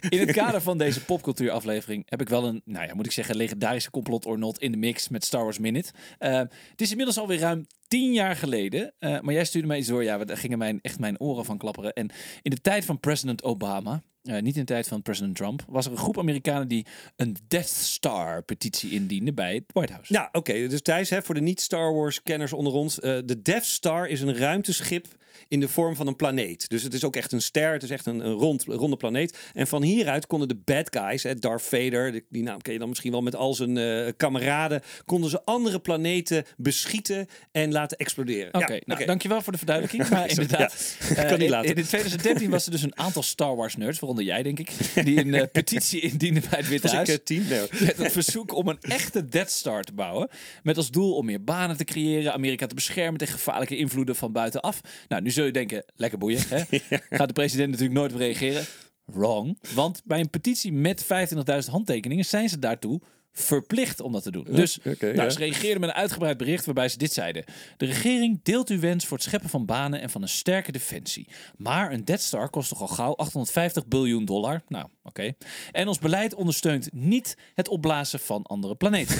in 0.10 0.20
het 0.20 0.32
kader 0.32 0.62
van 0.62 0.78
deze 0.78 1.04
popcultuuraflevering 1.06 2.04
heb 2.10 2.22
ik 2.22 2.30
wel 2.30 2.46
een, 2.46 2.62
nou 2.66 2.88
ja, 2.88 2.94
moet 2.94 3.06
ik 3.06 3.12
zeggen, 3.12 3.36
legendarische 3.36 3.92
complot 3.92 4.26
or 4.26 4.38
not 4.40 4.60
in 4.60 4.72
de 4.72 4.78
mix 4.78 5.10
met 5.10 5.26
Star 5.26 5.44
Wars 5.44 5.60
Minute. 5.60 5.92
Eh, 6.18 6.34
het 6.72 6.82
is 6.82 6.90
inmiddels 6.90 7.18
alweer 7.18 7.40
ruim 7.40 7.66
tien 7.88 8.14
jaar 8.14 8.36
geleden. 8.36 8.94
eh, 9.00 9.20
maar 9.20 9.34
jij 9.34 9.46
stuurde 9.46 9.68
mij 9.68 9.78
iets 9.78 9.88
door. 9.88 10.04
Ja, 10.04 10.18
daar 10.26 10.38
gingen 10.38 10.58
mijn, 10.58 10.80
echt 10.82 11.00
mijn 11.00 11.20
oren 11.20 11.46
van 11.46 11.58
klapperen. 11.58 11.94
En 11.94 12.10
in 12.42 12.52
de 12.52 12.62
tijd 12.62 12.86
van 12.86 13.00
president 13.00 13.44
Obama. 13.44 13.53
Obama. 13.54 14.02
Eh, 14.24 14.42
niet 14.42 14.56
in 14.56 14.60
de 14.62 14.74
tijd 14.74 14.88
van 14.88 15.02
president 15.02 15.36
Trump. 15.36 15.64
Was 15.68 15.86
er 15.86 15.92
een 15.92 15.98
groep 15.98 16.18
Amerikanen 16.18 16.68
die 16.68 16.86
een 17.16 17.38
Death 17.48 17.68
Star 17.68 18.44
petitie 18.44 18.92
indiende 18.92 19.34
bij 19.34 19.54
het 19.54 19.64
White 19.68 19.94
House. 19.94 20.14
Ja, 20.14 20.30
oké. 20.32 20.68
Dus 20.68 20.82
Thijs, 20.82 21.10
hè, 21.10 21.22
voor 21.24 21.36
de 21.36 21.42
niet-Star 21.42 21.94
Wars-kenners 21.94 22.54
onder 22.54 22.74
ons. 22.74 23.00
eh, 23.00 23.18
de 23.26 23.42
Death 23.42 23.66
Star 23.66 24.08
is 24.08 24.22
een 24.22 24.36
ruimteschip 24.38 25.08
in 25.48 25.60
de 25.60 25.68
vorm 25.68 25.96
van 25.96 26.08
een 26.08 26.16
planeet. 26.16 26.70
Dus 26.70 26.84
het 26.84 26.94
is 26.94 27.04
ook 27.04 27.16
echt 27.16 27.32
een 27.32 27.42
ster. 27.42 27.72
Het 27.72 27.84
is 27.84 27.90
echt 27.90 28.06
een, 28.06 28.26
een 28.26 28.34
rond, 28.34 28.64
ronde 28.64 28.96
planeet. 28.98 29.38
En 29.54 29.68
van 29.68 29.84
hieruit 29.84 30.28
konden 30.28 30.48
de 30.48 30.56
bad 30.66 30.98
guys, 30.98 31.24
hè, 31.24 31.36
Darth 31.36 31.62
Vader, 31.62 32.22
die, 32.30 32.44
naam 32.44 32.62
ken 32.62 32.74
je 32.74 32.80
dan 32.80 32.90
misschien 32.90 33.12
wel 33.12 33.22
met 33.22 33.36
al 33.36 33.54
zijn 33.54 33.78
eh, 33.78 34.12
kameraden, 34.18 34.82
konden 35.06 35.30
ze 35.30 35.42
andere 35.46 35.80
planeten 35.80 36.46
beschieten 36.58 37.28
en 37.52 37.72
laten 37.72 37.98
exploderen. 37.98 38.54
Oké, 38.54 38.74
Ja, 38.74 38.80
nou, 38.86 39.06
dankjewel 39.06 39.42
voor 39.42 39.52
de 39.52 39.58
verduidelijking. 39.58 40.10
Maar 40.10 40.30
inderdaad, 40.36 40.98
Ja, 41.16 41.24
kan 41.24 41.40
niet 41.40 41.50
laten. 41.50 41.70
In, 41.70 41.76
in 41.76 41.86
2013 41.86 42.50
was 42.50 42.66
er 42.66 42.72
dus 42.72 42.82
een 42.84 42.98
aantal 42.98 43.24
Star 43.24 43.56
Wars 43.56 43.76
nerds, 43.76 44.00
waaronder 44.16 44.24
jij 44.24 44.44
denk 44.44 44.60
ik, 44.60 44.72
die 45.06 45.20
een 45.20 45.34
eh, 45.34 45.48
petitie 45.52 46.00
indienden 46.02 46.44
bij 46.50 46.60
het 46.60 46.68
Witte 46.68 46.88
ik 46.88 46.94
Huis. 46.94 47.10
eh, 47.10 47.16
tien? 47.24 47.46
Nee, 47.50 47.60
hoor. 47.60 47.68
Met 47.80 47.98
het 47.98 48.12
verzoek 48.12 48.54
om 48.56 48.68
een 48.68 48.80
echte 48.82 49.26
Death 49.26 49.50
Star 49.52 49.84
te 49.84 49.94
bouwen. 49.94 50.30
Met 50.64 50.78
als 50.78 50.92
doel 50.92 51.16
om 51.16 51.26
meer 51.26 51.44
banen 51.44 51.78
te 51.78 51.84
creëren, 51.84 52.34
Amerika 52.34 52.68
te 52.68 52.76
beschermen 52.76 53.18
tegen 53.18 53.34
gevaarlijke 53.34 53.78
invloeden 53.78 54.16
van 54.16 54.32
buitenaf. 54.32 54.82
Nou, 55.08 55.22
nu 55.22 55.32
zul 55.32 55.46
je 55.46 55.52
denken, 55.52 55.86
lekker 55.96 56.18
boeien. 56.20 56.42
Hè? 56.48 56.64
Gaat 57.18 57.28
de 57.28 57.34
president 57.34 57.70
natuurlijk 57.70 58.00
nooit 58.00 58.12
op 58.12 58.18
reageren. 58.18 58.66
Wrong. 59.06 59.60
Want 59.74 60.02
bij 60.06 60.20
een 60.20 60.30
petitie 60.30 60.74
met 60.74 61.04
25.000 61.04 61.70
handtekeningen 61.72 62.26
zijn 62.26 62.50
ze 62.50 62.60
daartoe 62.60 63.02
verplicht 63.34 64.02
om 64.02 64.12
dat 64.12 64.24
te 64.24 64.32
doen. 64.32 64.48
Dus 64.50 64.80
oké, 64.86 65.14
nou, 65.14 65.30
ze 65.30 65.38
reageerden 65.38 65.80
met 65.80 65.90
een 65.90 65.96
uitgebreid 65.96 66.38
bericht 66.38 66.66
waarbij 66.66 66.90
ze 66.90 66.98
dit 66.98 67.14
zeiden. 67.14 67.44
De 67.78 67.86
regering 67.86 68.40
deelt 68.44 68.70
uw 68.70 68.80
wens 68.80 69.06
voor 69.06 69.18
het 69.18 69.26
scheppen 69.26 69.50
van 69.50 69.66
banen 69.66 70.02
en 70.02 70.10
van 70.10 70.22
een 70.22 70.30
sterke 70.30 70.72
defensie. 70.72 71.28
Maar 71.58 71.92
een 71.92 72.06
Death 72.06 72.22
Star 72.22 72.50
kost 72.50 72.70
toch 72.70 72.82
al 72.82 72.88
gauw 72.88 73.16
850 73.16 73.88
biljoen 73.88 74.26
dollar? 74.26 74.62
Nou, 74.68 74.88
oké. 75.04 75.34
En 75.72 75.88
ons 75.88 76.00
beleid 76.00 76.34
ondersteunt 76.34 76.90
niet 76.94 77.38
het 77.54 77.68
opblazen 77.68 78.20
van 78.20 78.44
andere 78.44 78.76
planeten. 78.76 79.16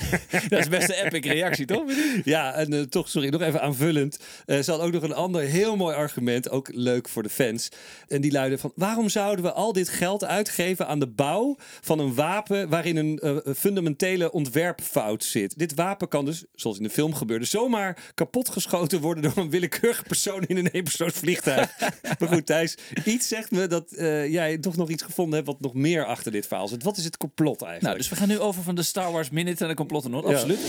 dat 0.48 0.58
is 0.58 0.68
best 0.68 0.88
een 0.88 1.04
epic 1.04 1.30
reactie, 1.30 1.66
toch? 1.66 1.90
Ja, 2.24 2.54
en 2.54 2.72
eh, 2.72 2.80
toch, 2.80 3.08
sorry, 3.08 3.28
nog 3.28 3.40
even 3.40 3.62
aanvullend. 3.62 4.18
Eh 4.46 4.60
ze 4.60 4.70
had 4.70 4.80
ook 4.80 4.92
nog 4.92 5.02
een 5.02 5.14
ander 5.14 5.42
heel 5.42 5.76
mooi 5.76 5.94
argument, 5.94 6.50
ook 6.50 6.68
leuk 6.72 7.08
voor 7.08 7.22
de 7.22 7.28
fans. 7.28 7.68
En 8.08 8.20
die 8.20 8.32
luidde 8.32 8.58
van, 8.58 8.72
waarom 8.74 9.08
zouden 9.08 9.44
we 9.44 9.52
al 9.52 9.72
dit 9.72 9.88
geld 9.88 10.24
uitgeven 10.24 10.86
aan 10.86 10.98
de 10.98 11.06
bouw 11.06 11.56
van 11.80 11.98
een 11.98 12.14
wapen 12.14 12.68
waarin 12.68 12.96
een 12.96 13.18
eh, 13.18 13.36
fundamentele 13.58 14.32
ontwerpfout 14.32 15.24
zit? 15.24 15.58
Dit 15.58 15.74
wapen 15.74 16.08
kan 16.08 16.24
dus, 16.24 16.44
zoals 16.52 16.76
in 16.76 16.82
de 16.82 16.90
film 16.90 17.14
gebeurde, 17.14 17.44
zomaar 17.44 18.12
kapotgeschoten 18.14 19.00
worden 19.00 19.22
door 19.22 19.36
een 19.36 19.50
willekeurige 19.50 20.02
persoon 20.02 20.42
in 20.44 20.56
een 20.56 20.66
eenpersoonsvliegtuig. 20.66 21.78
maar 22.18 22.28
goed, 22.28 22.46
Thijs, 22.46 22.76
iets 23.04 23.28
zegt 23.28 23.50
me 23.50 23.66
dat 23.66 23.92
eh, 23.92 24.28
jij 24.32 24.58
toch 24.58 24.76
nog 24.76 24.88
iets 24.88 25.02
gevonden 25.02 25.34
hebt 25.34 25.46
wat 25.46 25.60
nog 25.60 25.74
meer 25.74 26.04
achter 26.04 26.32
dit 26.32 26.46
verhaal 26.46 26.68
zit. 26.68 26.82
Wat 26.82 26.96
is 26.96 27.04
het 27.04 27.16
complot 27.16 27.62
eigenlijk? 27.62 27.82
Nou, 27.82 27.96
dus 27.96 28.08
we 28.08 28.16
gaan 28.16 28.28
nu 28.28 28.38
over 28.38 28.62
van 28.62 28.74
de 28.74 28.82
Star 28.82 29.12
Wars 29.12 29.30
Minute 29.30 29.62
en 29.62 29.68
de 29.68 29.76
complotten. 29.76 30.12
Ja. 30.12 30.18
Absoluut. 30.18 30.60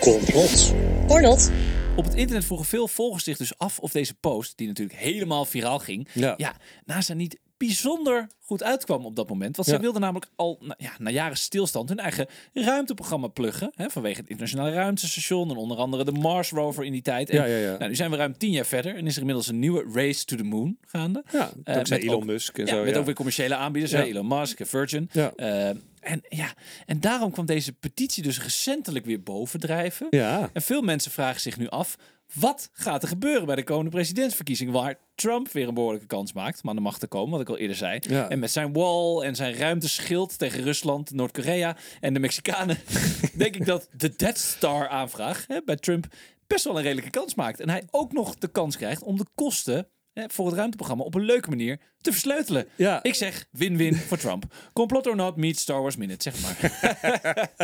Complot 0.00 0.74
or 1.08 1.22
not? 1.22 1.50
Op 1.96 2.04
het 2.04 2.14
internet 2.14 2.44
vroegen 2.44 2.66
veel 2.66 2.88
volgers 2.88 3.24
zich 3.24 3.36
dus 3.36 3.58
af 3.58 3.78
of 3.78 3.92
deze 3.92 4.14
post, 4.14 4.56
die 4.56 4.66
natuurlijk 4.66 4.98
helemaal 4.98 5.44
viraal 5.44 5.78
ging, 5.78 6.08
Ja. 6.12 6.34
ja, 6.36 6.56
NASA 6.84 7.14
niet 7.14 7.38
bijzonder 7.66 8.26
goed 8.40 8.62
uitkwam 8.62 9.04
op 9.04 9.16
dat 9.16 9.28
moment. 9.28 9.56
Want 9.56 9.68
zij 9.68 9.76
Ja. 9.76 9.82
wilden 9.82 10.00
namelijk 10.00 10.30
al 10.36 10.58
na, 10.60 10.74
ja, 10.78 10.90
na 10.98 11.10
jaren 11.10 11.36
stilstand 11.36 11.88
hun 11.88 11.98
eigen 11.98 12.26
ruimteprogramma 12.52 13.26
pluggen. 13.26 13.72
Hè, 13.74 13.90
vanwege 13.90 14.20
het 14.20 14.28
internationale 14.28 14.70
ruimtestation 14.74 15.50
en 15.50 15.56
onder 15.56 15.76
andere 15.76 16.04
de 16.04 16.12
Mars 16.12 16.50
rover 16.50 16.84
in 16.84 16.92
die 16.92 17.02
tijd. 17.02 17.30
En, 17.30 17.36
Ja, 17.36 17.44
ja, 17.44 17.56
ja. 17.56 17.76
Nou, 17.76 17.88
nu 17.88 17.94
zijn 17.94 18.10
we 18.10 18.16
ruim 18.16 18.36
tien 18.38 18.50
jaar 18.50 18.66
verder 18.66 18.96
en 18.96 19.06
is 19.06 19.12
er 19.14 19.18
inmiddels 19.20 19.48
een 19.48 19.58
nieuwe 19.58 19.90
Race 19.92 20.24
to 20.24 20.36
the 20.36 20.42
Moon 20.44 20.76
gaande. 20.86 21.24
ja, 21.32 21.50
Eh, 21.64 21.76
met 21.76 21.90
Elon 21.90 22.14
ook- 22.14 22.24
Musk 22.24 22.58
en 22.58 22.66
zo. 22.66 22.84
met 22.84 22.96
ook 22.96 23.04
weer 23.04 23.14
commerciële 23.14 23.54
aanbieders, 23.54 23.92
Elon 23.92 24.26
Musk, 24.26 24.58
Virgin. 24.66 25.08
Ja. 25.12 25.32
Eh, 25.36 25.68
en, 26.00 26.22
ja, 26.28 26.54
en 26.86 27.00
daarom 27.00 27.30
kwam 27.30 27.46
deze 27.46 27.72
petitie 27.72 28.22
dus 28.22 28.42
recentelijk 28.42 29.04
weer 29.04 29.22
bovendrijven. 29.22 30.06
Ja. 30.10 30.50
En 30.52 30.62
veel 30.62 30.82
mensen 30.82 31.10
vragen 31.10 31.40
zich 31.40 31.56
nu 31.58 31.68
af: 31.68 31.96
wat 32.34 32.70
gaat 32.72 33.02
er 33.02 33.08
gebeuren 33.08 33.46
bij 33.46 33.56
de 33.56 33.64
komende 33.64 33.90
presidentsverkiezingen? 33.90 34.72
Waar 34.72 34.98
Trump 35.14 35.52
weer 35.52 35.68
een 35.68 35.74
behoorlijke 35.74 36.06
kans 36.06 36.32
maakt 36.32 36.62
om 36.62 36.68
aan 36.68 36.76
de 36.76 36.82
macht 36.82 37.00
te 37.00 37.06
komen, 37.06 37.30
wat 37.30 37.40
ik 37.40 37.48
al 37.48 37.56
eerder 37.56 37.76
zei. 37.76 37.98
Ja. 38.00 38.28
En 38.28 38.38
met 38.38 38.50
zijn 38.50 38.72
wall 38.72 39.22
en 39.22 39.36
zijn 39.36 39.54
ruimteschild 39.54 40.38
tegen 40.38 40.62
Rusland, 40.62 41.10
Noord-Korea 41.10 41.76
en 42.00 42.14
de 42.14 42.20
Mexicanen, 42.20 42.78
denk 43.34 43.56
ik 43.56 43.66
dat 43.66 43.88
de 43.96 44.16
Death 44.16 44.38
Star 44.38 44.88
aanvraag 44.88 45.44
hè, 45.46 45.60
bij 45.64 45.76
Trump 45.76 46.06
best 46.46 46.64
wel 46.64 46.76
een 46.76 46.82
redelijke 46.82 47.10
kans 47.10 47.34
maakt. 47.34 47.60
En 47.60 47.68
hij 47.68 47.82
ook 47.90 48.12
nog 48.12 48.34
de 48.34 48.48
kans 48.48 48.76
krijgt 48.76 49.02
om 49.02 49.16
de 49.16 49.26
kosten 49.34 49.88
hè, 50.12 50.24
voor 50.28 50.46
het 50.46 50.54
ruimteprogramma 50.54 51.04
op 51.04 51.14
een 51.14 51.24
leuke 51.24 51.48
manier 51.48 51.80
te 52.00 52.12
versleutelen. 52.12 52.66
Ja. 52.76 53.02
Ik 53.02 53.14
zeg 53.14 53.46
win-win 53.50 53.94
voor 53.96 54.18
Trump. 54.18 54.44
Complot 54.72 55.06
or 55.06 55.16
not 55.16 55.36
meets 55.36 55.62
Star 55.62 55.82
Wars 55.82 55.96
Minute, 55.96 56.30
zeg 56.30 56.40
maar. 56.42 56.58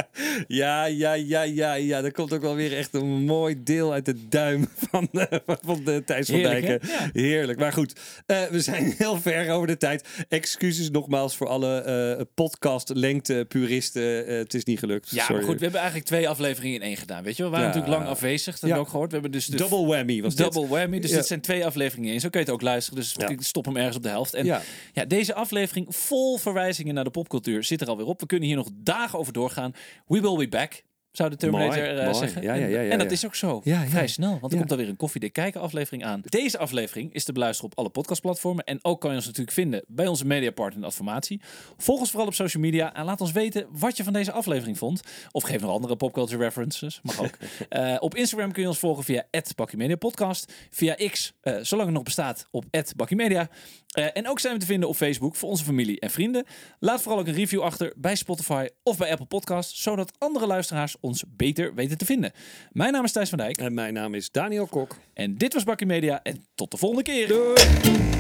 Ja, 0.49 0.85
ja, 0.85 1.13
ja, 1.13 1.43
ja, 1.43 1.75
ja. 1.75 2.03
Er 2.05 2.13
komt 2.13 2.33
ook 2.33 2.41
wel 2.41 2.55
weer 2.55 2.77
echt 2.77 2.95
een 2.95 3.07
mooi 3.25 3.63
deel 3.63 3.93
uit 3.93 4.05
de 4.05 4.29
duim 4.29 4.69
van, 4.91 5.09
de, 5.13 5.43
van 5.63 5.85
de 5.85 6.03
Thijs 6.07 6.27
van 6.27 6.35
Heerlijk, 6.35 6.67
Dijken. 6.67 6.89
Ja. 6.89 7.11
Heerlijk. 7.13 7.59
Maar 7.59 7.73
goed, 7.73 8.01
eh, 8.27 8.43
we 8.43 8.61
zijn 8.61 8.95
heel 8.99 9.21
ver 9.21 9.51
over 9.51 9.67
de 9.67 9.77
tijd. 9.77 10.09
Excuses 10.29 10.91
nogmaals 10.91 11.37
voor 11.37 11.49
alle 11.49 11.81
eh 11.81 12.25
podcast-lengte-puristen. 12.35 14.27
Eh, 14.27 14.37
het 14.37 14.55
is 14.55 14.65
niet 14.65 14.79
gelukt. 14.79 15.11
Ja, 15.11 15.21
Sorry. 15.25 15.35
maar 15.37 15.45
goed, 15.45 15.55
we 15.57 15.63
hebben 15.63 15.81
eigenlijk 15.81 16.09
twee 16.09 16.29
afleveringen 16.29 16.81
in 16.81 16.87
één 16.87 16.97
gedaan. 16.97 17.23
Weet 17.23 17.37
je, 17.37 17.43
we 17.43 17.49
waren 17.49 17.67
Ja. 17.67 17.73
natuurlijk 17.75 17.99
lang 17.99 18.11
afwezig. 18.11 18.53
Dat 18.53 18.61
hebben 18.61 18.79
we 18.79 18.85
ook 18.85 18.91
gehoord. 18.91 19.09
We 19.09 19.15
hebben 19.15 19.33
dus 19.33 19.47
de 19.47 19.57
Double 19.57 19.87
whammy 19.87 20.23
was 20.23 20.35
dit. 20.35 20.53
Double 20.53 20.69
whammy. 20.77 21.01
Dus 21.01 21.11
dit 21.11 21.27
zijn 21.27 21.41
twee 21.41 21.67
afleveringen 21.67 22.13
in. 22.13 22.21
Zo 22.21 22.29
kun 22.29 22.41
je 22.41 22.47
het 22.47 22.55
ook 22.55 22.63
luisteren. 22.63 22.99
Dus 23.01 23.17
ik 23.17 23.43
stop 23.43 23.65
hem 23.65 23.77
ergens 23.77 23.97
op 23.97 24.03
de 24.03 24.09
helft. 24.09 24.26
En 24.35 24.45
Ja. 24.45 24.63
ja. 24.93 25.05
deze 25.05 25.35
aflevering 25.35 25.97
vol 25.97 26.39
verwijzingen 26.39 26.95
naar 26.95 27.05
de 27.05 27.11
popcultuur 27.11 27.65
zit 27.65 27.81
er 27.81 27.89
alweer 27.89 28.07
op. 28.07 28.21
We 28.21 28.27
kunnen 28.27 28.49
hier 28.49 28.57
nog 28.57 28.69
dagen 28.75 29.19
over 29.19 29.33
doorgaan. 29.33 29.75
We 30.07 30.21
will 30.21 30.37
be 30.37 30.49
back. 30.49 30.83
Zou 31.17 31.31
de 31.31 31.37
Terminator 31.37 31.77
Mooi, 31.77 31.97
eh, 31.97 32.03
mooi. 32.05 32.15
zeggen. 32.15 32.43
Ja, 32.43 32.55
ja, 32.55 32.65
En- 32.65 32.71
ja, 32.71 32.81
ja, 32.81 32.91
en 32.91 32.99
dat 32.99 33.11
is 33.11 33.27
ook 33.27 33.35
zo. 33.35 33.61
Vrij 33.89 34.07
snel, 34.07 34.39
want 34.41 34.53
er 34.53 34.59
komt 34.59 34.71
alweer 34.71 34.89
een 34.89 34.97
koffiedik 34.97 35.33
kijken 35.33 35.61
aflevering 35.61 36.05
aan. 36.05 36.21
Deze 36.25 36.59
aflevering 36.59 37.15
is 37.15 37.25
te 37.25 37.33
beluisteren 37.33 37.71
op 37.71 37.79
alle 37.79 37.89
podcastplatformen. 37.89 38.65
En 38.65 38.79
ook 38.83 39.01
kan 39.01 39.11
je 39.11 39.17
ons 39.17 39.27
natuurlijk 39.27 39.53
vinden 39.57 39.85
bij 39.87 40.07
onze 40.07 40.27
mediapartner 40.27 40.79
in 40.83 40.89
Adformatie. 40.89 41.41
Volg 41.77 42.01
ons 42.01 42.11
vooral 42.11 42.29
op 42.29 42.35
social 42.35 42.63
media 42.63 42.95
en 42.95 43.05
laat 43.05 43.21
ons 43.21 43.33
weten 43.33 43.67
wat 43.71 43.97
je 43.97 44.05
van 44.05 44.13
deze 44.13 44.33
aflevering 44.33 44.79
vond. 44.79 45.01
Of 45.31 45.43
geef 45.43 45.61
nog 45.61 45.71
andere 45.71 45.97
popculture 45.97 46.43
references, 46.43 47.01
mag 47.03 47.21
ook. 47.21 47.37
Eh, 47.69 47.97
op 47.99 48.15
Instagram 48.15 48.53
kun 48.53 48.63
je 48.63 48.69
ons 48.69 48.79
volgen 48.79 49.05
via 49.05 49.25
@bakkymediapodcast. 49.55 50.53
Via 50.71 50.95
X, 51.11 51.33
eh, 51.41 51.57
zolang 51.63 51.87
het 51.87 51.95
nog 51.97 52.05
bestaat, 52.05 52.49
op 52.51 52.65
@bakkymedia. 52.97 53.49
Eh, 53.87 54.07
en 54.13 54.29
ook 54.29 54.41
zijn 54.41 54.55
we 54.55 54.61
te 54.61 54.67
vinden 54.67 54.89
op 54.89 54.97
Facebook 54.97 55.37
voor 55.37 55.49
onze 55.49 55.65
familie 55.65 56.01
en 56.01 56.11
vrienden. 56.11 56.45
Laat 56.79 57.03
vooral 57.03 57.21
ook 57.21 57.27
een 57.27 57.35
review 57.35 57.61
achter 57.63 57.93
bij 57.97 58.15
Spotify 58.15 58.67
of 58.83 58.97
bij 58.97 59.11
Apple 59.11 59.27
Podcasts, 59.27 59.83
zodat 59.83 60.13
andere 60.19 60.47
luisteraars 60.47 60.97
ons 61.07 61.25
beter 61.37 61.75
weten 61.75 61.99
te 61.99 62.05
vinden. 62.05 62.33
Mijn 62.73 62.93
naam 62.93 63.05
is 63.05 63.13
Thijs 63.13 63.29
van 63.29 63.39
Dijk 63.39 63.57
En 63.59 63.75
mijn 63.75 63.95
naam 63.95 64.15
is 64.15 64.31
Daniel 64.31 64.67
Kok. 64.67 64.97
en 65.15 65.37
dit 65.37 65.55
was 65.55 65.65
Bakkie 65.65 65.87
Media 65.87 66.21
en 66.23 66.45
tot 66.55 66.71
de 66.71 66.77
volgende 66.77 67.05
keer. 67.05 67.29
Doei! 67.29 68.16